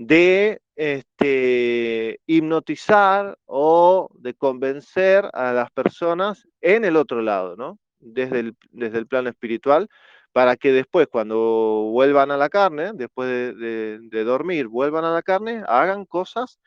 de 0.08 0.62
este, 0.76 2.20
hipnotizar 2.26 3.38
o 3.46 4.10
de 4.16 4.34
convencer 4.34 5.30
a 5.34 5.54
las 5.54 5.72
personas 5.72 6.48
en 6.62 6.86
el 6.86 6.96
otro 6.96 7.22
lado, 7.22 7.56
¿no? 7.56 7.80
Desde 8.00 8.40
el, 8.40 8.56
desde 8.72 8.98
el 8.98 9.08
plano 9.08 9.30
espiritual, 9.30 9.90
para 10.34 10.58
que 10.58 10.72
después, 10.72 11.08
cuando 11.08 11.90
vuelvan 11.92 12.32
a 12.32 12.38
la 12.38 12.50
carne, 12.50 12.92
después 12.94 13.30
de, 13.30 14.24
dormir, 14.26 14.68
vuelvan 14.68 15.06
a 15.06 15.14
la 15.14 15.22
carne, 15.22 15.64
hagan 15.68 16.06
cosas 16.06 16.60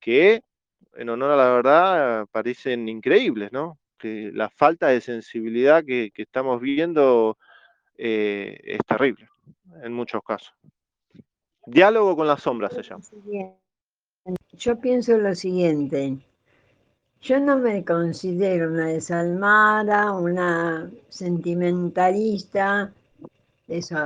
que, 0.00 0.42
en 0.94 1.08
honor 1.08 1.30
a 1.30 1.36
la 1.36 1.50
verdad, 1.50 2.26
parecen 2.32 2.88
increíbles, 2.88 3.52
¿no? 3.52 3.78
Que 3.96 4.30
la 4.34 4.50
falta 4.50 4.88
de 4.88 5.00
sensibilidad 5.00 5.84
que, 5.84 6.10
estamos 6.16 6.60
viendo 6.60 7.38
eh, 7.96 8.58
es 8.64 8.80
terrible 8.86 9.28
en 9.84 9.92
muchos 9.92 10.22
casos. 10.24 10.52
Diálogo 11.66 12.16
con 12.16 12.26
las 12.26 12.42
sombras 12.42 12.72
se 12.72 12.82
llama. 12.82 13.04
Yo 14.52 14.80
pienso 14.80 15.16
lo 15.18 15.34
siguiente. 15.34 16.18
Yo 17.20 17.38
no 17.38 17.56
me 17.58 17.84
considero 17.84 18.68
una 18.68 18.86
desalmada, 18.86 20.12
una 20.12 20.90
sentimentalista, 21.08 22.92
eso. 23.68 23.96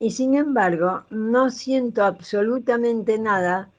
Y 0.00 0.10
sin 0.10 0.34
embargo, 0.34 1.04
no 1.10 1.50
siento 1.50 2.02
absolutamente 2.04 3.18
nada 3.18 3.70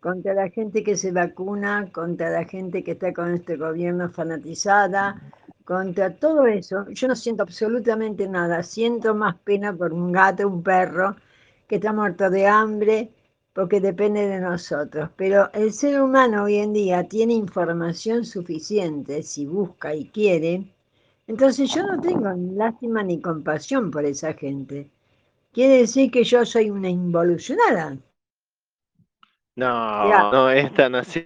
contra 0.00 0.34
la 0.34 0.50
gente 0.50 0.82
que 0.82 0.96
se 0.96 1.12
vacuna, 1.12 1.88
contra 1.92 2.28
la 2.28 2.44
gente 2.44 2.84
que 2.84 2.92
está 2.92 3.14
con 3.14 3.32
este 3.32 3.56
gobierno 3.56 4.10
fanatizada, 4.10 5.22
contra 5.64 6.14
todo 6.14 6.46
eso. 6.46 6.86
Yo 6.90 7.08
no 7.08 7.16
siento 7.16 7.44
absolutamente 7.44 8.28
nada. 8.28 8.62
Siento 8.62 9.14
más 9.14 9.36
pena 9.38 9.72
por 9.72 9.92
un 9.94 10.12
gato, 10.12 10.46
un 10.46 10.62
perro, 10.62 11.16
que 11.72 11.76
está 11.76 11.90
muerto 11.90 12.28
de 12.28 12.46
hambre 12.46 13.08
porque 13.54 13.80
depende 13.80 14.26
de 14.26 14.40
nosotros. 14.40 15.08
Pero 15.16 15.50
el 15.54 15.72
ser 15.72 16.02
humano 16.02 16.44
hoy 16.44 16.56
en 16.56 16.74
día 16.74 17.02
tiene 17.08 17.32
información 17.32 18.26
suficiente 18.26 19.22
si 19.22 19.46
busca 19.46 19.94
y 19.94 20.04
quiere. 20.10 20.66
Entonces 21.26 21.72
yo 21.74 21.86
no 21.86 21.98
tengo 21.98 22.28
lástima 22.54 23.02
ni 23.02 23.22
compasión 23.22 23.90
por 23.90 24.04
esa 24.04 24.34
gente. 24.34 24.90
Quiere 25.50 25.78
decir 25.78 26.10
que 26.10 26.24
yo 26.24 26.44
soy 26.44 26.68
una 26.68 26.90
involucionada. 26.90 27.96
No, 29.56 30.30
no 30.30 30.50
es 30.50 30.74
tan 30.74 30.94
así. 30.96 31.24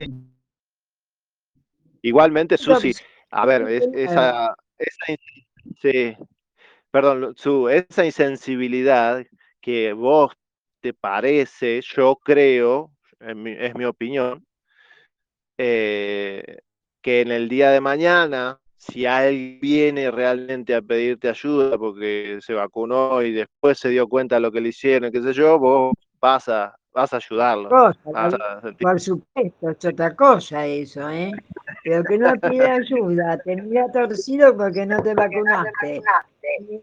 Igualmente, 2.03 2.57
Susi, 2.57 2.93
a 3.33 3.47
ver, 3.47 3.63
esa, 3.63 4.55
esa, 4.79 5.17
sí, 5.83 6.17
perdón, 6.93 7.35
su, 7.37 7.69
esa 7.69 8.05
insensibilidad 8.05 9.27
que 9.67 9.93
vos 9.95 10.33
te 10.81 10.95
parece, 10.95 11.81
yo 11.83 12.15
creo, 12.23 12.93
es 13.19 13.75
mi 13.75 13.85
opinión, 13.85 14.47
eh, 15.59 16.59
que 17.03 17.23
en 17.23 17.33
el 17.33 17.49
día 17.49 17.73
de 17.73 17.81
mañana, 17.81 18.61
si 18.77 19.07
alguien 19.07 19.59
viene 19.61 20.13
realmente 20.13 20.73
a 20.73 20.83
pedirte 20.83 21.29
ayuda 21.29 21.77
porque 21.79 22.39
se 22.43 22.55
vacunó 22.55 23.23
y 23.23 23.33
después 23.33 23.81
se 23.81 23.89
dio 23.89 24.07
cuenta 24.07 24.37
de 24.37 24.43
lo 24.43 24.53
que 24.53 24.61
le 24.61 24.69
hicieron, 24.69 25.11
qué 25.11 25.21
sé 25.21 25.33
yo, 25.33 25.59
vos 25.59 25.95
vas 26.21 26.49
a, 26.49 26.77
vas 26.97 27.13
a 27.13 27.17
ayudarlo. 27.17 27.69
por 28.81 29.01
supuesto, 29.01 29.71
es 29.71 29.85
otra 29.85 30.17
cosa 30.17 30.65
eso, 30.65 31.09
¿eh? 31.11 31.31
Pero 31.85 32.03
que 32.05 32.19
no 32.19 32.33
pide 32.37 32.71
ayuda, 32.71 33.39
te 33.39 33.55
mira 33.57 33.93
torcido 33.93 34.57
porque 34.57 34.87
no 34.87 35.03
te 35.03 35.15
vacunaste. 35.15 36.01
Y 36.61 36.81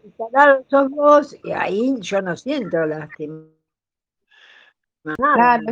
sos 0.68 0.90
vos 0.90 1.36
y 1.42 1.50
ahí 1.50 1.96
yo 2.00 2.22
no 2.22 2.36
siento 2.36 2.86
lástima. 2.86 3.42
Claro, 5.16 5.64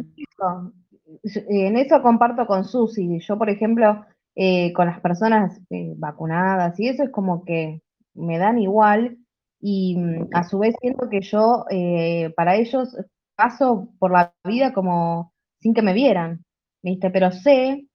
en 1.49 1.77
eso 1.77 2.03
comparto 2.03 2.45
con 2.47 2.65
Susi. 2.65 3.21
Yo, 3.21 3.39
por 3.39 3.49
ejemplo, 3.49 4.05
eh, 4.35 4.73
con 4.73 4.87
las 4.87 5.01
personas 5.01 5.61
eh, 5.71 5.95
vacunadas 5.97 6.79
y 6.81 6.89
eso 6.89 7.05
es 7.05 7.11
como 7.11 7.45
que 7.45 7.81
me 8.15 8.39
dan 8.39 8.59
igual 8.59 9.19
y 9.61 9.97
mm, 9.97 10.31
a 10.33 10.43
su 10.43 10.59
vez 10.59 10.75
siento 10.81 11.09
que 11.09 11.21
yo 11.21 11.65
eh, 11.71 12.33
para 12.35 12.57
ellos 12.57 12.97
paso 13.43 13.89
por 13.99 14.13
la 14.13 14.33
vida 14.45 14.73
como 14.73 15.33
sin 15.59 15.75
que 15.75 15.83
me 15.83 15.95
vieran, 15.95 16.45
¿viste? 16.83 17.11
Pero 17.11 17.33
sé 17.33 17.87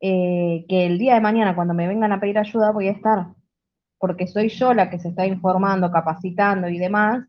que 0.00 0.64
el 0.68 0.98
día 0.98 1.14
de 1.14 1.20
mañana 1.20 1.54
cuando 1.54 1.74
me 1.74 1.88
vengan 1.88 2.12
a 2.12 2.20
pedir 2.20 2.38
ayuda 2.38 2.72
voy 2.72 2.88
a 2.88 2.92
estar, 2.92 3.26
porque 3.98 4.26
soy 4.26 4.48
yo 4.48 4.74
la 4.74 4.90
que 4.90 4.98
se 4.98 5.08
está 5.08 5.26
informando, 5.26 5.90
capacitando 5.90 6.68
y 6.68 6.78
demás 6.78 7.24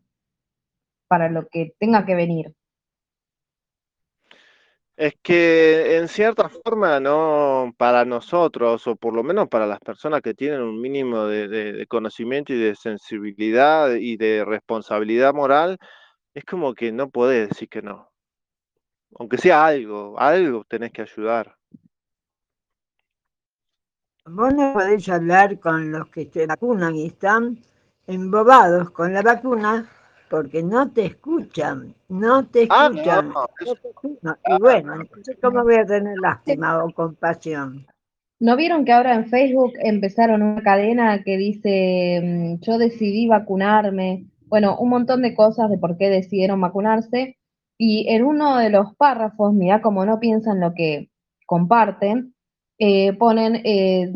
para 1.08 1.30
lo 1.30 1.46
que 1.48 1.72
tenga 1.78 2.04
que 2.04 2.16
venir. 2.16 2.52
Es 4.96 5.14
que 5.22 5.98
en 5.98 6.08
cierta 6.08 6.48
forma, 6.48 6.98
no 7.00 7.72
para 7.76 8.04
nosotros, 8.04 8.86
o 8.86 8.96
por 8.96 9.14
lo 9.14 9.22
menos 9.22 9.48
para 9.48 9.66
las 9.66 9.78
personas 9.78 10.20
que 10.20 10.34
tienen 10.34 10.62
un 10.62 10.80
mínimo 10.80 11.26
de, 11.26 11.86
conocimiento 11.88 12.52
y 12.52 12.58
de 12.58 12.74
sensibilidad 12.74 13.94
y 13.94 14.16
de 14.16 14.44
responsabilidad 14.44 15.32
moral, 15.34 15.78
es 16.36 16.44
como 16.44 16.74
que 16.74 16.92
no 16.92 17.08
podés 17.08 17.48
decir 17.48 17.66
que 17.70 17.80
no. 17.80 18.10
Aunque 19.18 19.38
sea 19.38 19.64
algo, 19.64 20.20
algo 20.20 20.64
tenés 20.68 20.92
que 20.92 21.00
ayudar. 21.00 21.56
Vos 24.26 24.52
no 24.52 24.74
podés 24.74 25.08
hablar 25.08 25.58
con 25.58 25.90
los 25.90 26.08
que 26.10 26.26
se 26.26 26.46
vacunan 26.46 26.94
y 26.94 27.06
están 27.06 27.58
embobados 28.06 28.90
con 28.90 29.14
la 29.14 29.22
vacuna 29.22 29.90
porque 30.28 30.62
no 30.62 30.90
te 30.90 31.06
escuchan, 31.06 31.94
no 32.10 32.46
te 32.46 32.66
ah, 32.68 32.90
escuchan. 32.92 33.32
Y 34.46 34.60
bueno, 34.60 35.00
entonces, 35.00 35.38
¿cómo 35.40 35.62
voy 35.62 35.76
a 35.76 35.86
tener 35.86 36.18
lástima 36.18 36.84
o 36.84 36.92
compasión? 36.92 37.86
¿No 38.40 38.56
vieron 38.56 38.84
que 38.84 38.92
ahora 38.92 39.14
en 39.14 39.30
Facebook 39.30 39.72
empezaron 39.78 40.42
una 40.42 40.62
cadena 40.62 41.22
que 41.22 41.38
dice, 41.38 42.20
mm, 42.22 42.60
yo 42.60 42.76
decidí 42.76 43.26
vacunarme? 43.26 44.26
Bueno, 44.46 44.78
un 44.78 44.90
montón 44.90 45.22
de 45.22 45.34
cosas 45.34 45.70
de 45.70 45.78
por 45.78 45.96
qué 45.98 46.08
decidieron 46.08 46.60
vacunarse. 46.60 47.36
Y 47.78 48.08
en 48.08 48.24
uno 48.24 48.56
de 48.56 48.70
los 48.70 48.94
párrafos, 48.96 49.52
mira 49.52 49.82
como 49.82 50.06
no 50.06 50.18
piensan 50.20 50.60
lo 50.60 50.72
que 50.74 51.10
comparten, 51.46 52.34
eh, 52.78 53.12
ponen 53.14 53.60
eh, 53.64 54.10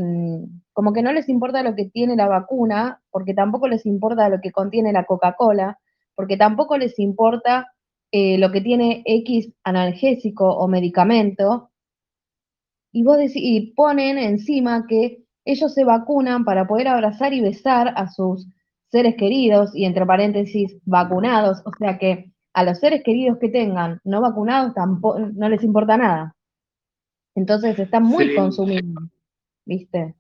como 0.73 0.93
que 0.93 1.03
no 1.03 1.13
les 1.13 1.29
importa 1.29 1.63
lo 1.63 1.75
que 1.75 1.87
tiene 1.87 2.17
la 2.17 2.29
vacuna, 2.29 3.03
porque 3.11 3.35
tampoco 3.35 3.69
les 3.69 3.85
importa 3.87 4.29
lo 4.29 4.41
que 4.41 4.53
contiene 4.53 4.93
la 4.93 5.05
Coca-Cola, 5.05 5.79
porque 6.15 6.37
tampoco 6.37 6.79
les 6.79 6.99
importa 6.99 7.67
eh, 8.13 8.39
lo 8.39 8.51
que 8.53 8.61
tiene 8.61 9.03
X 9.05 9.53
analgésico 9.65 10.49
o 10.49 10.69
medicamento, 10.69 11.71
y, 12.93 13.03
vos 13.05 13.19
y 13.35 13.73
ponen 13.77 14.19
encima 14.19 14.87
que 14.89 15.25
ellos 15.45 15.75
se 15.75 15.85
vacunan 15.85 16.45
para 16.45 16.67
poder 16.67 16.89
abrazar 16.89 17.33
y 17.35 17.41
besar 17.41 17.93
a 17.97 18.09
sus 18.09 18.49
seres 18.91 19.15
queridos, 19.17 19.71
y 19.75 19.85
entre 19.85 20.07
paréntesis, 20.07 20.77
vacunados, 20.85 21.63
o 21.65 21.71
sea 21.79 21.99
que 21.99 22.33
a 22.53 22.65
los 22.65 22.79
seres 22.79 23.03
queridos 23.05 23.39
que 23.39 23.49
tengan 23.49 24.01
no 24.05 24.21
vacunados 24.21 24.75
tampoco, 24.75 25.19
no 25.19 25.49
les 25.49 25.63
importa 25.63 25.97
nada. 25.97 26.35
Entonces 27.35 27.79
están 27.79 28.03
muy 28.03 28.35
consumidos, 28.35 29.05
¿viste? 29.65 30.15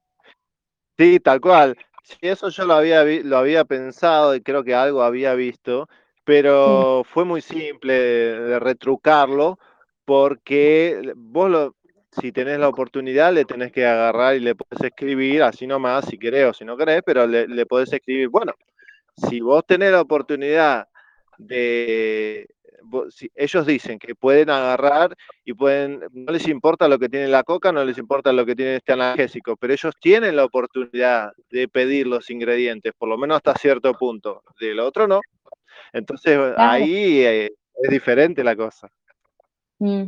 Sí, 0.96 1.18
tal 1.18 1.40
cual. 1.40 1.76
Sí, 2.04 2.16
eso 2.22 2.48
yo 2.48 2.64
lo 2.64 2.74
había, 2.74 3.04
lo 3.04 3.36
había 3.38 3.64
pensado 3.64 4.34
y 4.34 4.42
creo 4.42 4.64
que 4.64 4.74
algo 4.74 5.02
había 5.02 5.34
visto, 5.34 5.88
pero 6.24 7.02
fue 7.04 7.24
muy 7.24 7.40
simple 7.40 7.92
de, 7.92 8.58
retrucarlo 8.58 9.58
porque 10.04 11.12
vos 11.16 11.50
lo, 11.50 11.76
si 12.12 12.32
tenés 12.32 12.58
la 12.58 12.68
oportunidad 12.68 13.32
le 13.32 13.44
tenés 13.44 13.72
que 13.72 13.86
agarrar 13.86 14.36
y 14.36 14.40
le 14.40 14.54
podés 14.54 14.82
escribir 14.82 15.42
así 15.42 15.66
nomás 15.66 16.06
si 16.06 16.18
querés 16.18 16.46
o 16.46 16.52
si 16.52 16.64
no 16.64 16.76
querés, 16.76 17.02
pero 17.04 17.26
le, 17.26 17.46
le 17.46 17.66
podés 17.66 17.92
escribir, 17.92 18.28
bueno, 18.28 18.52
si 19.16 19.40
vos 19.40 19.64
tenés 19.66 19.92
la 19.92 20.00
oportunidad 20.00 20.88
de, 21.38 22.46
ellos 23.34 23.66
dicen 23.66 23.98
que 23.98 24.14
pueden 24.14 24.50
agarrar 24.50 25.16
y 25.44 25.54
pueden, 25.54 26.00
no 26.12 26.32
les 26.32 26.48
importa 26.48 26.88
lo 26.88 26.98
que 26.98 27.08
tiene 27.08 27.28
la 27.28 27.42
coca, 27.42 27.72
no 27.72 27.84
les 27.84 27.98
importa 27.98 28.32
lo 28.32 28.44
que 28.44 28.56
tiene 28.56 28.76
este 28.76 28.92
analgésico, 28.92 29.56
pero 29.56 29.72
ellos 29.72 29.94
tienen 30.00 30.36
la 30.36 30.44
oportunidad 30.44 31.32
de 31.50 31.68
pedir 31.68 32.06
los 32.06 32.30
ingredientes, 32.30 32.92
por 32.96 33.08
lo 33.08 33.18
menos 33.18 33.36
hasta 33.36 33.54
cierto 33.54 33.92
punto. 33.94 34.42
Del 34.60 34.80
otro 34.80 35.06
no. 35.06 35.20
Entonces 35.92 36.38
ahí 36.56 37.20
eh, 37.20 37.52
es 37.82 37.90
diferente 37.90 38.44
la 38.44 38.56
cosa. 38.56 38.88
Mm. 39.78 40.04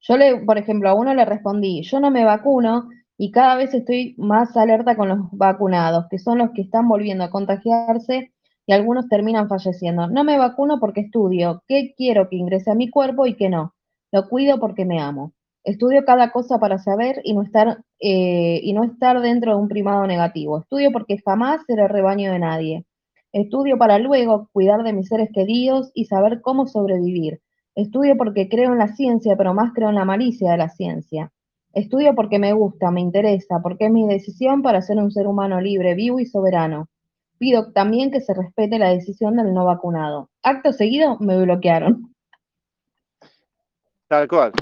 Yo 0.00 0.16
le, 0.16 0.36
por 0.44 0.58
ejemplo, 0.58 0.88
a 0.88 0.94
uno 0.94 1.14
le 1.14 1.24
respondí, 1.24 1.82
yo 1.82 2.00
no 2.00 2.10
me 2.10 2.24
vacuno 2.24 2.88
y 3.16 3.30
cada 3.30 3.56
vez 3.56 3.72
estoy 3.74 4.14
más 4.18 4.56
alerta 4.56 4.96
con 4.96 5.08
los 5.08 5.18
vacunados, 5.32 6.06
que 6.10 6.18
son 6.18 6.38
los 6.38 6.50
que 6.50 6.62
están 6.62 6.88
volviendo 6.88 7.24
a 7.24 7.30
contagiarse 7.30 8.32
y 8.66 8.72
algunos 8.72 9.08
terminan 9.08 9.48
falleciendo. 9.48 10.08
No 10.08 10.24
me 10.24 10.38
vacuno 10.38 10.80
porque 10.80 11.02
estudio 11.02 11.62
qué 11.68 11.94
quiero 11.96 12.28
que 12.28 12.36
ingrese 12.36 12.70
a 12.70 12.74
mi 12.74 12.90
cuerpo 12.90 13.26
y 13.26 13.34
qué 13.36 13.48
no. 13.48 13.74
Lo 14.12 14.28
cuido 14.28 14.58
porque 14.58 14.84
me 14.84 15.00
amo. 15.00 15.32
Estudio 15.64 16.04
cada 16.04 16.30
cosa 16.30 16.58
para 16.58 16.78
saber 16.78 17.20
y 17.24 17.34
no 17.34 17.42
estar, 17.42 17.78
eh, 18.00 18.60
y 18.62 18.72
no 18.74 18.84
estar 18.84 19.20
dentro 19.20 19.52
de 19.52 19.62
un 19.62 19.68
primado 19.68 20.06
negativo. 20.06 20.60
Estudio 20.60 20.92
porque 20.92 21.18
jamás 21.24 21.62
seré 21.66 21.88
rebaño 21.88 22.30
de 22.32 22.38
nadie. 22.38 22.84
Estudio 23.32 23.78
para 23.78 23.98
luego 23.98 24.48
cuidar 24.52 24.82
de 24.82 24.92
mis 24.92 25.08
seres 25.08 25.30
queridos 25.32 25.90
y 25.94 26.04
saber 26.04 26.40
cómo 26.42 26.66
sobrevivir. 26.66 27.40
Estudio 27.74 28.16
porque 28.16 28.48
creo 28.48 28.72
en 28.72 28.78
la 28.78 28.88
ciencia, 28.88 29.36
pero 29.36 29.52
más 29.52 29.72
creo 29.72 29.88
en 29.88 29.96
la 29.96 30.04
malicia 30.04 30.52
de 30.52 30.58
la 30.58 30.68
ciencia. 30.68 31.32
Estudio 31.72 32.14
porque 32.14 32.38
me 32.38 32.52
gusta, 32.52 32.92
me 32.92 33.00
interesa, 33.00 33.60
porque 33.60 33.86
es 33.86 33.90
mi 33.90 34.06
decisión 34.06 34.62
para 34.62 34.80
ser 34.80 34.96
un 34.98 35.10
ser 35.10 35.26
humano 35.26 35.60
libre, 35.60 35.94
vivo 35.94 36.20
y 36.20 36.26
soberano. 36.26 36.88
Pido 37.38 37.72
también 37.72 38.12
que 38.12 38.20
se 38.20 38.32
respete 38.32 38.78
la 38.78 38.90
decisión 38.90 39.36
del 39.36 39.52
no 39.52 39.64
vacunado. 39.64 40.30
Acto 40.42 40.72
seguido 40.72 41.18
me 41.18 41.36
bloquearon. 41.42 42.14
Tal 44.06 44.28
cual, 44.28 44.52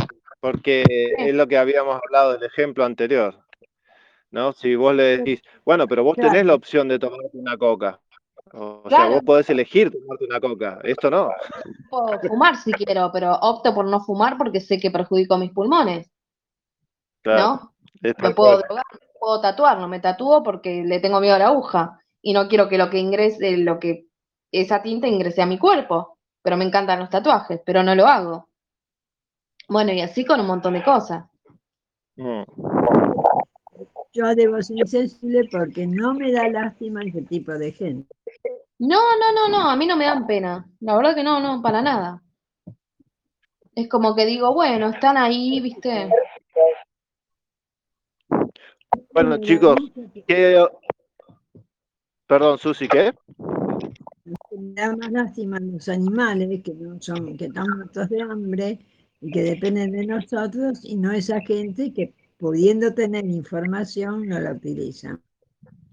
porque 0.41 0.85
es 1.19 1.35
lo 1.35 1.47
que 1.47 1.59
habíamos 1.59 2.01
hablado 2.03 2.33
del 2.33 2.45
ejemplo 2.45 2.85
anterior. 2.85 3.39
¿No? 4.31 4.55
Si 4.55 4.75
vos 4.75 4.95
le 4.95 5.19
decís, 5.19 5.43
bueno, 5.67 5.87
pero 5.87 6.03
vos 6.03 6.17
tenés 6.17 6.47
la 6.47 6.55
opción 6.55 6.89
de 6.89 6.99
tomarte 6.99 7.37
una 7.37 7.59
coca. 7.59 8.01
O 8.55 8.89
sea, 8.89 9.09
vos 9.09 9.23
podés 9.25 9.49
elegir 9.51 9.91
tomarte 9.91 10.25
una 10.27 10.41
coca. 10.41 10.79
Esto 10.85 11.11
no. 11.11 11.31
Puedo 11.89 12.21
fumar 12.21 12.57
si 12.57 12.73
quiero, 12.73 13.11
pero 13.13 13.35
opto 13.35 13.75
por 13.75 13.87
no 13.87 14.01
fumar 14.01 14.37
porque 14.37 14.61
sé 14.61 14.79
que 14.79 14.91
perjudico 14.91 15.39
mis 15.39 15.53
pulmones. 15.53 16.11
¿No? 17.25 17.73
Me 18.01 18.35
puedo 18.35 18.59
drogar, 18.59 18.85
puedo 19.19 19.41
tatuar, 19.41 19.79
no 19.79 19.89
me 19.89 20.01
tatúo 20.01 20.43
porque 20.43 20.83
le 20.85 21.01
tengo 21.01 21.21
miedo 21.21 21.37
a 21.37 21.39
la 21.39 21.47
aguja 21.47 22.01
y 22.21 22.33
no 22.33 22.49
quiero 22.49 22.69
que 22.69 22.79
lo 22.79 22.91
que 22.91 22.99
ingrese, 22.99 23.57
lo 23.59 23.79
que 23.79 24.07
esa 24.51 24.83
tinta 24.83 25.07
ingrese 25.07 25.41
a 25.41 25.47
mi 25.47 25.59
cuerpo, 25.59 26.19
pero 26.43 26.57
me 26.57 26.65
encantan 26.65 26.99
los 26.99 27.09
tatuajes, 27.09 27.61
pero 27.65 27.83
no 27.83 27.95
lo 27.95 28.07
hago. 28.07 28.49
Bueno, 29.69 29.93
y 29.93 30.01
así 30.01 30.25
con 30.25 30.41
un 30.41 30.47
montón 30.47 30.75
de 30.75 30.83
cosas. 30.83 31.25
Mm. 32.17 32.43
Yo 34.13 34.35
debo 34.35 34.61
ser 34.61 34.87
sensible 34.87 35.49
porque 35.51 35.87
no 35.87 36.13
me 36.13 36.33
da 36.33 36.49
lástima 36.49 37.03
ese 37.03 37.23
tipo 37.23 37.53
de 37.53 37.73
gente. 37.73 38.15
No, 38.79 39.01
no, 39.19 39.33
no, 39.33 39.49
no, 39.49 39.71
a 39.71 39.77
mí 39.77 39.87
no 39.87 39.97
me 39.97 40.05
dan 40.05 40.27
pena. 40.27 40.69
La 40.81 40.97
verdad 40.97 41.15
que 41.15 41.23
no, 41.23 41.41
no, 41.41 41.63
para 41.63 41.81
nada. 41.81 42.23
Es 43.75 43.89
como 43.89 44.15
que 44.15 44.27
digo, 44.27 44.53
bueno, 44.53 44.91
están 44.91 45.17
ahí, 45.17 45.61
¿viste? 45.61 46.11
Bueno, 49.15 49.39
chicos, 49.39 49.77
¿qué... 50.27 50.63
Perdón, 52.27 52.59
Susi, 52.59 52.89
¿qué? 52.89 53.15
Da 54.51 54.95
más 54.97 55.11
lástima 55.11 55.57
a 55.57 55.61
los 55.61 55.89
animales 55.89 56.63
que 56.63 56.75
no 56.75 57.01
son, 57.01 57.37
que 57.37 57.47
están 57.47 57.67
muertos 57.77 58.09
de 58.11 58.23
hambre 58.23 58.79
y 59.21 59.31
que 59.31 59.43
dependen 59.43 59.93
de 59.93 60.07
nosotros 60.07 60.85
y 60.85 60.97
no 60.97 61.13
esa 61.13 61.41
gente 61.41 61.93
que 61.93 62.15
pudiendo 62.43 62.93
tener 62.93 63.25
información 63.25 64.27
no 64.27 64.41
la 64.41 64.51
utiliza. 64.51 65.21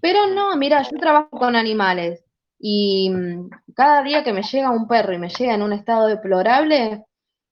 Pero 0.00 0.26
no, 0.34 0.56
mira, 0.56 0.82
yo 0.82 0.98
trabajo 0.98 1.30
con 1.30 1.54
animales 1.54 2.24
y 2.58 3.08
mm, 3.08 3.50
cada 3.72 4.02
día 4.02 4.24
que 4.24 4.32
me 4.32 4.42
llega 4.42 4.72
un 4.72 4.88
perro 4.88 5.12
y 5.14 5.18
me 5.18 5.28
llega 5.28 5.54
en 5.54 5.62
un 5.62 5.72
estado 5.72 6.08
deplorable 6.08 7.04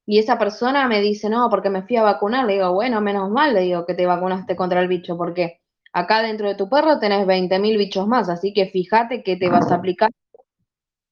y 0.04 0.18
esa 0.18 0.36
persona 0.36 0.88
me 0.88 1.00
dice, 1.00 1.30
no, 1.30 1.48
porque 1.48 1.70
me 1.70 1.82
fui 1.82 1.94
a 1.94 2.02
vacunar, 2.02 2.44
le 2.44 2.54
digo, 2.54 2.72
bueno, 2.72 3.00
menos 3.00 3.30
mal, 3.30 3.54
le 3.54 3.60
digo 3.60 3.86
que 3.86 3.94
te 3.94 4.04
vacunaste 4.04 4.56
contra 4.56 4.80
el 4.80 4.88
bicho, 4.88 5.16
porque 5.16 5.60
acá 5.92 6.20
dentro 6.22 6.48
de 6.48 6.56
tu 6.56 6.68
perro 6.68 6.98
tenés 6.98 7.24
20.000 7.24 7.78
bichos 7.78 8.08
más, 8.08 8.28
así 8.28 8.52
que 8.52 8.66
fíjate 8.66 9.22
que 9.22 9.36
te 9.36 9.48
vas 9.48 9.70
a 9.70 9.76
aplicar 9.76 10.10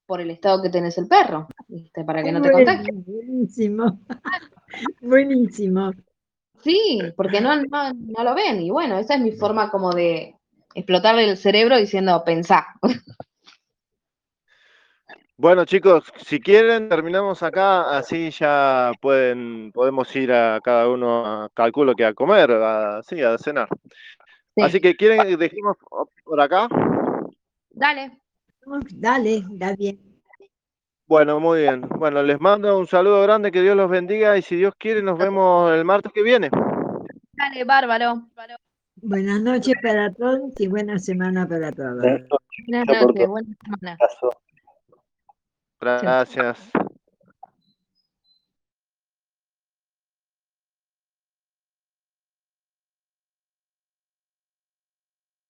por 0.06 0.20
el 0.20 0.30
estado 0.32 0.60
que 0.60 0.70
tenés 0.70 0.98
el 0.98 1.06
perro, 1.06 1.46
¿viste? 1.68 2.02
para 2.02 2.24
que 2.24 2.32
no 2.32 2.42
te 2.42 2.50
contagies. 2.50 3.06
Buenísimo, 3.06 4.00
buenísimo. 5.00 5.92
Sí, 6.66 6.98
porque 7.16 7.40
no, 7.40 7.54
no, 7.54 7.92
no 7.92 8.24
lo 8.24 8.34
ven, 8.34 8.60
y 8.60 8.70
bueno, 8.70 8.98
esa 8.98 9.14
es 9.14 9.20
mi 9.20 9.30
forma 9.30 9.70
como 9.70 9.92
de 9.92 10.34
explotarle 10.74 11.30
el 11.30 11.36
cerebro 11.36 11.76
diciendo, 11.76 12.24
pensá. 12.26 12.66
Bueno, 15.36 15.64
chicos, 15.64 16.12
si 16.16 16.40
quieren, 16.40 16.88
terminamos 16.88 17.40
acá, 17.44 17.96
así 17.96 18.30
ya 18.30 18.90
pueden, 19.00 19.70
podemos 19.70 20.16
ir 20.16 20.32
a 20.32 20.60
cada 20.60 20.88
uno, 20.88 21.48
calculo 21.54 21.94
que 21.94 22.04
a 22.04 22.14
comer, 22.14 22.50
a, 22.50 23.00
sí, 23.04 23.22
a 23.22 23.38
cenar. 23.38 23.68
Así 24.56 24.80
que, 24.80 24.96
¿quieren 24.96 25.38
dejemos 25.38 25.76
por 26.24 26.40
acá? 26.40 26.68
Dale. 27.70 28.18
Dale, 28.90 29.44
da 29.50 29.72
bien. 29.76 30.15
Bueno, 31.08 31.38
muy 31.38 31.60
bien. 31.60 31.82
Bueno, 31.82 32.22
les 32.22 32.40
mando 32.40 32.76
un 32.76 32.86
saludo 32.86 33.22
grande, 33.22 33.52
que 33.52 33.62
Dios 33.62 33.76
los 33.76 33.88
bendiga 33.88 34.36
y 34.36 34.42
si 34.42 34.56
Dios 34.56 34.74
quiere 34.76 35.02
nos 35.02 35.16
vemos 35.16 35.72
el 35.72 35.84
martes 35.84 36.12
que 36.12 36.22
viene. 36.22 36.50
Dale, 37.32 37.64
bárbaro. 37.64 38.28
Buenas 38.96 39.40
noches 39.40 39.74
para 39.82 40.12
todos 40.12 40.52
y 40.58 40.66
buena 40.66 40.98
semana 40.98 41.46
para 41.46 41.70
todos. 41.70 42.02
Buenas 42.02 42.86
noches, 42.86 43.28
buena 43.28 43.56
semana. 43.62 43.96
Gracias. 45.80 46.70